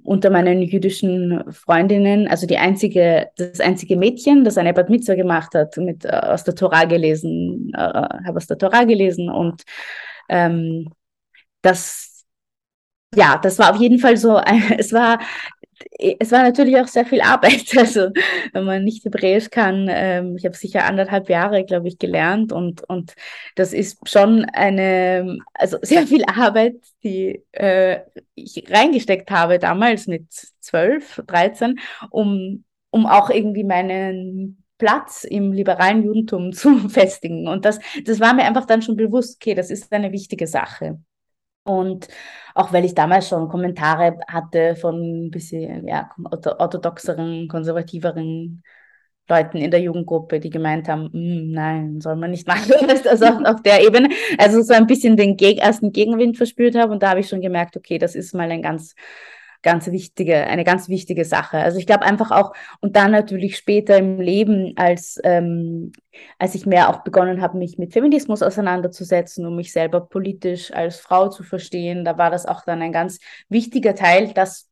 unter 0.03 0.29
meinen 0.29 0.61
jüdischen 0.61 1.43
Freundinnen, 1.51 2.27
also 2.27 2.45
die 2.45 2.57
einzige, 2.57 3.29
das 3.37 3.59
einzige 3.59 3.97
Mädchen, 3.97 4.43
das 4.43 4.57
eine 4.57 4.73
Bat 4.73 4.89
Mitzvah 4.89 5.15
gemacht 5.15 5.55
hat, 5.55 5.77
mit 5.77 6.05
äh, 6.05 6.09
aus 6.09 6.43
der 6.43 6.55
Tora 6.55 6.85
gelesen, 6.85 7.71
äh, 7.73 7.79
habe 7.79 8.37
aus 8.37 8.47
der 8.47 8.57
Tora 8.57 8.83
gelesen 8.83 9.29
und 9.29 9.63
ähm, 10.29 10.89
das, 11.61 12.25
ja, 13.15 13.37
das 13.41 13.59
war 13.59 13.73
auf 13.73 13.81
jeden 13.81 13.99
Fall 13.99 14.17
so, 14.17 14.39
es 14.77 14.93
war, 14.93 15.19
es 16.19 16.31
war 16.31 16.43
natürlich 16.43 16.77
auch 16.77 16.87
sehr 16.87 17.05
viel 17.05 17.21
Arbeit. 17.21 17.65
Also, 17.79 18.09
wenn 18.53 18.65
man 18.65 18.83
nicht 18.83 19.05
Hebräisch 19.05 19.49
kann, 19.49 19.87
ähm, 19.89 20.35
ich 20.37 20.45
habe 20.45 20.55
sicher 20.55 20.85
anderthalb 20.85 21.29
Jahre, 21.29 21.63
glaube 21.65 21.87
ich, 21.87 21.97
gelernt 21.97 22.51
und, 22.51 22.87
und 22.89 23.13
das 23.55 23.73
ist 23.73 23.97
schon 24.07 24.45
eine, 24.45 25.39
also 25.53 25.77
sehr 25.81 26.05
viel 26.07 26.23
Arbeit, 26.25 26.75
die 27.03 27.43
äh, 27.51 27.99
ich 28.35 28.63
reingesteckt 28.69 29.31
habe 29.31 29.59
damals 29.59 30.07
mit 30.07 30.31
zwölf, 30.59 31.21
dreizehn, 31.25 31.79
um, 32.09 32.63
um 32.89 33.05
auch 33.05 33.29
irgendwie 33.29 33.63
meinen 33.63 34.63
Platz 34.77 35.23
im 35.23 35.51
liberalen 35.51 36.03
Judentum 36.03 36.51
zu 36.53 36.89
festigen. 36.89 37.47
Und 37.47 37.65
das, 37.65 37.79
das 38.05 38.19
war 38.19 38.33
mir 38.33 38.45
einfach 38.45 38.65
dann 38.65 38.81
schon 38.81 38.95
bewusst, 38.95 39.37
okay, 39.39 39.53
das 39.53 39.69
ist 39.69 39.91
eine 39.93 40.11
wichtige 40.11 40.47
Sache. 40.47 40.99
Und 41.63 42.07
auch 42.55 42.73
weil 42.73 42.85
ich 42.85 42.95
damals 42.95 43.27
schon 43.29 43.47
Kommentare 43.49 44.19
hatte 44.27 44.75
von 44.75 45.27
ein 45.27 45.31
bisschen 45.31 45.87
ja, 45.87 46.09
orthodoxeren, 46.31 47.47
konservativeren 47.47 48.63
Leuten 49.29 49.57
in 49.57 49.69
der 49.71 49.81
Jugendgruppe, 49.81 50.39
die 50.39 50.49
gemeint 50.49 50.87
haben, 50.87 51.09
"Mm, 51.13 51.51
nein, 51.51 52.01
soll 52.01 52.15
man 52.15 52.31
nicht 52.31 52.47
machen. 52.47 52.71
Also 53.09 53.25
auf, 53.25 53.45
auf 53.45 53.61
der 53.61 53.85
Ebene. 53.85 54.09
Also 54.39 54.61
so 54.63 54.73
ein 54.73 54.87
bisschen 54.87 55.17
den 55.17 55.37
Geg 55.37 55.59
ersten 55.59 55.91
Gegenwind 55.91 56.37
verspürt 56.37 56.75
habe. 56.75 56.91
Und 56.91 57.03
da 57.03 57.09
habe 57.11 57.19
ich 57.21 57.29
schon 57.29 57.41
gemerkt, 57.41 57.77
okay, 57.77 57.97
das 57.99 58.15
ist 58.15 58.33
mal 58.33 58.49
ein 58.51 58.61
ganz 58.63 58.95
ganz 59.61 59.87
wichtige, 59.91 60.37
eine 60.47 60.63
ganz 60.63 60.87
wichtige 60.87 61.25
Sache. 61.25 61.57
Also 61.57 61.79
ich 61.79 61.85
glaube 61.85 62.05
einfach 62.05 62.31
auch, 62.31 62.53
und 62.79 62.95
dann 62.95 63.11
natürlich 63.11 63.57
später 63.57 63.97
im 63.97 64.19
Leben, 64.19 64.73
als, 64.77 65.19
ähm, 65.23 65.91
als 66.37 66.55
ich 66.55 66.65
mehr 66.65 66.89
auch 66.89 67.03
begonnen 67.03 67.41
habe, 67.41 67.57
mich 67.57 67.77
mit 67.77 67.93
Feminismus 67.93 68.41
auseinanderzusetzen, 68.41 69.45
um 69.45 69.55
mich 69.55 69.71
selber 69.71 70.01
politisch 70.01 70.73
als 70.73 70.99
Frau 70.99 71.29
zu 71.29 71.43
verstehen, 71.43 72.05
da 72.05 72.17
war 72.17 72.31
das 72.31 72.45
auch 72.45 72.63
dann 72.65 72.81
ein 72.81 72.91
ganz 72.91 73.19
wichtiger 73.49 73.95
Teil, 73.95 74.33
das 74.33 74.69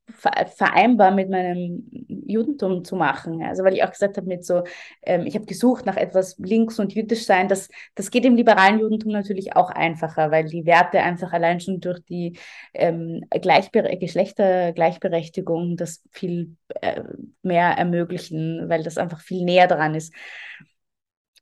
vereinbar 0.56 1.12
mit 1.12 1.30
meinem 1.30 1.86
Judentum 2.08 2.86
zu 2.86 2.96
machen. 2.96 3.44
Also 3.44 3.64
weil 3.64 3.74
ich 3.74 3.84
auch 3.84 3.92
gesagt 3.92 4.18
habe, 4.18 4.28
mit 4.28 4.46
so, 4.46 4.64
ähm, 5.04 5.26
ich 5.26 5.36
habe 5.36 5.46
gesucht 5.46 5.86
nach 5.86 5.98
etwas 5.98 6.38
links 6.38 6.80
und 6.80 6.94
jüdisch 6.94 7.26
sein. 7.26 7.50
Das, 7.50 7.70
das 7.94 8.10
geht 8.10 8.24
im 8.26 8.36
liberalen 8.36 8.80
Judentum 8.80 9.12
natürlich 9.12 9.56
auch 9.56 9.70
einfacher, 9.70 10.32
weil 10.32 10.46
die 10.46 10.66
Werte 10.66 11.02
einfach 11.02 11.34
allein 11.34 11.60
schon 11.60 11.82
durch 11.82 12.00
die 12.06 12.38
ähm, 12.74 13.26
Gleichbe 13.30 13.84
Geschlechtergleichberechtigung 13.98 15.76
das 15.76 16.02
viel 16.12 16.56
äh, 16.82 17.04
mehr 17.42 17.72
ermöglichen, 17.72 18.70
weil 18.70 18.84
das 18.84 18.98
einfach 18.98 19.20
viel 19.20 19.44
näher 19.44 19.68
dran 19.68 19.94
ist. 19.94 20.14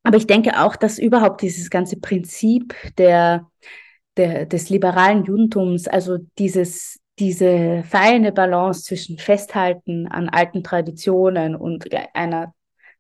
Aber 0.05 0.17
ich 0.17 0.27
denke 0.27 0.61
auch, 0.61 0.75
dass 0.75 0.99
überhaupt 0.99 1.41
dieses 1.41 1.71
ganze 1.71 1.99
Prinzip 1.99 2.75
der, 2.99 3.49
der, 4.17 4.45
des 4.45 4.69
liberalen 4.69 5.25
Judentums, 5.25 5.87
also 5.87 6.19
dieses, 6.37 6.99
diese 7.17 7.83
feine 7.89 8.31
Balance 8.31 8.83
zwischen 8.83 9.17
Festhalten 9.17 10.07
an 10.07 10.29
alten 10.29 10.63
Traditionen 10.63 11.55
und 11.55 11.87
einer 12.13 12.53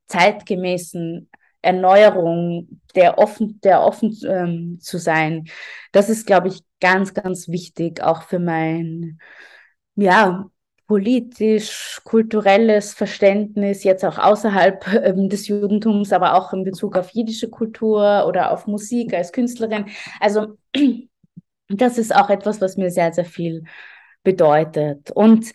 zeitgemäßen 0.07 1.29
Erneuerung, 1.61 2.81
der 2.95 3.19
offen, 3.19 3.59
der 3.61 3.83
offen 3.83 4.17
ähm, 4.27 4.79
zu 4.81 4.97
sein, 4.97 5.45
das 5.91 6.09
ist, 6.09 6.25
glaube 6.25 6.47
ich, 6.47 6.63
ganz, 6.79 7.13
ganz 7.13 7.47
wichtig, 7.49 8.01
auch 8.01 8.23
für 8.23 8.39
mein, 8.39 9.19
ja, 9.95 10.49
politisch, 10.87 11.99
kulturelles 12.03 12.93
Verständnis, 12.93 13.83
jetzt 13.83 14.05
auch 14.05 14.17
außerhalb 14.19 14.87
ähm, 15.03 15.29
des 15.29 15.47
Judentums, 15.47 16.13
aber 16.13 16.35
auch 16.35 16.53
in 16.53 16.63
Bezug 16.63 16.95
auf 16.95 17.09
jiddische 17.11 17.49
Kultur 17.49 18.25
oder 18.27 18.51
auf 18.51 18.67
Musik 18.67 19.13
als 19.13 19.31
Künstlerin. 19.31 19.85
Also 20.19 20.57
das 21.69 21.97
ist 21.97 22.15
auch 22.15 22.29
etwas, 22.29 22.61
was 22.61 22.77
mir 22.77 22.91
sehr, 22.91 23.11
sehr 23.13 23.25
viel 23.25 23.63
bedeutet. 24.23 25.11
Und 25.11 25.51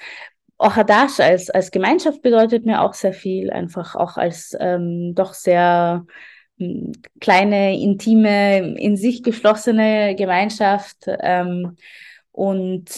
Ochadash 0.58 1.20
als, 1.20 1.48
als 1.48 1.70
Gemeinschaft 1.70 2.22
bedeutet 2.22 2.66
mir 2.66 2.82
auch 2.82 2.94
sehr 2.94 3.12
viel, 3.12 3.50
einfach 3.50 3.94
auch 3.94 4.16
als 4.16 4.56
ähm, 4.60 5.14
doch 5.14 5.32
sehr 5.32 6.04
ähm, 6.58 6.92
kleine, 7.20 7.80
intime, 7.80 8.76
in 8.78 8.96
sich 8.96 9.22
geschlossene 9.22 10.14
Gemeinschaft. 10.16 11.06
Ähm, 11.06 11.76
und 12.32 12.90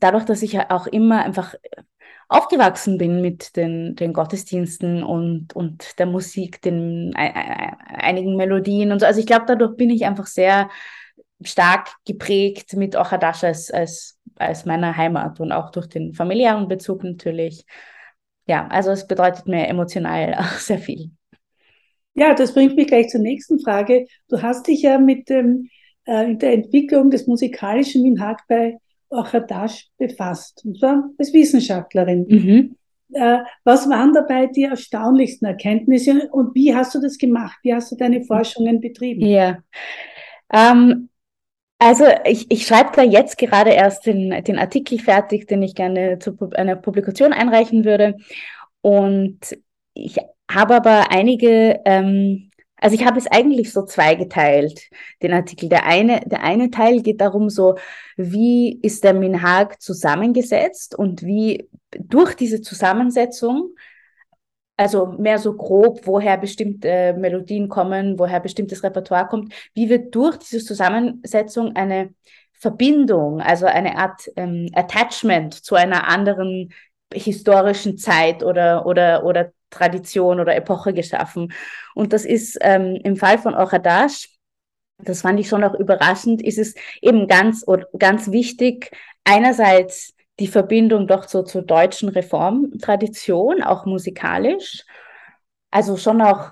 dadurch, 0.00 0.24
dass 0.24 0.42
ich 0.42 0.58
auch 0.58 0.86
immer 0.86 1.24
einfach 1.24 1.54
aufgewachsen 2.28 2.98
bin 2.98 3.20
mit 3.20 3.56
den, 3.56 3.94
den 3.94 4.12
Gottesdiensten 4.12 5.04
und, 5.04 5.54
und 5.54 5.98
der 5.98 6.06
Musik, 6.06 6.60
den 6.62 7.14
einigen 7.14 8.36
Melodien 8.36 8.90
und 8.92 9.00
so. 9.00 9.06
Also 9.06 9.20
ich 9.20 9.26
glaube, 9.26 9.44
dadurch 9.46 9.76
bin 9.76 9.90
ich 9.90 10.04
einfach 10.04 10.26
sehr 10.26 10.68
stark 11.42 11.90
geprägt 12.04 12.74
mit 12.74 12.96
Ochadash 12.96 13.44
als, 13.44 13.70
als, 13.70 14.18
als 14.36 14.64
meiner 14.64 14.96
Heimat 14.96 15.38
und 15.40 15.52
auch 15.52 15.70
durch 15.70 15.86
den 15.86 16.14
familiären 16.14 16.66
Bezug 16.66 17.04
natürlich. 17.04 17.64
Ja, 18.46 18.66
also 18.68 18.90
es 18.90 19.06
bedeutet 19.06 19.46
mir 19.46 19.68
emotional 19.68 20.34
auch 20.38 20.58
sehr 20.58 20.78
viel. 20.78 21.10
Ja, 22.14 22.34
das 22.34 22.54
bringt 22.54 22.76
mich 22.76 22.86
gleich 22.86 23.08
zur 23.08 23.20
nächsten 23.20 23.60
Frage. 23.60 24.06
Du 24.28 24.40
hast 24.40 24.66
dich 24.66 24.82
ja 24.82 24.98
mit 24.98 25.28
dem, 25.28 25.68
äh, 26.06 26.34
der 26.34 26.54
Entwicklung 26.54 27.10
des 27.10 27.26
musikalischen 27.26 28.02
Minhag 28.02 28.42
bei 28.48 28.78
Ochadash 29.10 29.88
befasst, 29.98 30.62
und 30.64 30.78
zwar 30.78 31.10
als 31.18 31.32
Wissenschaftlerin. 31.32 32.26
Mhm. 32.28 32.76
Äh, 33.12 33.38
was 33.64 33.88
waren 33.88 34.12
dabei 34.12 34.46
die 34.46 34.64
erstaunlichsten 34.64 35.46
Erkenntnisse 35.46 36.28
und 36.32 36.54
wie 36.54 36.74
hast 36.74 36.94
du 36.94 37.00
das 37.00 37.18
gemacht? 37.18 37.56
Wie 37.62 37.72
hast 37.72 37.92
du 37.92 37.96
deine 37.96 38.24
Forschungen 38.24 38.80
betrieben? 38.80 39.24
Ja, 39.24 39.58
Ähm, 40.52 41.08
also 41.78 42.04
ich, 42.24 42.50
ich 42.50 42.66
schreibe 42.66 42.90
da 42.94 43.02
jetzt 43.02 43.36
gerade 43.36 43.70
erst 43.70 44.06
den, 44.06 44.42
den 44.44 44.58
Artikel 44.58 44.98
fertig, 44.98 45.46
den 45.46 45.62
ich 45.62 45.74
gerne 45.74 46.18
zu 46.18 46.36
einer 46.54 46.76
Publikation 46.76 47.32
einreichen 47.32 47.84
würde. 47.84 48.16
Und 48.80 49.38
ich 49.92 50.16
habe 50.50 50.76
aber 50.76 51.10
einige, 51.10 51.80
ähm, 51.84 52.45
also 52.78 52.94
ich 52.94 53.04
habe 53.06 53.18
es 53.18 53.26
eigentlich 53.26 53.72
so 53.72 53.84
zweigeteilt, 53.84 54.90
den 55.22 55.32
Artikel. 55.32 55.68
Der 55.68 55.86
eine, 55.86 56.20
der 56.26 56.42
eine 56.42 56.70
Teil 56.70 57.02
geht 57.02 57.20
darum, 57.20 57.48
so 57.48 57.76
wie 58.16 58.78
ist 58.82 59.02
der 59.04 59.14
Minhag 59.14 59.80
zusammengesetzt 59.80 60.94
und 60.94 61.22
wie 61.22 61.68
durch 61.98 62.34
diese 62.34 62.60
Zusammensetzung 62.60 63.74
also 64.76 65.06
mehr 65.18 65.38
so 65.38 65.54
grob, 65.54 66.06
woher 66.06 66.36
bestimmte 66.36 67.14
Melodien 67.14 67.68
kommen, 67.68 68.18
woher 68.18 68.40
bestimmtes 68.40 68.82
Repertoire 68.82 69.26
kommt, 69.26 69.54
wie 69.74 69.88
wird 69.88 70.14
durch 70.14 70.36
diese 70.36 70.62
Zusammensetzung 70.62 71.74
eine 71.74 72.14
Verbindung, 72.52 73.40
also 73.40 73.66
eine 73.66 73.96
Art 73.96 74.30
ähm, 74.36 74.68
Attachment 74.74 75.54
zu 75.54 75.74
einer 75.76 76.08
anderen 76.08 76.72
historischen 77.12 77.96
Zeit 77.98 78.42
oder, 78.42 78.86
oder, 78.86 79.24
oder 79.24 79.52
Tradition 79.70 80.40
oder 80.40 80.56
Epoche 80.56 80.92
geschaffen. 80.92 81.52
Und 81.94 82.12
das 82.12 82.24
ist 82.24 82.58
ähm, 82.60 82.98
im 83.04 83.16
Fall 83.16 83.38
von 83.38 83.54
Oradash, 83.54 84.28
das 84.98 85.22
fand 85.22 85.38
ich 85.38 85.48
schon 85.48 85.64
auch 85.64 85.74
überraschend, 85.74 86.42
ist 86.42 86.58
es 86.58 86.74
eben 87.02 87.26
ganz, 87.26 87.64
ganz 87.98 88.30
wichtig, 88.30 88.90
einerseits 89.24 90.14
die 90.38 90.46
Verbindung 90.46 91.06
doch 91.06 91.28
so 91.28 91.42
zur 91.42 91.62
deutschen 91.62 92.08
Reformtradition, 92.08 93.62
auch 93.62 93.86
musikalisch. 93.86 94.84
Also 95.70 95.96
schon 95.96 96.20
auch, 96.20 96.50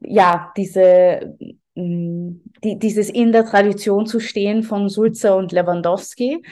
ja, 0.00 0.52
diese, 0.56 1.36
mm, 1.74 2.30
die, 2.64 2.78
dieses 2.78 3.10
in 3.10 3.32
der 3.32 3.44
Tradition 3.44 4.06
zu 4.06 4.20
stehen 4.20 4.62
von 4.62 4.88
Sulzer 4.88 5.36
und 5.36 5.52
Lewandowski, 5.52 6.44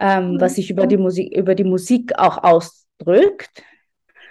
ähm, 0.00 0.32
mhm. 0.32 0.40
was 0.40 0.54
sich 0.54 0.70
über 0.70 0.86
die 0.86 0.96
Musik, 0.96 1.34
über 1.36 1.54
die 1.54 1.64
Musik 1.64 2.18
auch 2.18 2.42
ausdrückt. 2.42 3.62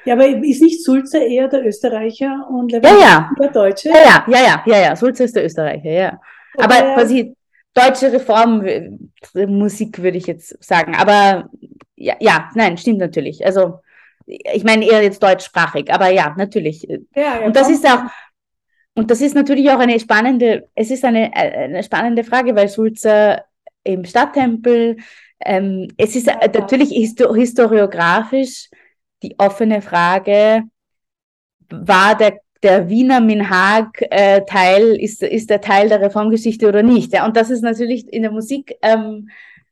Ja, 0.08 0.14
aber 0.14 0.26
ist 0.26 0.62
nicht 0.62 0.84
Sulzer 0.86 1.20
eher 1.20 1.50
der 1.50 1.66
Österreicher 1.66 2.48
und 2.50 2.72
Lewandowski 2.72 3.04
ja, 3.04 3.10
ja. 3.10 3.32
der 3.38 3.52
Deutsche? 3.52 3.90
Ja, 3.90 4.24
ja, 4.26 4.40
ja, 4.40 4.64
ja, 4.66 4.82
ja. 4.82 4.96
Sulzer 4.96 5.26
ist 5.26 5.36
der 5.36 5.44
Österreicher, 5.44 5.92
ja. 5.92 6.22
Aber 6.58 6.76
quasi 6.96 7.36
deutsche 7.74 8.14
Reformmusik 8.14 10.02
würde 10.02 10.18
ich 10.18 10.28
jetzt 10.28 10.64
sagen. 10.64 10.96
Aber 10.96 11.50
ja, 11.98 12.16
ja, 12.22 12.50
nein, 12.56 12.78
stimmt 12.78 13.00
natürlich. 13.00 13.46
Also 13.46 13.80
ich 14.26 14.64
meine 14.64 14.86
eher 14.86 15.04
jetzt 15.04 15.22
deutschsprachig, 15.22 15.92
aber 15.92 16.10
ja, 16.10 16.34
natürlich. 16.38 16.84
Ja, 16.84 16.98
ja, 17.16 17.40
und 17.46 17.58
das 17.58 17.70
ist 17.70 17.86
auch, 17.86 18.04
und 18.96 19.12
das 19.12 19.20
ist 19.20 19.36
natürlich 19.36 19.70
auch 19.70 19.80
eine 19.80 20.00
spannende, 20.00 20.70
es 20.74 20.90
ist 20.90 21.04
eine, 21.04 21.36
eine 21.36 21.84
spannende 21.84 22.24
Frage, 22.24 22.56
weil 22.56 22.70
Sulzer 22.70 23.44
im 23.84 24.06
Stadttempel, 24.06 24.96
ähm, 25.44 25.90
es 25.98 26.16
ist 26.16 26.28
natürlich 26.28 26.92
historiografisch 26.92 28.70
die 29.24 29.36
offene 29.40 29.82
Frage, 29.82 30.64
war 31.70 32.18
der 32.18 32.40
der 32.64 32.90
Wiener 32.90 33.22
Minhag-Teil, 33.22 34.84
äh, 34.96 35.04
ist, 35.04 35.22
ist 35.22 35.50
der 35.50 35.62
Teil 35.62 35.90
der 35.90 36.02
Reformgeschichte 36.02 36.68
oder 36.68 36.84
nicht. 36.84 37.14
Ja? 37.14 37.26
Und 37.26 37.38
das 37.38 37.50
ist 37.50 37.62
natürlich 37.62 38.12
in 38.12 38.24
der 38.24 38.32
Musik, 38.32 38.76
ähm, 38.82 39.30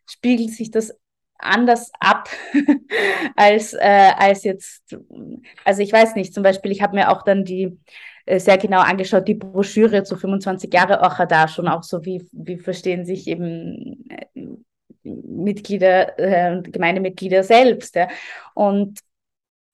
spiegelt 0.08 0.52
sich 0.52 0.72
das 0.72 0.94
anders 1.38 1.92
ab 2.00 2.30
als, 3.36 3.74
äh, 3.74 4.12
als 4.18 4.44
jetzt, 4.44 4.96
also 5.64 5.82
ich 5.82 5.92
weiß 5.92 6.16
nicht, 6.16 6.34
zum 6.34 6.44
Beispiel, 6.44 6.72
ich 6.72 6.82
habe 6.82 6.96
mir 6.96 7.12
auch 7.12 7.24
dann 7.24 7.44
die 7.44 7.78
äh, 8.26 8.40
sehr 8.40 8.58
genau 8.58 8.80
angeschaut, 8.80 9.28
die 9.28 9.34
Broschüre 9.34 10.04
zu 10.04 10.16
25 10.16 10.74
Jahre 10.74 11.02
Ochada 11.02 11.48
schon 11.48 11.68
auch 11.68 11.84
so, 11.84 12.06
wie, 12.06 12.26
wie 12.32 12.58
verstehen 12.58 13.06
sich 13.06 13.28
eben 13.28 14.08
äh, 14.10 14.26
Mitglieder, 15.04 16.18
äh, 16.18 16.62
Gemeindemitglieder 16.62 17.44
selbst. 17.44 17.96
Ja? 17.96 18.08
Und 18.54 19.00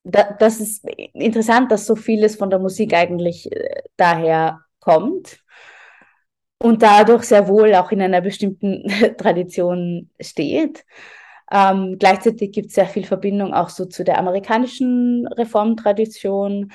da, 0.04 0.36
das 0.40 0.60
ist 0.60 0.86
interessant, 1.14 1.72
dass 1.72 1.86
so 1.86 1.96
vieles 1.96 2.36
von 2.36 2.50
der 2.50 2.60
Musik 2.60 2.94
eigentlich 2.94 3.52
äh, 3.52 3.84
daher 3.98 4.62
kommt 4.80 5.44
und 6.58 6.82
dadurch 6.82 7.24
sehr 7.24 7.48
wohl 7.48 7.74
auch 7.76 7.92
in 7.92 8.02
einer 8.02 8.22
bestimmten 8.22 8.88
Tradition 9.18 10.10
steht. 10.20 10.86
Ähm, 11.52 11.98
gleichzeitig 12.00 12.52
gibt 12.52 12.68
es 12.68 12.76
sehr 12.76 12.88
viel 12.88 13.06
Verbindung 13.06 13.54
auch 13.54 13.70
so 13.70 13.86
zu 13.86 14.04
der 14.04 14.18
amerikanischen 14.18 15.28
Reformtradition 15.28 16.72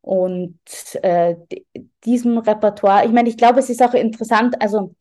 und 0.00 0.58
äh, 1.02 1.36
diesem 2.04 2.38
Repertoire. 2.38 3.04
Ich 3.06 3.12
meine, 3.12 3.28
ich 3.28 3.36
glaube, 3.36 3.60
es 3.60 3.70
ist 3.70 3.82
auch 3.82 3.94
interessant, 3.94 4.60
also 4.60 4.94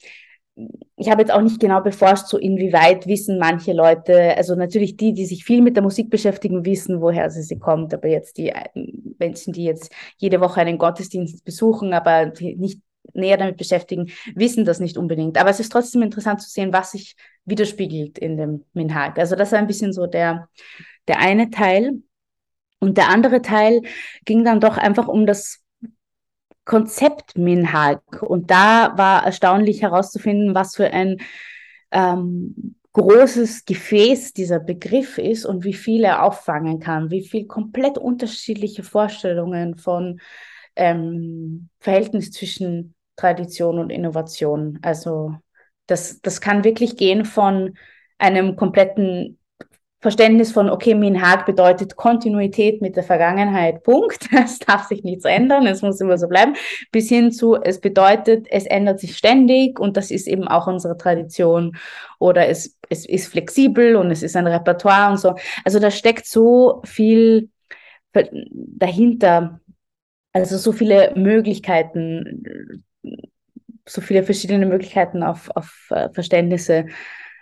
ich 0.56 1.10
habe 1.10 1.22
jetzt 1.22 1.32
auch 1.32 1.41
nicht 1.41 1.60
genau 1.60 1.82
beforscht, 1.82 2.28
so 2.28 2.38
inwieweit 2.38 3.08
wissen 3.08 3.39
manche 3.39 3.74
Leute, 3.74 4.36
also 4.38 4.56
natürlich 4.56 4.97
die, 4.97 5.14
die 5.14 5.26
sich 5.26 5.43
viel 5.43 5.62
mit 5.62 5.76
der 5.76 5.84
Musik 5.84 6.10
beschäftigen, 6.10 6.66
wissen, 6.66 7.02
woher 7.02 7.30
sie, 7.30 7.41
sie 7.41 7.58
kommt, 7.58 7.93
aber 7.93 8.08
jetzt 8.08 8.38
die 8.38 8.54
Menschen, 9.18 9.54
die 9.54 9.64
jetzt 9.64 9.91
jede 10.18 10.41
Woche 10.41 10.62
einen 10.62 10.78
Gottesdienst 10.78 11.43
besuchen, 11.45 11.93
aber 11.93 12.34
nicht 12.41 12.82
näher 13.14 13.38
damit 13.38 13.58
beschäftigen, 13.58 14.12
wissen 14.36 14.66
das 14.66 14.80
nicht 14.80 14.97
unbedingt. 14.97 15.38
Aber 15.38 15.49
es 15.49 15.60
ist 15.60 15.72
trotzdem 15.72 16.02
interessant 16.04 16.41
zu 16.41 16.49
sehen, 16.49 16.72
was 16.74 16.91
sich 16.91 17.16
widerspiegelt 17.45 18.18
in 18.20 18.38
dem 18.38 18.66
Minhag. 18.74 19.18
Also 19.18 19.36
das 19.36 19.52
war 19.52 19.60
ein 19.60 19.68
bisschen 19.68 19.93
so 19.93 20.06
der, 20.06 20.49
der 21.08 21.20
eine 21.20 21.49
Teil. 21.49 22.02
Und 22.80 22.97
der 22.97 23.10
andere 23.10 23.41
Teil 23.41 23.82
ging 24.26 24.43
dann 24.43 24.60
doch 24.60 24.78
einfach 24.78 25.08
um 25.08 25.26
das 25.26 25.61
Konzept 26.66 27.38
Minhag. 27.38 28.01
Und 28.22 28.51
da 28.51 28.97
war 28.97 29.26
erstaunlich 29.26 29.82
herauszufinden, 29.82 30.55
was 30.55 30.76
für 30.76 30.91
ein 30.91 31.18
ähm, 31.91 32.76
großes 32.93 33.66
Gefäß 33.66 34.34
dieser 34.34 34.59
Begriff 34.59 35.18
ist 35.18 35.45
und 35.45 35.64
wie 35.64 35.74
viel 35.74 36.03
er 36.03 36.24
auffangen 36.24 36.80
kann, 36.80 37.09
wie 37.09 37.26
viel 37.26 37.47
komplett 37.47 37.97
unterschiedliche 37.97 38.84
Vorstellungen 38.84 39.78
von 39.78 40.20
ähm, 40.76 41.70
Verhältnis 41.80 42.32
zwischen 42.32 42.95
Tradition 43.16 43.80
und 43.80 43.89
Innovation. 43.89 44.80
Also 44.82 45.36
das, 45.88 46.22
das 46.22 46.41
kann 46.41 46.64
wirklich 46.64 46.97
gehen 46.97 47.26
von 47.26 47.78
einem 48.18 48.55
kompletten 48.55 49.39
Verständnis 50.02 50.52
von, 50.52 50.70
okay, 50.70 50.95
Minhag 50.95 51.45
bedeutet 51.45 51.95
Kontinuität 51.95 52.82
mit 52.82 52.95
der 52.95 53.04
Vergangenheit, 53.04 53.84
Punkt. 53.84 54.30
Es 54.43 54.58
darf 54.58 54.88
sich 54.88 55.04
nichts 55.04 55.26
ändern, 55.26 55.68
es 55.68 55.84
muss 55.84 56.02
immer 56.02 56.18
so 56.18 56.28
bleiben, 56.28 56.56
bis 56.91 57.08
hin 57.10 57.32
zu, 57.32 57.56
es 57.56 57.80
bedeutet, 57.80 58.47
es 58.49 58.66
ändert 58.66 58.99
sich 58.99 59.16
ständig 59.16 59.80
und 59.80 59.97
das 59.97 60.10
ist 60.10 60.28
eben 60.28 60.47
auch 60.47 60.66
unsere 60.66 60.97
Tradition 60.97 61.78
oder 62.20 62.47
es, 62.47 62.78
es 62.89 63.08
ist 63.08 63.28
flexibel 63.28 63.95
und 63.95 64.10
es 64.10 64.24
ist 64.24 64.36
ein 64.36 64.47
Repertoire 64.47 65.12
und 65.12 65.18
so. 65.18 65.36
Also 65.64 65.80
da 65.80 65.91
steckt 65.91 66.26
so 66.26 66.82
viel 66.84 67.49
dahinter, 68.14 69.60
also 70.34 70.58
so 70.58 70.72
viele 70.72 71.14
Möglichkeiten, 71.16 72.84
so 73.88 74.02
viele 74.02 74.24
verschiedene 74.24 74.66
Möglichkeiten 74.66 75.22
auf, 75.22 75.49
auf 75.56 75.88
äh, 75.91 76.10
Verständnisse 76.10 76.88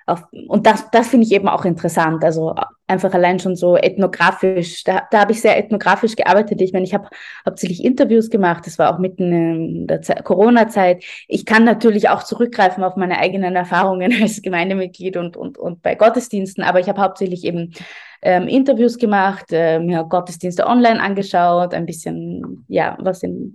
auf, 0.09 0.23
und 0.47 0.65
das, 0.65 0.89
das 0.91 1.07
finde 1.07 1.25
ich 1.25 1.31
eben 1.31 1.47
auch 1.47 1.65
interessant. 1.65 2.23
Also 2.23 2.55
einfach 2.87 3.13
allein 3.13 3.39
schon 3.39 3.55
so 3.55 3.77
ethnografisch. 3.77 4.83
Da, 4.83 5.03
da 5.11 5.21
habe 5.21 5.31
ich 5.31 5.41
sehr 5.41 5.57
ethnografisch 5.57 6.15
gearbeitet. 6.15 6.59
Ich 6.61 6.73
meine, 6.73 6.85
ich 6.85 6.93
habe 6.93 7.07
hauptsächlich 7.45 7.83
Interviews 7.83 8.29
gemacht. 8.29 8.65
Das 8.65 8.79
war 8.79 8.93
auch 8.93 8.99
mitten 8.99 9.31
in 9.31 9.87
der 9.87 10.01
Corona-Zeit. 10.23 11.03
Ich 11.27 11.45
kann 11.45 11.63
natürlich 11.63 12.09
auch 12.09 12.23
zurückgreifen 12.23 12.83
auf 12.83 12.95
meine 12.95 13.19
eigenen 13.19 13.55
Erfahrungen 13.55 14.13
als 14.21 14.41
Gemeindemitglied 14.41 15.17
und, 15.17 15.37
und, 15.37 15.57
und 15.57 15.81
bei 15.81 15.95
Gottesdiensten. 15.95 16.63
Aber 16.63 16.79
ich 16.79 16.89
habe 16.89 17.01
hauptsächlich 17.01 17.45
eben 17.45 17.73
ähm, 18.21 18.47
Interviews 18.47 18.97
gemacht, 18.97 19.45
äh, 19.51 19.79
mir 19.79 20.03
Gottesdienste 20.03 20.67
online 20.67 21.01
angeschaut, 21.01 21.73
ein 21.73 21.85
bisschen, 21.85 22.65
ja, 22.67 22.97
was 22.99 23.23
in 23.23 23.53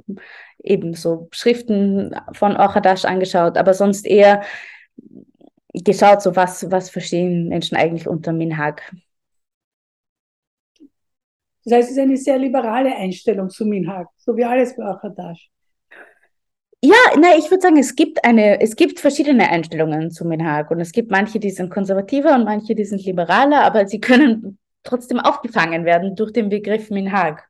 eben 0.62 0.94
so 0.94 1.28
Schriften 1.30 2.14
von 2.32 2.56
Orchadash 2.56 3.04
angeschaut, 3.04 3.58
aber 3.58 3.74
sonst 3.74 4.06
eher 4.06 4.42
geschaut, 5.74 6.22
so 6.22 6.36
was, 6.36 6.70
was 6.70 6.90
verstehen 6.90 7.48
Menschen 7.48 7.76
eigentlich 7.76 8.06
unter 8.06 8.32
Minhag. 8.32 8.82
Das 11.64 11.74
heißt, 11.74 11.90
es 11.90 11.96
ist 11.96 12.02
eine 12.02 12.16
sehr 12.16 12.38
liberale 12.38 12.94
Einstellung 12.94 13.50
zu 13.50 13.64
Minhag, 13.64 14.06
so 14.16 14.36
wie 14.36 14.44
alles 14.44 14.76
bei 14.76 14.84
Achadash. 14.84 15.50
Ja, 16.82 16.92
nein, 17.18 17.38
ich 17.38 17.50
würde 17.50 17.62
sagen, 17.62 17.78
es 17.78 17.96
gibt 17.96 18.22
eine, 18.24 18.60
es 18.60 18.76
gibt 18.76 19.00
verschiedene 19.00 19.48
Einstellungen 19.48 20.10
zu 20.10 20.26
Minhag 20.26 20.70
und 20.70 20.80
es 20.80 20.92
gibt 20.92 21.10
manche, 21.10 21.40
die 21.40 21.50
sind 21.50 21.70
konservativer 21.70 22.34
und 22.34 22.44
manche, 22.44 22.74
die 22.74 22.84
sind 22.84 23.02
liberaler, 23.04 23.62
aber 23.62 23.86
sie 23.86 24.00
können 24.00 24.58
trotzdem 24.82 25.18
aufgefangen 25.18 25.86
werden 25.86 26.14
durch 26.14 26.32
den 26.32 26.50
Begriff 26.50 26.90
Minhag. 26.90 27.48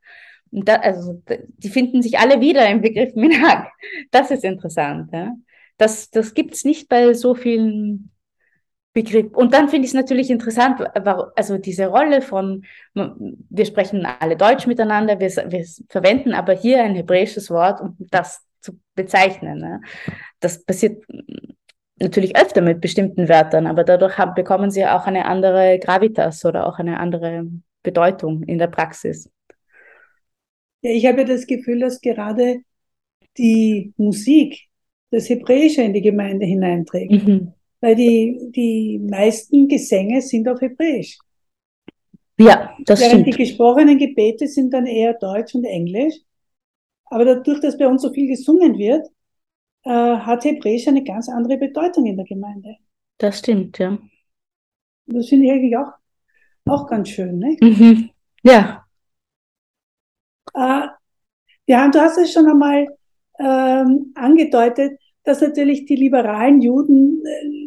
Und 0.53 0.69
da, 0.69 0.77
also, 0.77 1.21
die 1.29 1.69
finden 1.69 2.01
sich 2.01 2.21
alle 2.21 2.41
wieder 2.41 2.69
im 2.69 2.81
Begriff 2.81 3.17
Minhag. 3.17 3.73
Das 4.13 4.31
ist 4.31 4.45
interessant. 4.45 5.11
Ja? 5.13 5.35
Das, 5.79 6.11
das 6.11 6.35
gibt 6.35 6.55
es 6.55 6.65
nicht 6.65 6.89
bei 6.89 7.13
so 7.15 7.35
vielen 7.35 8.14
Begriff. 8.95 9.35
Und 9.35 9.53
dann 9.53 9.69
finde 9.69 9.85
ich 9.85 9.91
es 9.91 9.95
natürlich 9.95 10.31
interessant, 10.31 10.81
also 11.37 11.59
diese 11.59 11.89
Rolle 11.89 12.23
von, 12.23 12.65
wir 12.95 13.67
sprechen 13.67 14.07
alle 14.07 14.37
Deutsch 14.37 14.67
miteinander, 14.67 15.19
wir, 15.19 15.29
wir 15.29 15.67
verwenden 15.89 16.33
aber 16.33 16.55
hier 16.55 16.83
ein 16.83 16.95
hebräisches 16.95 17.51
Wort, 17.51 17.81
um 17.81 17.97
das 17.99 18.47
zu 18.61 18.79
bezeichnen. 18.95 19.59
Ne? 19.59 19.81
Das 20.39 20.65
passiert 20.65 21.05
natürlich 21.99 22.37
öfter 22.37 22.63
mit 22.63 22.81
bestimmten 22.81 23.29
Wörtern, 23.29 23.67
aber 23.67 23.83
dadurch 23.83 24.17
haben, 24.17 24.35
bekommen 24.35 24.71
sie 24.71 24.87
auch 24.87 25.07
eine 25.07 25.27
andere 25.27 25.81
Gravitas 25.81 26.45
oder 26.45 26.67
auch 26.67 26.79
eine 26.79 27.01
andere 27.01 27.47
Bedeutung 27.83 28.45
in 28.45 28.59
der 28.59 28.69
Praxis. 28.69 29.29
Ja, 30.83 30.93
ich 30.93 31.07
habe 31.07 31.25
das 31.25 31.47
Gefühl, 31.49 31.81
dass 31.81 32.01
gerade 32.01 32.61
die 33.39 33.93
Musik 33.97 34.69
das 35.11 35.29
Hebräische 35.29 35.83
in 35.83 35.95
die 35.95 36.03
Gemeinde 36.03 36.47
hineinträgt. 36.47 37.11
Mhm. 37.11 37.54
Weil 37.85 37.97
die, 37.97 38.51
die 38.51 38.99
meisten 38.99 39.69
Gesänge 39.69 40.23
sind 40.23 40.49
auf 40.49 40.59
Hebräisch. 40.59 41.19
Ja, 42.39 42.75
das 42.87 42.99
Während 42.99 43.21
stimmt. 43.21 43.27
die 43.27 43.45
gesprochenen 43.45 43.99
Gebete 43.99 44.49
sind 44.49 44.73
dann 44.73 44.87
eher 44.87 45.13
Deutsch 45.13 45.55
und 45.55 45.67
Englisch. 45.67 46.15
Aber 47.05 47.27
dadurch, 47.27 47.61
dass 47.61 47.77
bei 47.77 47.87
uns 47.87 48.01
so 48.01 48.11
viel 48.11 48.27
gesungen 48.27 48.79
wird, 48.79 49.07
äh, 49.83 49.91
hat 49.91 50.47
Hebräisch 50.47 50.89
eine 50.89 51.05
ganz 51.05 51.29
andere 51.29 51.59
Bedeutung 51.59 52.07
in 52.07 52.17
der 52.17 52.25
Gemeinde. 52.25 52.75
Das 53.19 53.41
stimmt, 53.41 53.79
ja. 53.79 53.99
Das 55.05 55.29
finde 55.29 55.45
ich 55.45 55.53
eigentlich 55.53 55.77
auch, 55.77 55.93
auch 56.65 56.87
ganz 56.87 57.11
schön. 57.11 57.39
Ne? 57.39 57.59
Mhm. 57.61 58.09
Ja. 58.45 58.87
Äh, 60.55 60.87
ja, 61.67 61.85
und 61.85 61.95
du 61.95 62.01
hast 62.01 62.17
es 62.17 62.33
schon 62.33 62.47
einmal 62.47 62.87
ähm, 63.39 64.11
angedeutet, 64.15 64.99
dass 65.25 65.43
natürlich 65.43 65.85
die 65.85 65.97
liberalen 65.97 66.63
Juden 66.63 67.23
äh, 67.27 67.64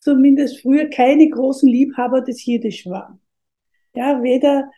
zumindest 0.00 0.60
früher 0.60 0.86
keine 0.86 1.28
großen 1.28 1.68
Liebhaber 1.68 2.22
des 2.22 2.44
Jiddisch 2.44 2.86
waren. 2.86 3.20
Ja, 3.94 4.22
weder 4.22 4.70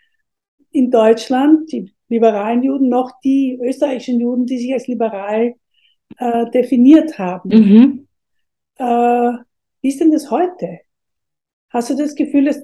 in 0.70 0.90
Deutschland, 0.90 1.70
die 1.72 1.92
liberalen 2.08 2.62
Juden, 2.62 2.88
noch 2.88 3.12
die 3.24 3.58
österreichischen 3.62 4.20
Juden, 4.20 4.46
die 4.46 4.58
sich 4.58 4.72
als 4.72 4.86
liberal 4.86 5.54
äh, 6.18 6.50
definiert 6.50 7.18
haben. 7.18 7.48
Mhm. 7.48 8.08
Äh, 8.76 9.32
wie 9.80 9.88
ist 9.88 10.00
denn 10.00 10.12
das 10.12 10.30
heute? 10.30 10.80
Hast 11.70 11.90
du 11.90 11.96
das 11.96 12.14
Gefühl, 12.14 12.44
dass 12.46 12.58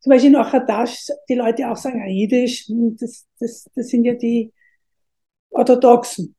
zum 0.00 0.10
Beispiel 0.10 0.30
in 0.30 0.36
Achadash 0.36 1.08
die 1.28 1.34
Leute 1.34 1.68
auch 1.68 1.76
sagen, 1.76 2.02
ah, 2.02 2.08
Jiddisch, 2.08 2.66
das, 2.68 3.26
das, 3.38 3.68
das 3.74 3.88
sind 3.88 4.04
ja 4.04 4.14
die 4.14 4.52
Orthodoxen. 5.50 6.34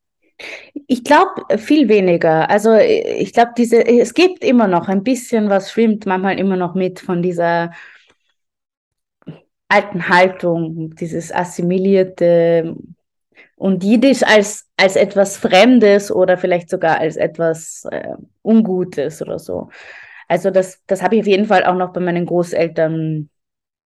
Ich 0.87 1.03
glaube 1.03 1.57
viel 1.57 1.87
weniger. 1.89 2.49
Also 2.49 2.73
ich 2.75 3.33
glaube, 3.33 3.51
diese, 3.57 3.85
es 3.85 4.13
gibt 4.13 4.43
immer 4.43 4.67
noch 4.67 4.87
ein 4.87 5.03
bisschen, 5.03 5.49
was 5.49 5.71
schwimmt 5.71 6.05
manchmal 6.05 6.39
immer 6.39 6.55
noch 6.57 6.75
mit 6.75 6.99
von 6.99 7.21
dieser 7.21 7.71
alten 9.67 10.09
Haltung, 10.09 10.95
dieses 10.95 11.31
assimilierte 11.31 12.75
und 13.55 13.83
Jiddisch 13.83 14.23
als, 14.23 14.67
als 14.77 14.95
etwas 14.95 15.37
Fremdes 15.37 16.11
oder 16.11 16.37
vielleicht 16.37 16.69
sogar 16.69 16.99
als 16.99 17.17
etwas 17.17 17.85
äh, 17.91 18.15
Ungutes 18.41 19.21
oder 19.21 19.37
so. 19.37 19.69
Also 20.27 20.49
das, 20.51 20.81
das 20.87 21.01
habe 21.03 21.15
ich 21.15 21.21
auf 21.21 21.27
jeden 21.27 21.45
Fall 21.45 21.65
auch 21.65 21.75
noch 21.75 21.93
bei 21.93 21.99
meinen 21.99 22.25
Großeltern, 22.25 23.29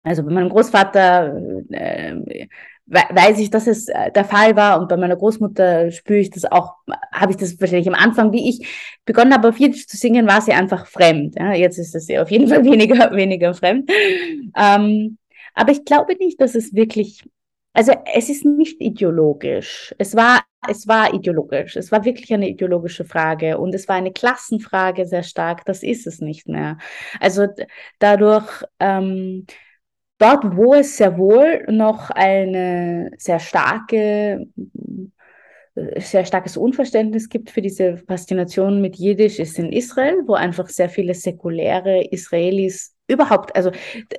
also 0.04 0.24
bei 0.24 0.32
meinem 0.32 0.50
Großvater 0.50 1.36
äh, 1.72 2.48
weiß 2.90 3.40
ich, 3.40 3.50
dass 3.50 3.68
es 3.68 3.88
äh, 3.88 4.12
der 4.12 4.26
Fall 4.26 4.56
war 4.56 4.80
und 4.80 4.90
bei 4.90 4.98
meiner 4.98 5.16
Großmutter 5.16 5.92
spüre 5.92 6.20
ich 6.20 6.32
das 6.32 6.46
auch, 6.46 6.76
habe 7.12 7.32
ich 7.32 7.38
das 7.38 7.60
wahrscheinlich 7.60 7.88
am 7.88 7.96
Anfang, 7.96 8.32
wie 8.32 8.50
ich 8.50 8.68
begonnen 9.06 9.34
habe, 9.34 9.50
auf 9.50 9.60
Jiddisch 9.60 9.88
zu 9.88 9.98
singen, 9.98 10.28
war 10.28 10.42
sie 10.42 10.54
einfach 10.54 10.88
fremd. 10.88 11.36
Ja, 11.38 11.54
jetzt 11.54 11.78
ist 11.78 11.96
es 11.96 12.10
auf 12.18 12.32
jeden 12.32 12.48
Fall 12.48 12.64
weniger, 12.66 13.12
weniger 13.16 13.54
fremd. 13.54 13.90
Ähm, 14.56 15.18
aber 15.54 15.72
ich 15.72 15.86
glaube 15.86 16.16
nicht, 16.16 16.42
dass 16.42 16.56
es 16.56 16.74
wirklich, 16.74 17.24
also 17.74 17.94
es 18.14 18.30
ist 18.30 18.46
nicht 18.46 18.82
ideologisch. 18.82 19.94
Es 19.98 20.16
war, 20.16 20.44
es 20.68 20.88
war 20.88 21.14
ideologisch. 21.14 21.76
Es 21.76 21.92
war 21.92 22.06
wirklich 22.06 22.34
eine 22.34 22.50
ideologische 22.50 23.06
Frage 23.06 23.58
und 23.58 23.76
es 23.76 23.88
war 23.88 23.96
eine 23.96 24.12
Klassenfrage 24.12 25.06
sehr 25.06 25.24
stark. 25.24 25.66
Das 25.66 25.84
ist 25.84 26.08
es 26.08 26.22
nicht 26.22 26.48
mehr. 26.48 26.78
Also 27.20 27.48
dadurch, 28.00 28.64
ähm, 28.80 29.46
dort, 30.20 30.56
wo 30.56 30.76
es 30.76 30.98
sehr 30.98 31.18
wohl 31.18 31.66
noch 31.70 32.12
eine 32.12 33.12
sehr 33.18 33.40
starke, 33.40 34.46
sehr 35.98 36.26
starkes 36.26 36.58
Unverständnis 36.58 37.30
gibt 37.30 37.50
für 37.50 37.62
diese 37.62 37.98
Faszination 37.98 38.82
mit 38.82 38.98
Jiddisch, 38.98 39.40
ist 39.40 39.58
in 39.58 39.72
Israel, 39.72 40.22
wo 40.28 40.34
einfach 40.34 40.68
sehr 40.68 40.90
viele 40.90 41.14
säkuläre 41.14 42.04
Israelis 42.12 42.96
überhaupt, 43.08 43.56
also 43.56 43.72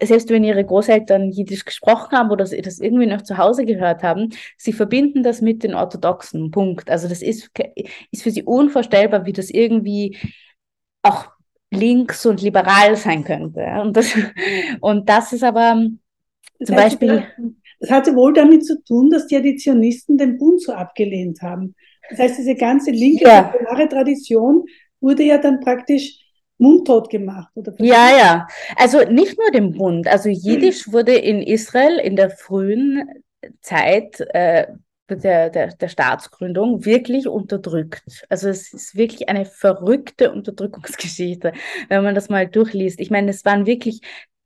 selbst 0.03 0.31
wenn 0.31 0.43
ihre 0.43 0.65
Großeltern 0.65 1.31
Jiddisch 1.31 1.65
gesprochen 1.65 2.17
haben 2.17 2.31
oder 2.31 2.45
das 2.45 2.81
irgendwie 2.81 3.07
noch 3.07 3.23
zu 3.23 3.39
Hause 3.39 3.65
gehört 3.65 4.03
haben, 4.03 4.31
sie 4.57 4.73
verbinden 4.73 5.23
das 5.23 5.41
mit 5.41 5.63
den 5.63 5.75
Orthodoxen. 5.75 6.51
Punkt. 6.51 6.91
Also 6.91 7.09
das 7.09 7.23
ist, 7.23 7.51
ist 8.11 8.23
für 8.23 8.31
sie 8.31 8.43
unvorstellbar, 8.43 9.27
wie 9.27 9.33
das 9.33 9.51
irgendwie 9.51 10.19
auch 11.03 11.29
links 11.71 12.27
und 12.27 12.43
liberal 12.43 12.97
sein 12.97 13.25
könnte. 13.25 13.65
Und 13.83 13.97
das, 13.97 14.13
und 14.81 15.09
das 15.09 15.33
ist 15.33 15.45
aber 15.45 15.75
zum 15.75 16.01
das 16.59 16.71
heißt, 16.71 17.01
Beispiel. 17.01 17.25
Das 17.81 17.91
hatte 17.91 18.15
wohl 18.15 18.33
damit 18.35 18.67
zu 18.67 18.83
tun, 18.85 19.11
dass 19.11 19.27
die 19.27 19.37
Additionisten 19.37 20.19
den 20.19 20.37
Bund 20.37 20.61
so 20.61 20.73
abgelehnt 20.73 21.41
haben. 21.41 21.75
Das 22.11 22.19
heißt, 22.19 22.39
diese 22.39 22.55
ganze 22.55 22.91
linke 22.91 23.25
ja. 23.25 23.53
Tradition 23.87 24.65
wurde 25.01 25.23
ja 25.23 25.39
dann 25.39 25.61
praktisch 25.61 26.19
mundtot 26.59 27.09
gemacht. 27.09 27.51
Oder 27.55 27.73
ja, 27.79 28.17
ja. 28.17 28.49
Also 28.77 29.03
nicht 29.11 29.39
nur 29.39 29.51
den 29.51 29.73
Bund. 29.73 30.07
Also 30.07 30.29
Jiddisch 30.29 30.87
mhm. 30.87 30.93
wurde 30.93 31.15
in 31.15 31.41
Israel 31.41 31.99
in 31.99 32.17
der 32.17 32.31
frühen 32.31 33.09
Zeit 33.63 34.21
äh, 34.35 34.67
der, 35.17 35.51
der, 35.51 35.69
der 35.69 35.89
Staatsgründung 35.89 36.85
wirklich 36.85 37.29
unterdrückt. 37.29 38.03
Also 38.29 38.49
es 38.49 38.73
ist 38.73 38.97
wirklich 38.97 39.29
eine 39.29 39.45
verrückte 39.45 40.33
Unterdrückungsgeschichte, 40.33 41.53
wenn 41.89 42.05
man 42.05 42.15
das 42.15 42.29
mal 42.29 42.47
durchliest. 42.47 43.01
Ich 43.01 43.11
meine, 43.11 43.31
es 43.31 43.45
waren 43.45 43.67
wirklich 43.67 44.01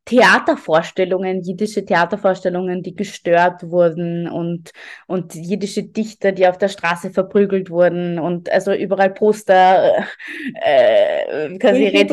Theatervorstellungen, 0.06 1.40
jiddische 1.40 1.84
Theatervorstellungen, 1.84 2.82
die 2.82 2.94
gestört 2.94 3.70
wurden 3.70 4.28
und, 4.28 4.72
und 5.06 5.34
jiddische 5.34 5.82
Dichter, 5.82 6.32
die 6.32 6.46
auf 6.46 6.58
der 6.58 6.68
Straße 6.68 7.10
verprügelt 7.10 7.70
wurden 7.70 8.18
und 8.18 8.50
also 8.52 8.74
überall 8.74 9.10
Poster, 9.10 10.04
äh, 10.62 11.58
quasi 11.58 11.86
Red 11.86 12.10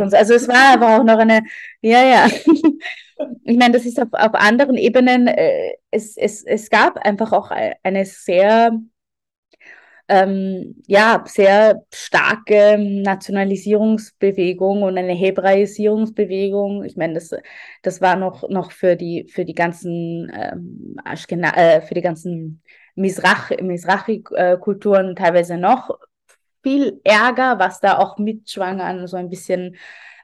und 0.00 0.10
so. 0.10 0.16
Also 0.16 0.34
es 0.34 0.46
war 0.46 0.74
aber 0.74 1.00
auch 1.00 1.04
noch 1.04 1.18
eine, 1.18 1.42
ja, 1.80 2.04
ja. 2.04 2.28
Ich 3.44 3.56
meine, 3.56 3.72
das 3.72 3.86
ist 3.86 4.00
auf, 4.00 4.08
auf 4.12 4.34
anderen 4.34 4.76
Ebenen, 4.76 5.26
äh, 5.26 5.72
es, 5.90 6.16
es, 6.16 6.44
es 6.44 6.70
gab 6.70 6.98
einfach 6.98 7.32
auch 7.32 7.50
eine 7.82 8.04
sehr 8.04 8.78
ähm, 10.08 10.76
ja, 10.86 11.24
sehr 11.26 11.82
starke 11.92 12.78
Nationalisierungsbewegung 12.78 14.82
und 14.82 14.96
eine 14.98 15.14
Hebraisierungsbewegung. 15.14 16.84
Ich 16.84 16.96
meine, 16.96 17.14
das, 17.14 17.30
das 17.82 18.00
war 18.00 18.14
noch, 18.16 18.48
noch 18.48 18.70
für 18.70 18.94
die, 18.96 19.26
für 19.28 19.44
die 19.44 19.54
ganzen, 19.54 20.30
ähm, 20.32 20.96
Ashkena 21.04 21.56
äh, 21.56 21.80
für 21.80 21.94
die 21.94 22.02
ganzen 22.02 22.62
Mizrachi-Kulturen 22.94 25.10
äh, 25.10 25.14
teilweise 25.14 25.56
noch 25.56 25.90
viel 26.62 27.00
Ärger, 27.04 27.58
was 27.58 27.80
da 27.80 27.98
auch 27.98 28.16
mitschwang 28.18 28.80
an 28.80 29.08
so 29.08 29.16
ein 29.16 29.28
bisschen 29.28 29.76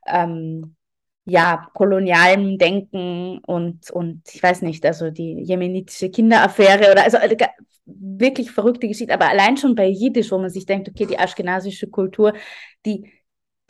ähm, 0.07 0.77
ja, 1.25 1.69
kolonialem 1.75 2.59
Denken 2.59 3.39
und, 3.47 3.91
und 3.91 4.23
ich 4.33 4.43
weiß 4.43 4.63
nicht, 4.63 4.85
also 4.85 5.11
die 5.11 5.41
jemenitische 5.43 6.11
Kinderaffäre 6.11 6.91
oder 6.91 7.05
also 7.05 7.19
äh, 7.19 7.37
wirklich 7.85 8.51
verrückte 8.51 8.89
Geschichte, 8.89 9.15
aber 9.15 9.29
allein 9.29 9.57
schon 9.57 9.75
bei 9.75 9.87
Jiddisch, 9.87 10.31
wo 10.33 10.39
man 10.39 10.51
sich 10.51 10.67
denkt, 10.67 10.89
okay, 10.89 11.07
die 11.07 11.19
aschkenasische 11.19 11.89
Kultur, 11.89 12.33
die, 12.85 13.13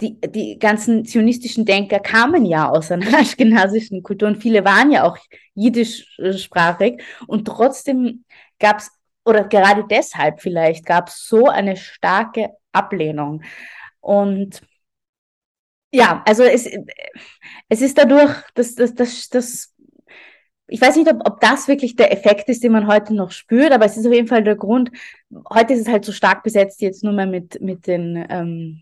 die, 0.00 0.18
die 0.20 0.58
ganzen 0.58 1.04
zionistischen 1.04 1.64
Denker 1.66 2.00
kamen 2.00 2.46
ja 2.46 2.68
aus 2.68 2.90
einer 2.90 3.06
aschkenasischen 3.18 4.02
Kultur 4.02 4.28
und 4.28 4.42
viele 4.42 4.64
waren 4.64 4.90
ja 4.90 5.04
auch 5.04 5.18
jiddischsprachig 5.54 7.02
und 7.26 7.46
trotzdem 7.46 8.24
gab 8.58 8.78
es, 8.78 8.90
oder 9.24 9.44
gerade 9.44 9.84
deshalb 9.88 10.40
vielleicht, 10.40 10.86
gab 10.86 11.08
es 11.08 11.26
so 11.26 11.48
eine 11.48 11.76
starke 11.76 12.48
Ablehnung. 12.72 13.42
Und 14.00 14.62
ja, 15.92 16.22
also 16.26 16.42
es, 16.42 16.68
es 17.68 17.82
ist 17.82 17.98
dadurch, 17.98 18.34
dass 18.54 18.74
das, 18.74 18.94
das, 18.94 19.28
das, 19.28 19.74
ich 20.66 20.80
weiß 20.80 20.96
nicht, 20.96 21.12
ob, 21.12 21.20
ob 21.26 21.40
das 21.40 21.68
wirklich 21.68 21.96
der 21.96 22.12
Effekt 22.12 22.48
ist, 22.48 22.64
den 22.64 22.72
man 22.72 22.86
heute 22.86 23.14
noch 23.14 23.30
spürt, 23.30 23.72
aber 23.72 23.84
es 23.84 23.96
ist 23.96 24.06
auf 24.06 24.12
jeden 24.12 24.28
Fall 24.28 24.42
der 24.42 24.56
Grund. 24.56 24.90
Heute 25.52 25.74
ist 25.74 25.80
es 25.80 25.88
halt 25.88 26.04
so 26.04 26.12
stark 26.12 26.42
besetzt 26.42 26.80
jetzt 26.80 27.04
nur 27.04 27.12
mehr 27.12 27.26
mit, 27.26 27.60
mit 27.60 27.86
den, 27.86 28.26
ähm, 28.28 28.80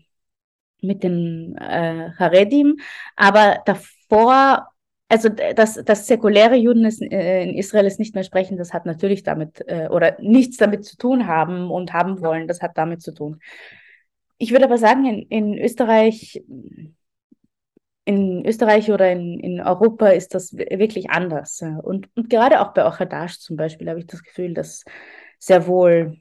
mit 0.81 1.03
den 1.03 1.57
äh, 1.57 2.11
Haredim, 2.17 2.77
aber 3.15 3.61
davor 3.65 4.71
also 5.11 5.27
dass, 5.27 5.75
dass 5.83 6.07
säkuläre 6.07 6.55
Juden 6.55 6.85
äh, 6.85 7.43
in 7.43 7.57
Israel 7.57 7.85
es 7.85 7.99
nicht 7.99 8.15
mehr 8.15 8.23
sprechen, 8.23 8.55
das 8.57 8.71
hat 8.71 8.85
natürlich 8.85 9.23
damit 9.23 9.61
äh, 9.67 9.89
oder 9.89 10.15
nichts 10.21 10.55
damit 10.55 10.85
zu 10.85 10.95
tun 10.95 11.27
haben 11.27 11.69
und 11.69 11.91
haben 11.91 12.21
wollen, 12.21 12.47
das 12.47 12.61
hat 12.61 12.77
damit 12.77 13.01
zu 13.01 13.13
tun. 13.13 13.41
Ich 14.37 14.51
würde 14.53 14.65
aber 14.65 14.77
sagen, 14.77 15.05
in, 15.05 15.21
in 15.23 15.57
Österreich 15.57 16.41
in 18.05 18.45
Österreich 18.45 18.91
oder 18.91 19.11
in, 19.11 19.39
in 19.39 19.61
Europa 19.61 20.09
ist 20.09 20.33
das 20.33 20.53
wirklich 20.53 21.09
anders. 21.11 21.61
Und, 21.83 22.09
und 22.15 22.29
gerade 22.29 22.61
auch 22.61 22.73
bei 22.73 22.85
Ochadash 22.85 23.39
zum 23.39 23.57
Beispiel 23.57 23.89
habe 23.89 23.99
ich 23.99 24.07
das 24.07 24.23
Gefühl, 24.23 24.53
dass 24.53 24.83
sehr 25.39 25.67
wohl 25.67 26.17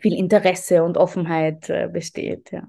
viel 0.00 0.14
Interesse 0.14 0.82
und 0.82 0.96
Offenheit 0.96 1.70
äh, 1.70 1.88
besteht. 1.90 2.50
Ja. 2.50 2.68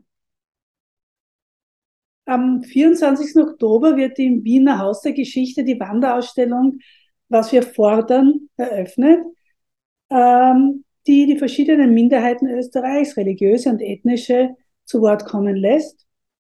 Am 2.26 2.64
24. 2.64 3.36
Oktober 3.38 3.98
wird 3.98 4.18
im 4.20 4.44
Wiener 4.44 4.80
Haus 4.80 5.02
der 5.02 5.14
Geschichte 5.14 5.64
die 5.64 5.80
Wanderausstellung 5.80 6.80
Was 7.28 7.52
wir 7.52 7.64
fordern 7.64 8.50
eröffnet, 8.56 9.20
ähm, 10.10 10.86
die 11.08 11.26
die 11.26 11.38
verschiedenen 11.38 11.94
Minderheiten 11.94 12.48
Österreichs, 12.48 13.18
religiöse 13.18 13.70
und 13.70 13.82
ethnische, 13.82 14.56
zu 14.86 15.02
Wort 15.02 15.26
kommen 15.26 15.56
lässt 15.56 16.05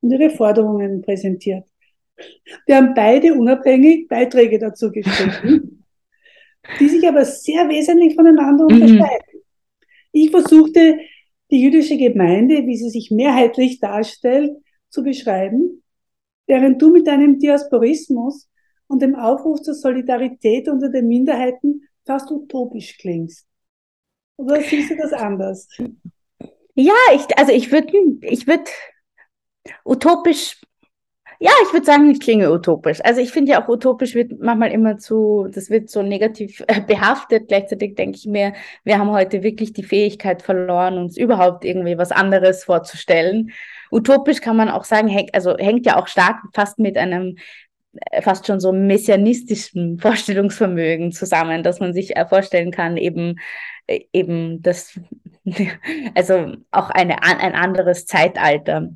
und 0.03 0.11
ihre 0.11 0.29
Forderungen 0.29 1.01
präsentiert. 1.01 1.65
Wir 2.67 2.75
haben 2.75 2.93
beide 2.93 3.33
unabhängig 3.33 4.07
Beiträge 4.07 4.59
dazu 4.59 4.91
geschrieben, 4.91 5.85
die 6.79 6.89
sich 6.89 7.07
aber 7.07 7.25
sehr 7.25 7.67
wesentlich 7.69 8.15
voneinander 8.15 8.65
mhm. 8.65 8.75
unterscheiden. 8.75 9.41
Ich 10.11 10.29
versuchte, 10.29 10.99
die 11.49 11.61
jüdische 11.61 11.97
Gemeinde, 11.97 12.67
wie 12.67 12.77
sie 12.77 12.89
sich 12.89 13.09
mehrheitlich 13.09 13.79
darstellt, 13.79 14.51
zu 14.89 15.03
beschreiben, 15.03 15.83
während 16.45 16.81
du 16.81 16.91
mit 16.91 17.07
deinem 17.07 17.39
Diasporismus 17.39 18.49
und 18.87 19.01
dem 19.01 19.15
Aufruf 19.15 19.61
zur 19.61 19.73
Solidarität 19.73 20.67
unter 20.67 20.89
den 20.89 21.07
Minderheiten 21.07 21.87
fast 22.05 22.29
utopisch 22.29 22.97
klingst. 22.97 23.47
Oder 24.37 24.61
siehst 24.61 24.91
du 24.91 24.97
das 24.97 25.13
anders? 25.13 25.67
Ja, 26.75 26.93
ich, 27.13 27.37
also 27.37 27.51
ich 27.51 27.71
würde 27.71 27.93
ich 28.21 28.45
würd 28.47 28.69
utopisch 29.85 30.61
ja, 31.45 31.51
ich 31.67 31.73
würde 31.73 31.85
sagen, 31.85 32.09
ich 32.09 32.21
klinge 32.21 32.49
utopisch. 32.53 33.01
Also 33.03 33.19
ich 33.19 33.31
finde 33.31 33.51
ja 33.51 33.61
auch 33.61 33.67
utopisch 33.67 34.15
wird 34.15 34.31
manchmal 34.39 34.71
immer 34.71 34.97
zu, 34.97 35.47
das 35.51 35.69
wird 35.69 35.89
so 35.89 36.01
negativ 36.01 36.63
äh, 36.67 36.79
behaftet. 36.79 37.49
Gleichzeitig 37.49 37.95
denke 37.95 38.17
ich 38.17 38.25
mir, 38.25 38.53
wir 38.85 38.97
haben 38.97 39.11
heute 39.11 39.43
wirklich 39.43 39.73
die 39.73 39.83
Fähigkeit 39.83 40.41
verloren, 40.41 40.97
uns 40.97 41.17
überhaupt 41.17 41.65
irgendwie 41.65 41.97
was 41.97 42.13
anderes 42.13 42.63
vorzustellen. 42.63 43.51
Utopisch 43.91 44.39
kann 44.39 44.55
man 44.55 44.69
auch 44.69 44.85
sagen, 44.85 45.09
häng, 45.09 45.31
also 45.33 45.57
hängt 45.57 45.85
ja 45.85 46.01
auch 46.01 46.07
stark 46.07 46.37
fast 46.53 46.79
mit 46.79 46.97
einem 46.97 47.35
äh, 48.11 48.21
fast 48.21 48.47
schon 48.47 48.61
so 48.61 48.71
messianistischen 48.71 49.99
Vorstellungsvermögen 49.99 51.11
zusammen, 51.11 51.61
dass 51.61 51.81
man 51.81 51.93
sich 51.93 52.15
äh, 52.15 52.25
vorstellen 52.25 52.71
kann, 52.71 52.95
eben 52.95 53.37
eben 54.13 54.61
das, 54.61 54.97
also 56.15 56.53
auch 56.71 56.89
eine, 56.89 57.21
ein 57.21 57.53
anderes 57.53 58.05
Zeitalter. 58.05 58.91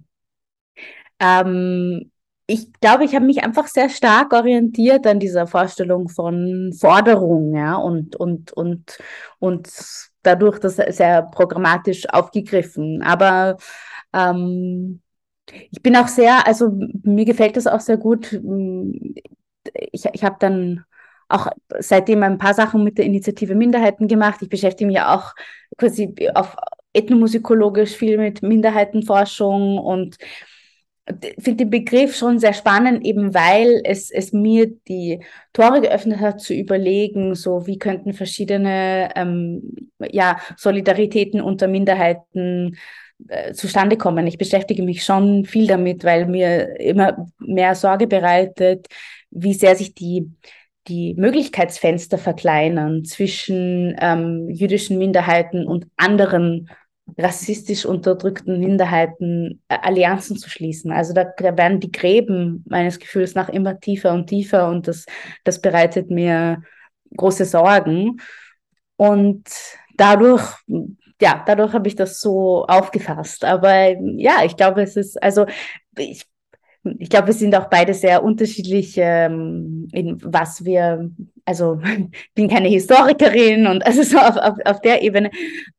Ähm, 1.20 2.12
ich 2.48 2.72
glaube, 2.80 3.04
ich 3.04 3.14
habe 3.14 3.26
mich 3.26 3.44
einfach 3.44 3.68
sehr 3.68 3.90
stark 3.90 4.32
orientiert 4.34 5.06
an 5.06 5.20
dieser 5.20 5.48
Vorstellung 5.48 6.08
von 6.08 6.72
Forderung, 6.80 7.56
ja, 7.56 7.76
und, 7.76 8.16
und, 8.16 8.54
und, 8.54 8.98
und 9.40 9.70
dadurch 10.24 10.60
das 10.60 10.78
sehr 10.78 11.24
programmatisch 11.24 12.08
aufgegriffen. 12.10 13.02
Aber 13.04 13.58
ähm, 14.14 15.02
ich 15.72 15.82
bin 15.82 15.96
auch 15.98 16.08
sehr, 16.08 16.48
also 16.48 16.72
mir 17.04 17.26
gefällt 17.26 17.58
das 17.58 17.68
auch 17.68 17.82
sehr 17.82 17.98
gut. 17.98 18.40
Ich, 19.92 20.06
ich 20.14 20.24
habe 20.24 20.38
dann 20.40 20.86
auch 21.30 21.48
seitdem 21.80 22.24
ein 22.24 22.38
paar 22.38 22.54
Sachen 22.54 22.84
mit 22.84 22.98
der 22.98 23.06
Initiative 23.06 23.56
Minderheiten 23.56 24.08
gemacht. 24.08 24.42
Ich 24.42 24.50
beschäftige 24.50 24.88
mich 24.88 25.02
auch 25.02 25.34
quasi 25.78 26.14
auf 26.34 26.56
ethnomusikologisch 26.94 27.96
viel 27.96 28.18
mit 28.18 28.42
Minderheitenforschung 28.42 29.78
und 29.78 30.18
finde 31.40 31.66
den 31.66 31.70
Begriff 31.70 32.16
schon 32.16 32.40
sehr 32.40 32.54
spannend, 32.54 33.06
eben 33.06 33.34
weil 33.34 33.82
es, 33.84 34.12
es 34.12 34.34
mir 34.34 34.68
die 34.88 35.24
Tore 35.54 35.82
geöffnet 35.82 36.20
hat, 36.20 36.42
zu 36.42 36.54
überlegen, 36.54 37.36
so 37.36 37.66
wie 37.66 37.80
könnten 37.80 38.14
verschiedene 38.14 39.10
ähm, 39.16 39.90
ja, 40.12 40.38
Solidaritäten 40.58 41.42
unter 41.42 41.68
Minderheiten 41.68 42.78
äh, 43.28 43.54
zustande 43.54 43.98
kommen. 43.98 44.28
Ich 44.28 44.38
beschäftige 44.38 44.84
mich 44.84 45.04
schon 45.04 45.46
viel 45.46 45.68
damit, 45.68 46.04
weil 46.04 46.26
mir 46.26 46.80
immer 46.80 47.28
mehr 47.40 47.76
Sorge 47.76 48.08
bereitet, 48.08 48.88
wie 49.32 49.54
sehr 49.54 49.76
sich 49.76 49.94
die 49.94 50.32
die 50.88 51.16
Möglichkeitsfenster 51.16 52.18
verkleinern 52.18 53.04
zwischen 53.04 53.96
ähm, 54.00 54.50
jüdischen 54.50 54.98
Minderheiten 54.98 55.68
und 55.68 55.88
anderen 55.98 56.70
rassistisch 57.18 57.86
unterdrückten 57.86 58.60
Minderheiten 58.60 59.62
äh, 59.68 59.78
Allianzen 59.82 60.38
zu 60.38 60.50
schließen. 60.50 60.92
Also 60.92 61.14
da, 61.14 61.26
da 61.26 61.58
werden 61.58 61.80
die 61.80 61.92
Gräben 61.92 62.64
meines 62.68 63.00
Gefühls 63.00 63.36
nach 63.36 63.50
immer 63.50 63.80
tiefer 63.80 64.14
und 64.14 64.28
tiefer 64.28 64.70
und 64.70 64.88
das, 64.88 65.06
das 65.44 65.62
bereitet 65.62 66.10
mir 66.10 66.62
große 67.16 67.46
Sorgen. 67.46 68.18
Und 68.98 69.48
dadurch, 69.96 70.44
ja, 71.22 71.44
dadurch 71.46 71.74
habe 71.74 71.88
ich 71.88 71.96
das 71.96 72.20
so 72.20 72.66
aufgefasst. 72.66 73.46
Aber 73.46 73.96
ja, 74.18 74.44
ich 74.44 74.58
glaube, 74.58 74.82
es 74.82 74.96
ist, 74.96 75.22
also 75.22 75.46
ich 75.98 76.26
ich 77.00 77.10
glaube, 77.10 77.28
wir 77.28 77.34
sind 77.34 77.56
auch 77.56 77.70
beide 77.70 77.94
sehr 77.94 78.24
unterschiedlich, 78.24 78.96
ähm, 78.98 79.88
in 79.92 80.18
was 80.24 80.64
wir, 80.64 81.12
also 81.48 81.80
ich 81.82 82.32
bin 82.36 82.50
keine 82.50 82.68
Historikerin 82.68 83.68
und 83.68 83.86
also 83.86 84.04
so 84.04 84.18
auf, 84.18 84.36
auf, 84.36 84.58
auf 84.66 84.82
der 84.82 85.02
Ebene, 85.02 85.32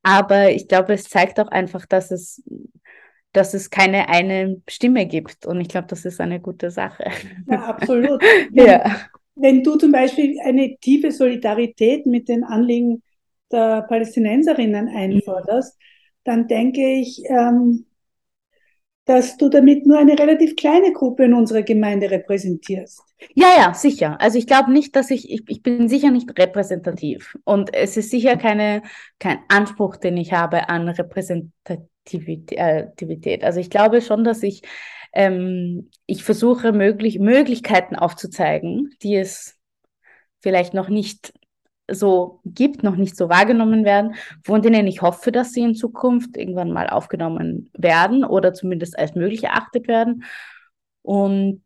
aber 0.03 0.51
ich 0.51 0.67
glaube, 0.67 0.95
es 0.95 1.05
zeigt 1.05 1.39
auch 1.39 1.49
einfach, 1.49 1.85
dass 1.87 2.11
es, 2.11 2.43
dass 3.33 3.53
es 3.53 3.69
keine 3.69 4.09
eine 4.09 4.63
Stimme 4.67 5.07
gibt 5.07 5.47
und 5.47 5.61
ich 5.61 5.69
glaube, 5.69 5.87
das 5.87 6.05
ist 6.07 6.21
eine 6.21 6.41
gute 6.41 6.71
Sache. 6.71 7.05
Ja, 7.49 7.67
absolut. 7.67 8.23
Wenn, 8.51 8.67
ja. 8.67 8.97
wenn 9.37 9.63
du 9.63 9.77
zum 9.77 9.93
Beispiel 9.93 10.39
eine 10.43 10.77
tiefe 10.79 11.13
Solidarität 11.13 12.07
mit 12.07 12.29
den 12.29 12.45
Anliegen 12.45 13.03
der 13.53 13.83
Palästinenserinnen 13.83 14.89
einforderst, 14.89 15.79
dann 16.25 16.49
denke 16.49 16.81
ich, 16.81 17.23
ähm, 17.29 17.87
dass 19.09 19.37
du 19.39 19.49
damit 19.49 19.87
nur 19.87 19.99
eine 19.99 20.19
relativ 20.19 20.55
kleine 20.55 20.93
Gruppe 20.93 21.25
in 21.25 21.33
unserer 21.33 21.63
Gemeinde 21.63 22.11
repräsentierst. 22.11 23.01
Ja, 23.35 23.47
ja, 23.57 23.73
sicher. 23.73 24.21
Also 24.21 24.37
ich 24.37 24.47
glaube 24.47 24.71
nicht, 24.71 24.95
dass 24.97 25.11
ich, 25.11 25.31
ich, 25.31 25.45
ich 25.49 25.63
bin 25.63 25.89
sicher 25.89 26.11
nicht 26.11 26.39
repräsentativ. 26.39 27.39
Und 27.45 27.75
es 27.75 27.97
ist 27.97 28.11
sicher 28.11 28.37
keine, 28.37 28.83
kein 29.19 29.39
Anspruch, 29.49 29.97
den 29.97 30.19
ich 30.19 30.35
habe 30.35 30.69
an 30.69 30.91
Repräsentativität. 30.91 33.45
Also 33.45 33.61
ich 33.61 33.71
glaube 33.71 34.03
schon, 34.03 34.25
dass 34.25 34.43
ich, 34.43 34.61
ähm, 35.15 35.89
ich 36.05 36.23
versuche, 36.23 36.73
möglich, 36.73 37.19
Möglichkeiten 37.19 37.97
aufzuzeigen, 37.97 38.91
die 39.03 39.17
es 39.17 39.57
vielleicht 40.41 40.75
noch 40.75 40.91
nicht 40.91 41.33
so 41.91 42.41
gibt, 42.45 42.83
noch 42.83 42.97
nicht 42.97 43.17
so 43.17 43.29
wahrgenommen 43.29 43.85
werden, 43.85 44.15
von 44.45 44.63
denen 44.63 44.87
ich 44.87 45.03
hoffe, 45.03 45.33
dass 45.33 45.53
sie 45.53 45.63
in 45.63 45.75
Zukunft 45.75 46.37
irgendwann 46.37 46.71
mal 46.73 46.89
aufgenommen 46.89 47.71
werden 47.75 48.25
oder 48.25 48.55
zumindest 48.55 48.99
als 48.99 49.15
möglich 49.15 49.45
erachtet 49.45 49.89
werden. 49.89 50.25
Und 51.03 51.63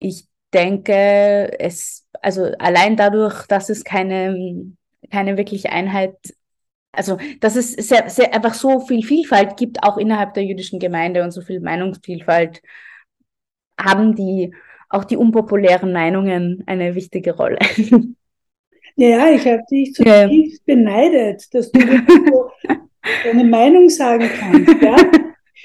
ich 0.00 0.28
denke, 0.52 1.58
es, 1.60 2.06
also 2.22 2.52
allein 2.58 2.96
dadurch, 2.96 3.46
dass 3.46 3.68
es 3.70 3.84
keine, 3.84 4.72
keine 5.10 5.36
wirkliche 5.36 5.70
Einheit, 5.70 6.16
also 6.92 7.18
dass 7.40 7.56
es 7.56 7.72
sehr, 7.72 8.08
sehr 8.10 8.34
einfach 8.34 8.54
so 8.54 8.80
viel 8.80 9.02
Vielfalt 9.04 9.56
gibt, 9.56 9.82
auch 9.82 9.98
innerhalb 9.98 10.34
der 10.34 10.44
jüdischen 10.44 10.78
Gemeinde 10.78 11.22
und 11.22 11.30
so 11.32 11.40
viel 11.40 11.60
Meinungsvielfalt, 11.60 12.62
haben 13.78 14.14
die 14.14 14.54
auch 14.88 15.04
die 15.04 15.16
unpopulären 15.16 15.92
Meinungen 15.92 16.62
eine 16.66 16.94
wichtige 16.94 17.36
Rolle. 17.36 17.58
Ja, 18.96 19.30
ich 19.30 19.46
habe 19.46 19.62
dich 19.70 19.92
zutiefst 19.92 20.62
ja. 20.66 20.74
beneidet, 20.74 21.52
dass 21.52 21.70
du 21.72 21.80
so 21.80 22.50
deine 23.24 23.44
Meinung 23.44 23.88
sagen 23.88 24.28
kannst, 24.38 24.82
ja? 24.82 24.96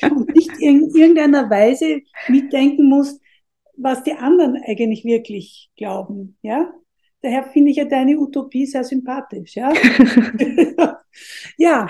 Und 0.10 0.34
nicht 0.34 0.52
in 0.60 0.90
irgendeiner 0.96 1.50
Weise 1.50 2.02
mitdenken 2.28 2.88
musst, 2.88 3.22
was 3.76 4.04
die 4.04 4.14
anderen 4.14 4.58
eigentlich 4.66 5.04
wirklich 5.04 5.70
glauben, 5.78 6.38
ja? 6.42 6.74
Daher 7.22 7.44
finde 7.44 7.72
ich 7.72 7.78
ja 7.78 7.86
deine 7.86 8.18
Utopie 8.18 8.66
sehr 8.66 8.84
sympathisch, 8.86 9.56
ja? 9.56 9.74
ja. 11.58 11.88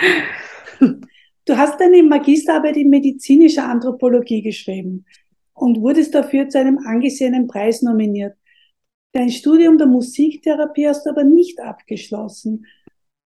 Du 1.45 1.57
hast 1.57 1.79
deine 1.79 2.01
Magisterarbeit 2.01 2.77
in 2.77 2.89
medizinischer 2.89 3.69
Anthropologie 3.69 4.41
geschrieben 4.41 5.05
und 5.53 5.81
wurdest 5.81 6.15
dafür 6.15 6.49
zu 6.49 6.59
einem 6.59 6.79
angesehenen 6.79 7.45
Preis 7.47 7.83
nominiert. 7.83 8.38
Dein 9.11 9.29
Studium 9.29 9.77
der 9.77 9.87
Musiktherapie 9.87 10.87
hast 10.87 11.05
du 11.05 11.09
aber 11.09 11.23
nicht 11.23 11.59
abgeschlossen. 11.59 12.65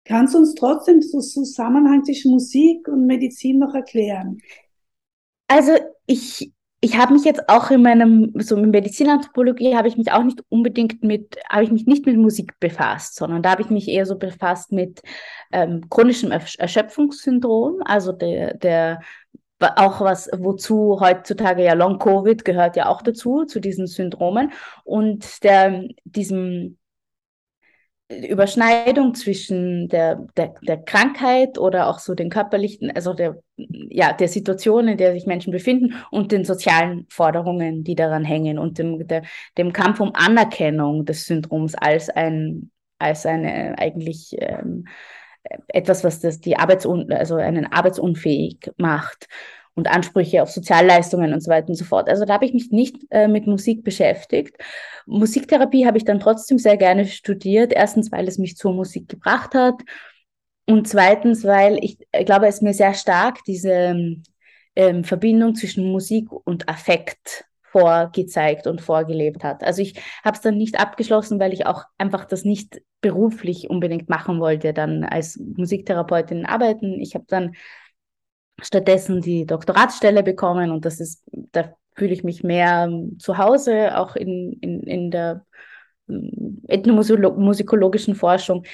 Kannst 0.06 0.34
du 0.34 0.40
uns 0.40 0.56
trotzdem 0.56 1.00
den 1.00 1.10
Zusammenhang 1.10 2.04
zwischen 2.04 2.32
Musik 2.32 2.88
und 2.88 3.06
Medizin 3.06 3.60
noch 3.60 3.74
erklären? 3.74 4.40
Also 5.48 5.74
ich, 6.06 6.52
ich 6.82 6.98
habe 6.98 7.14
mich 7.14 7.24
jetzt 7.24 7.48
auch 7.50 7.70
in 7.72 7.82
meinem, 7.82 8.32
so 8.36 8.56
in 8.56 8.72
Medizinanthropologie 8.72 9.76
habe 9.76 9.88
ich 9.88 9.98
mich 9.98 10.12
auch 10.12 10.24
nicht 10.24 10.44
unbedingt 10.50 11.04
mit, 11.04 11.38
habe 11.50 11.64
ich 11.64 11.72
mich 11.72 11.86
nicht 11.86 12.06
mit 12.06 12.18
Musik 12.18 12.60
befasst, 12.60 13.16
sondern 13.16 13.44
da 13.44 13.52
habe 13.52 13.62
ich 13.62 13.70
mich 13.70 13.88
eher 13.88 14.06
so 14.06 14.18
befasst 14.18 14.72
mit 14.72 15.02
ähm, 15.52 15.88
chronischem 15.90 16.32
Erschöpfungssyndrom, 16.32 17.82
also 17.86 18.12
der, 18.12 18.56
der 18.56 19.02
auch 19.62 20.02
was, 20.02 20.30
wozu 20.38 21.00
heutzutage 21.00 21.64
ja 21.64 21.74
Long 21.74 22.00
Covid 22.00 22.44
gehört 22.46 22.76
ja 22.76 22.88
auch 22.88 23.02
dazu, 23.02 23.46
zu 23.46 23.60
diesen 23.60 23.88
Syndromen. 23.88 24.52
Und 24.84 25.44
der, 25.44 25.88
diesem 26.04 26.78
Überschneidung 28.12 29.14
zwischen 29.16 29.88
der, 29.88 30.28
der, 30.36 30.54
der 30.62 30.78
Krankheit 30.78 31.58
oder 31.58 31.88
auch 31.88 32.00
so 32.00 32.14
den 32.14 32.30
körperlichen, 32.30 32.92
also 32.92 33.14
der, 33.14 33.42
ja, 33.56 34.14
der 34.14 34.28
Situation, 34.28 34.88
in 34.88 34.98
der 34.98 35.14
sich 35.14 35.26
Menschen 35.26 35.52
befinden 35.52 35.96
und 36.12 36.32
den 36.32 36.44
sozialen 36.44 37.06
Forderungen, 37.10 37.84
die 37.84 37.96
daran 37.96 38.26
hängen 38.26 38.60
und 38.60 38.78
dem, 38.78 39.08
der, 39.08 39.24
dem 39.58 39.74
Kampf 39.74 40.00
um 40.00 40.12
Anerkennung 40.14 41.06
des 41.06 41.26
Syndroms 41.26 41.76
als 41.76 42.10
ein, 42.10 42.72
als 43.00 43.26
eine 43.26 43.78
eigentlich 43.78 44.36
ähm, 44.40 44.86
etwas, 45.68 46.04
was 46.04 46.20
das 46.20 46.40
die 46.40 46.58
Arbeitsun 46.58 47.12
also 47.12 47.36
einen 47.36 47.72
arbeitsunfähig 47.72 48.72
macht 48.78 49.28
und 49.74 49.88
Ansprüche 49.90 50.44
auf 50.44 50.52
Sozialleistungen 50.52 51.34
und 51.34 51.42
so 51.42 51.50
weiter 51.50 51.70
und 51.70 51.76
so 51.76 51.86
fort. 51.86 52.10
Also 52.10 52.26
da 52.26 52.34
habe 52.34 52.46
ich 52.46 52.54
mich 52.54 52.72
nicht 52.72 52.98
äh, 53.10 53.28
mit 53.28 53.48
Musik 53.48 53.84
beschäftigt. 53.84 54.58
Musiktherapie 55.06 55.86
habe 55.86 55.98
ich 55.98 56.06
dann 56.06 56.20
trotzdem 56.20 56.58
sehr 56.58 56.78
gerne 56.78 57.06
studiert. 57.06 57.72
Erstens, 57.74 58.12
weil 58.12 58.28
es 58.28 58.38
mich 58.38 58.58
zur 58.58 58.74
Musik 58.74 59.08
gebracht 59.08 59.54
hat. 59.54 59.82
Und 60.68 60.88
zweitens, 60.88 61.44
weil 61.46 61.84
ich, 61.84 61.98
ich 62.14 62.26
glaube, 62.26 62.48
es 62.48 62.62
mir 62.62 62.74
sehr 62.74 62.94
stark 62.94 63.40
diese 63.48 63.96
ähm, 64.76 65.04
Verbindung 65.04 65.56
zwischen 65.56 65.92
Musik 65.92 66.32
und 66.32 66.70
Affekt 66.70 67.46
vorgezeigt 67.64 68.68
und 68.68 68.82
vorgelebt 68.82 69.44
hat. 69.44 69.64
Also 69.64 69.82
ich 69.82 69.96
habe 70.24 70.36
es 70.36 70.42
dann 70.42 70.58
nicht 70.58 70.80
abgeschlossen, 70.80 71.40
weil 71.40 71.54
ich 71.54 71.66
auch 71.66 71.86
einfach 71.98 72.26
das 72.26 72.44
nicht 72.44 72.82
beruflich 73.02 73.70
unbedingt 73.70 74.10
machen 74.10 74.40
wollte, 74.40 74.74
dann 74.74 75.04
als 75.04 75.38
Musiktherapeutin 75.38 76.46
arbeiten. 76.46 77.02
Ich 77.02 77.16
habe 77.16 77.26
dann 77.28 77.56
stattdessen 78.62 79.22
die 79.22 79.46
Doktoratsstelle 79.46 80.24
bekommen 80.24 80.72
und 80.72 80.86
das 80.86 81.00
ist, 81.00 81.24
da 81.52 81.74
fühle 81.96 82.14
ich 82.14 82.24
mich 82.24 82.44
mehr 82.44 82.86
ähm, 82.88 83.18
zu 83.20 83.38
Hause, 83.38 83.98
auch 83.98 84.16
in, 84.16 84.54
in, 84.62 84.82
in 84.84 85.12
der 85.12 85.46
ähm, 86.08 86.62
ethnomusikologischen 86.68 88.16
Forschung. 88.16 88.66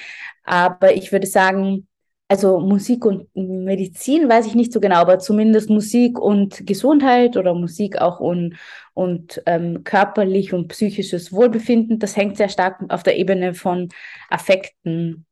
Aber 0.44 0.94
ich 0.94 1.10
würde 1.10 1.26
sagen, 1.26 1.88
also 2.28 2.60
Musik 2.60 3.06
und 3.06 3.34
Medizin 3.34 4.28
weiß 4.28 4.46
ich 4.46 4.54
nicht 4.54 4.72
so 4.72 4.80
genau, 4.80 4.96
aber 4.96 5.18
zumindest 5.18 5.70
Musik 5.70 6.18
und 6.18 6.66
Gesundheit 6.66 7.38
oder 7.38 7.54
Musik 7.54 7.98
auch 8.00 8.20
und, 8.20 8.56
und 8.92 9.42
ähm, 9.46 9.82
körperlich 9.82 10.52
und 10.52 10.68
psychisches 10.68 11.32
Wohlbefinden, 11.32 11.98
das 11.98 12.16
hängt 12.16 12.36
sehr 12.36 12.50
stark 12.50 12.84
auf 12.90 13.02
der 13.02 13.16
Ebene 13.16 13.54
von 13.54 13.88
Affekten 14.28 15.24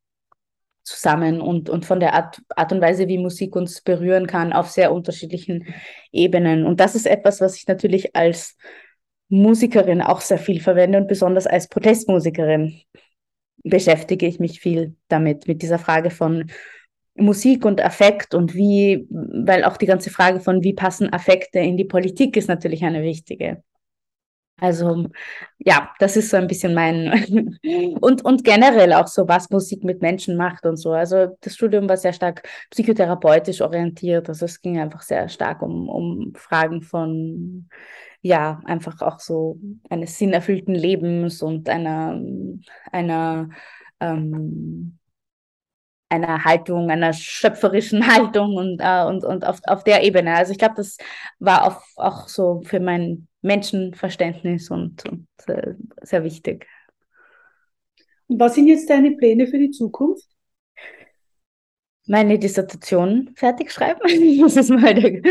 zusammen 0.83 1.39
und, 1.39 1.69
und 1.69 1.85
von 1.85 1.99
der 1.99 2.13
Art, 2.13 2.41
Art 2.55 2.71
und 2.71 2.81
Weise, 2.81 3.07
wie 3.07 3.19
Musik 3.19 3.55
uns 3.55 3.81
berühren 3.81 4.25
kann, 4.25 4.51
auf 4.51 4.69
sehr 4.69 4.91
unterschiedlichen 4.91 5.67
Ebenen. 6.11 6.65
Und 6.65 6.79
das 6.79 6.95
ist 6.95 7.05
etwas, 7.05 7.41
was 7.41 7.57
ich 7.57 7.67
natürlich 7.67 8.15
als 8.15 8.57
Musikerin 9.29 10.01
auch 10.01 10.21
sehr 10.21 10.39
viel 10.39 10.61
verwende 10.61 10.97
und 10.97 11.07
besonders 11.07 11.45
als 11.45 11.67
Protestmusikerin 11.67 12.81
beschäftige 13.63 14.25
ich 14.25 14.39
mich 14.39 14.61
viel 14.61 14.95
damit, 15.09 15.47
mit 15.47 15.61
dieser 15.61 15.77
Frage 15.77 16.09
von 16.09 16.49
Musik 17.17 17.65
und 17.65 17.81
Affekt 17.81 18.33
und 18.33 18.53
wie, 18.53 19.07
weil 19.09 19.63
auch 19.63 19.77
die 19.77 19.85
ganze 19.85 20.09
Frage 20.09 20.39
von, 20.39 20.63
wie 20.63 20.73
passen 20.73 21.11
Affekte 21.11 21.59
in 21.59 21.77
die 21.77 21.85
Politik 21.85 22.37
ist 22.37 22.47
natürlich 22.47 22.83
eine 22.83 23.03
wichtige. 23.03 23.63
Also 24.59 25.07
ja, 25.59 25.91
das 25.99 26.17
ist 26.17 26.31
so 26.31 26.37
ein 26.37 26.47
bisschen 26.47 26.73
mein 26.73 27.57
und, 28.01 28.25
und 28.25 28.43
generell 28.43 28.93
auch 28.93 29.07
so, 29.07 29.27
was 29.27 29.51
Musik 29.51 29.83
mit 29.83 30.01
Menschen 30.01 30.35
macht 30.35 30.65
und 30.65 30.77
so. 30.77 30.93
Also 30.93 31.37
das 31.41 31.53
Studium 31.55 31.87
war 31.87 31.97
sehr 31.97 32.13
stark 32.13 32.47
psychotherapeutisch 32.71 33.61
orientiert. 33.61 34.29
Also 34.29 34.45
es 34.45 34.59
ging 34.61 34.79
einfach 34.79 35.03
sehr 35.03 35.29
stark 35.29 35.61
um, 35.61 35.87
um 35.89 36.33
Fragen 36.35 36.81
von, 36.81 37.69
ja, 38.21 38.59
einfach 38.65 39.01
auch 39.01 39.19
so 39.19 39.59
eines 39.89 40.17
sinnerfüllten 40.17 40.73
Lebens 40.73 41.43
und 41.43 41.69
einer, 41.69 42.19
einer 42.91 43.49
ähm, 43.99 44.97
einer 46.09 46.45
Haltung, 46.45 46.89
einer 46.89 47.13
schöpferischen 47.13 48.07
Haltung 48.13 48.55
und, 48.55 48.79
äh, 48.79 49.03
und, 49.05 49.23
und 49.23 49.45
auf, 49.45 49.59
auf 49.65 49.83
der 49.83 50.03
Ebene. 50.03 50.35
Also 50.35 50.51
ich 50.51 50.57
glaube, 50.57 50.75
das 50.75 50.97
war 51.39 51.65
auf, 51.65 51.83
auch 51.95 52.27
so 52.27 52.61
für 52.65 52.79
mein 52.79 53.27
Menschenverständnis 53.41 54.69
und, 54.69 55.07
und 55.09 55.27
äh, 55.47 55.75
sehr 56.01 56.23
wichtig. 56.23 56.67
Und 58.27 58.39
was 58.39 58.55
sind 58.55 58.67
jetzt 58.67 58.89
deine 58.89 59.11
Pläne 59.11 59.47
für 59.47 59.57
die 59.57 59.71
Zukunft? 59.71 60.25
Meine 62.05 62.39
Dissertation 62.39 63.31
fertig 63.35 63.71
schreiben. 63.71 64.01
Das 64.41 64.55
ist 64.55 64.69
mal 64.69 64.93
der, 64.93 65.21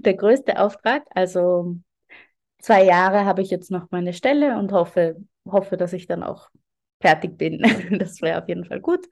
der 0.00 0.14
größte 0.14 0.58
Auftrag. 0.58 1.04
Also 1.10 1.76
zwei 2.58 2.84
Jahre 2.84 3.24
habe 3.24 3.42
ich 3.42 3.50
jetzt 3.50 3.70
noch 3.70 3.90
meine 3.90 4.12
Stelle 4.12 4.58
und 4.58 4.72
hoffe, 4.72 5.16
hoffe, 5.46 5.76
dass 5.76 5.92
ich 5.92 6.06
dann 6.06 6.22
auch 6.22 6.48
fertig 7.00 7.38
bin. 7.38 7.62
Das 7.98 8.20
wäre 8.20 8.42
auf 8.42 8.48
jeden 8.48 8.64
Fall 8.64 8.80
gut. 8.80 9.06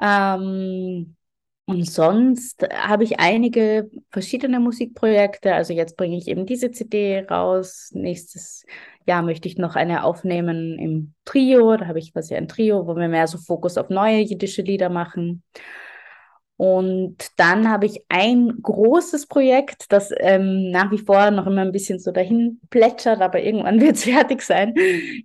Ähm, 0.00 1.16
und 1.64 1.84
sonst 1.88 2.66
habe 2.72 3.04
ich 3.04 3.20
einige 3.20 3.90
verschiedene 4.10 4.58
Musikprojekte. 4.60 5.54
Also 5.54 5.72
jetzt 5.72 5.96
bringe 5.96 6.16
ich 6.16 6.28
eben 6.28 6.44
diese 6.44 6.70
CD 6.70 7.24
raus. 7.30 7.90
Nächstes 7.92 8.64
Jahr 9.06 9.22
möchte 9.22 9.48
ich 9.48 9.58
noch 9.58 9.76
eine 9.76 10.04
aufnehmen 10.04 10.78
im 10.78 11.14
Trio. 11.24 11.76
Da 11.76 11.86
habe 11.86 11.98
ich 12.00 12.12
quasi 12.12 12.34
ein 12.34 12.48
Trio, 12.48 12.86
wo 12.86 12.96
wir 12.96 13.08
mehr 13.08 13.26
so 13.28 13.38
Fokus 13.38 13.78
auf 13.78 13.90
neue 13.90 14.20
jiddische 14.20 14.62
Lieder 14.62 14.88
machen. 14.88 15.42
Und 16.56 17.16
dann 17.36 17.68
habe 17.68 17.86
ich 17.86 18.04
ein 18.08 18.60
großes 18.62 19.26
Projekt, 19.26 19.86
das 19.90 20.10
ähm, 20.18 20.70
nach 20.70 20.92
wie 20.92 20.98
vor 20.98 21.30
noch 21.30 21.46
immer 21.46 21.62
ein 21.62 21.72
bisschen 21.72 21.98
so 21.98 22.12
dahin 22.12 22.60
plätschert, 22.70 23.20
aber 23.20 23.42
irgendwann 23.42 23.80
wird 23.80 23.96
es 23.96 24.04
fertig 24.04 24.42
sein. 24.42 24.74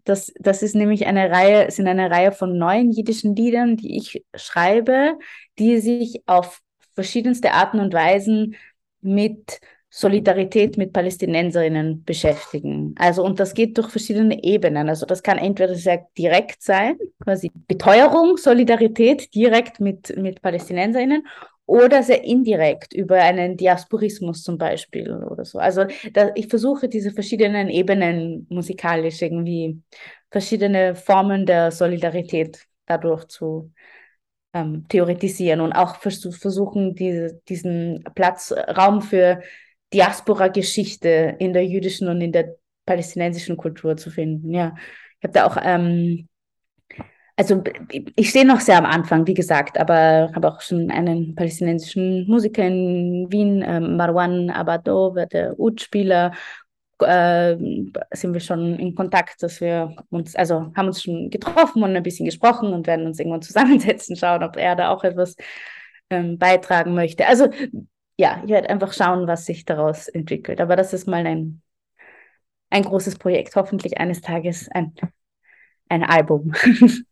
Das, 0.03 0.33
das 0.39 0.63
ist 0.63 0.75
nämlich 0.75 1.05
eine 1.05 1.29
Reihe, 1.29 1.69
sind 1.69 1.87
eine 1.87 2.09
Reihe 2.09 2.31
von 2.31 2.57
neuen 2.57 2.91
jiddischen 2.91 3.35
Liedern, 3.35 3.77
die 3.77 3.97
ich 3.97 4.23
schreibe, 4.35 5.17
die 5.59 5.77
sich 5.79 6.23
auf 6.25 6.59
verschiedenste 6.95 7.51
Arten 7.51 7.79
und 7.79 7.93
Weisen 7.93 8.55
mit 9.01 9.59
Solidarität 9.89 10.77
mit 10.77 10.91
Palästinenserinnen 10.91 12.03
beschäftigen. 12.03 12.93
Also, 12.97 13.23
und 13.23 13.39
das 13.39 13.53
geht 13.53 13.77
durch 13.77 13.89
verschiedene 13.89 14.43
Ebenen. 14.43 14.89
Also, 14.89 15.05
das 15.05 15.23
kann 15.23 15.37
entweder 15.37 15.75
sehr 15.75 16.07
direkt 16.17 16.61
sein, 16.61 16.97
quasi 17.23 17.51
Beteuerung, 17.67 18.37
Solidarität 18.37 19.33
direkt 19.33 19.79
mit, 19.79 20.15
mit 20.17 20.41
Palästinenserinnen 20.41 21.25
oder 21.65 22.03
sehr 22.03 22.23
indirekt 22.23 22.93
über 22.93 23.15
einen 23.15 23.55
Diasporismus 23.55 24.43
zum 24.43 24.57
Beispiel 24.57 25.13
oder 25.13 25.45
so. 25.45 25.57
Also, 25.59 25.85
da, 26.11 26.31
ich 26.35 26.47
versuche 26.47 26.89
diese 26.89 27.11
verschiedenen 27.11 27.69
Ebenen 27.69 28.45
musikalisch 28.49 29.21
irgendwie 29.21 29.81
verschiedene 30.29 30.95
Formen 30.95 31.45
der 31.45 31.71
Solidarität 31.71 32.67
dadurch 32.85 33.25
zu 33.25 33.71
ähm, 34.53 34.85
theoretisieren 34.89 35.61
und 35.61 35.73
auch 35.73 35.95
vers 35.97 36.27
versuchen, 36.39 36.95
diese, 36.95 37.41
diesen 37.47 38.03
Platz, 38.15 38.51
Raum 38.51 39.01
für 39.01 39.41
Diaspora-Geschichte 39.93 41.35
in 41.39 41.53
der 41.53 41.65
jüdischen 41.65 42.07
und 42.07 42.21
in 42.21 42.31
der 42.31 42.55
palästinensischen 42.85 43.57
Kultur 43.57 43.97
zu 43.97 44.09
finden. 44.09 44.53
Ja, 44.53 44.75
ich 45.19 45.23
habe 45.23 45.33
da 45.33 45.45
auch, 45.45 45.57
ähm, 45.61 46.27
also 47.35 47.63
ich 48.15 48.29
stehe 48.29 48.45
noch 48.45 48.59
sehr 48.59 48.77
am 48.77 48.85
Anfang, 48.85 49.27
wie 49.27 49.33
gesagt, 49.33 49.79
aber 49.79 50.31
habe 50.33 50.47
auch 50.47 50.61
schon 50.61 50.89
einen 50.89 51.35
palästinensischen 51.35 52.27
Musiker 52.27 52.65
in 52.65 53.27
Wien, 53.29 53.63
ähm, 53.65 53.95
Marwan 53.95 54.49
Abado, 54.49 55.15
der 55.31 55.59
Ud-Spieler, 55.59 56.33
äh, 56.99 57.55
sind 58.11 58.33
wir 58.33 58.39
schon 58.39 58.79
in 58.79 58.95
Kontakt, 58.95 59.43
dass 59.43 59.61
wir 59.61 59.95
uns, 60.09 60.35
also 60.35 60.71
haben 60.75 60.87
uns 60.87 61.03
schon 61.03 61.29
getroffen 61.29 61.83
und 61.83 61.95
ein 61.95 62.03
bisschen 62.03 62.25
gesprochen 62.25 62.73
und 62.73 62.87
werden 62.87 63.05
uns 63.05 63.19
irgendwann 63.19 63.41
zusammensetzen, 63.43 64.15
schauen, 64.15 64.43
ob 64.43 64.57
er 64.57 64.75
da 64.75 64.89
auch 64.89 65.03
etwas 65.03 65.35
ähm, 66.09 66.37
beitragen 66.37 66.95
möchte. 66.95 67.27
Also 67.27 67.49
ja, 68.17 68.41
ich 68.43 68.49
werde 68.49 68.69
einfach 68.69 68.93
schauen, 68.93 69.27
was 69.27 69.45
sich 69.45 69.65
daraus 69.65 70.07
entwickelt. 70.07 70.59
Aber 70.59 70.75
das 70.75 70.93
ist 70.93 71.07
mal 71.07 71.25
ein, 71.25 71.61
ein 72.69 72.83
großes 72.83 73.17
Projekt. 73.17 73.55
Hoffentlich 73.55 73.99
eines 73.99 74.21
Tages 74.21 74.69
ein, 74.69 74.93
ein 75.89 76.03
Album. 76.03 76.53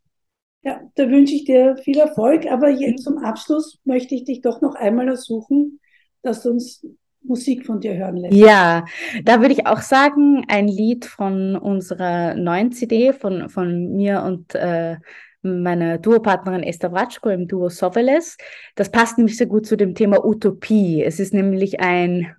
Ja, 0.67 0.81
da 0.95 1.07
wünsche 1.07 1.35
ich 1.35 1.45
dir 1.45 1.77
viel 1.77 1.99
Erfolg. 1.99 2.47
Aber 2.47 2.69
jetzt 2.69 3.03
zum 3.03 3.19
Abschluss 3.19 3.79
möchte 3.83 4.15
ich 4.15 4.23
dich 4.23 4.41
doch 4.41 4.61
noch 4.61 4.73
einmal 4.73 5.07
ersuchen, 5.07 5.79
dass 6.23 6.41
du 6.41 6.49
uns 6.49 6.83
Musik 7.21 7.67
von 7.67 7.79
dir 7.79 7.95
hören 7.95 8.17
lässt. 8.17 8.35
Ja, 8.35 8.85
da 9.23 9.41
würde 9.41 9.53
ich 9.53 9.67
auch 9.67 9.81
sagen, 9.81 10.43
ein 10.47 10.67
Lied 10.67 11.05
von 11.05 11.55
unserer 11.55 12.33
neuen 12.33 12.71
CD, 12.71 13.13
von, 13.13 13.47
von 13.49 13.95
mir 13.95 14.23
und 14.23 14.55
äh, 14.55 14.97
meiner 15.45 15.97
Duopartnerin 15.97 16.63
Esther 16.63 16.91
Wratschko 16.91 17.29
im 17.29 17.47
Duo 17.47 17.69
Soveles. 17.69 18.37
Das 18.75 18.91
passt 18.91 19.17
nämlich 19.17 19.37
sehr 19.37 19.47
gut 19.47 19.65
zu 19.65 19.77
dem 19.77 19.95
Thema 19.95 20.25
Utopie. 20.25 21.03
Es 21.03 21.19
ist 21.19 21.33
nämlich 21.33 21.79
ein 21.79 22.35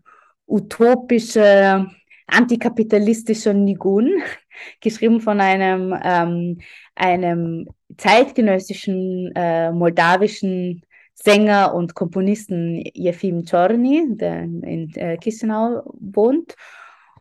utopischer, 0.46 1.90
antikapitalistischer 2.26 3.54
Nigun, 3.54 4.10
geschrieben 4.80 5.20
von 5.20 5.40
einem, 5.40 5.94
ähm, 6.02 6.58
einem 6.94 7.68
zeitgenössischen 7.96 9.32
äh, 9.34 9.72
moldawischen 9.72 10.82
Sänger 11.14 11.74
und 11.74 11.94
Komponisten 11.94 12.84
Jefim 12.92 13.44
Czorny, 13.44 14.04
der 14.16 14.42
in 14.42 14.92
äh, 14.96 15.18
Chisinau 15.18 15.82
wohnt. 15.98 16.54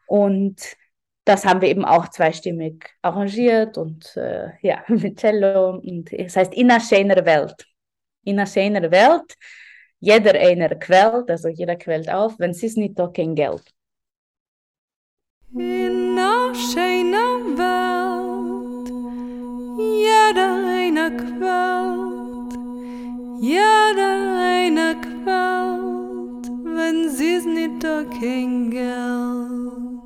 Und 0.07 0.75
das 1.25 1.43
haben 1.43 1.61
wir 1.61 1.69
eben 1.69 1.83
auch 1.85 2.07
zweistimmig 2.09 2.85
arrangiert 3.01 3.77
und 3.77 4.15
äh, 4.15 4.49
ja, 4.61 4.83
mit 4.87 5.19
Cello. 5.19 5.71
Und 5.71 6.13
es 6.13 6.35
heißt 6.37 6.53
In 6.53 6.69
einer 6.71 6.79
schöneren 6.79 7.25
Welt. 7.25 7.67
In 8.23 8.39
einer 8.39 8.47
schöneren 8.47 8.91
Welt. 8.91 9.35
Jeder 9.99 10.39
einer 10.39 10.69
quält, 10.75 11.29
also 11.31 11.47
jeder 11.49 11.75
quält 11.77 12.09
auf, 12.09 12.37
wenn 12.37 12.51
es 12.51 12.61
nicht 12.75 12.97
da 12.99 13.07
kein 13.07 13.33
Geld. 13.33 13.63
In 15.53 16.17
einer 16.17 16.53
schönen 16.53 17.57
Welt. 17.57 18.89
Jeder 19.79 20.55
einer 20.77 21.09
quält. 21.09 22.05
Jeder 23.41 24.37
einer 24.41 24.95
quält, 25.01 26.47
wenn 26.75 27.05
es 27.07 27.45
nicht 27.45 27.83
da 27.83 28.03
kein 28.03 28.69
Geld. 28.69 30.04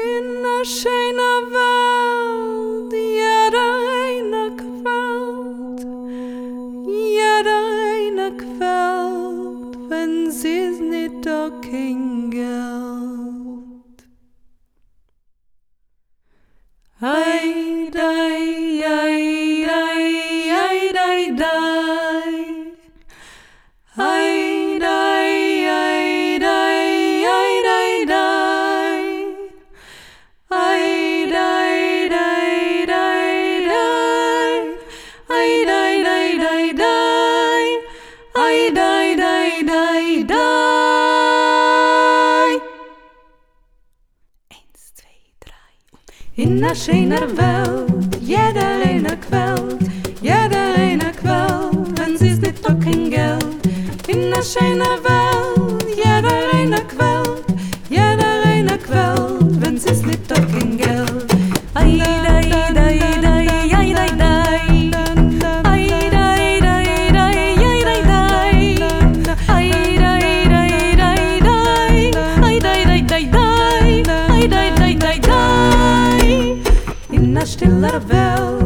In 0.00 0.44
a 0.46 0.64
schöner 0.64 1.42
Welt, 1.50 2.92
jeder 2.92 3.70
eine 4.04 4.54
quält, 4.56 5.80
jeder 6.86 7.62
eine 7.90 8.36
quält, 8.36 9.90
wenn 9.90 10.30
sie's 10.30 10.78
nicht 10.78 11.26
da 11.26 11.50
kein 11.60 12.30
Geld. 12.30 13.98
Ei, 17.00 17.90
dei, 17.90 18.84
ei, 18.86 19.47
In 46.58 46.64
a 46.64 46.74
schöner 46.74 47.20
Welt, 47.36 48.16
jeder 48.20 48.80
einer 48.84 49.16
quält, 49.16 49.78
jeder 50.20 50.74
einer 50.74 51.12
quält, 51.12 52.00
wenn 52.00 52.18
sie's 52.18 52.40
nicht 52.40 52.64
doch 52.64 52.76
kein 52.80 53.08
Geld. 53.08 53.44
In 54.08 54.32
a 54.34 54.42
schöner 54.42 54.98
Welt, 55.04 55.47
In 77.60 77.84
a 77.84 78.57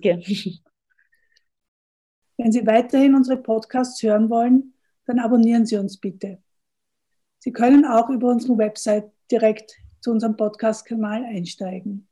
Danke. 0.00 0.22
Wenn 2.36 2.52
Sie 2.52 2.66
weiterhin 2.66 3.14
unsere 3.14 3.36
Podcasts 3.36 4.02
hören 4.02 4.30
wollen, 4.30 4.74
dann 5.04 5.18
abonnieren 5.18 5.66
Sie 5.66 5.76
uns 5.76 5.98
bitte. 5.98 6.42
Sie 7.38 7.52
können 7.52 7.84
auch 7.84 8.08
über 8.10 8.30
unsere 8.30 8.56
Website 8.56 9.10
direkt 9.30 9.76
zu 10.00 10.10
unserem 10.10 10.36
Podcast-Kanal 10.36 11.24
einsteigen. 11.24 12.08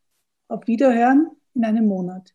Auf 0.49 0.67
Wiederhören 0.67 1.31
in 1.55 1.65
einem 1.65 1.87
Monat. 1.87 2.35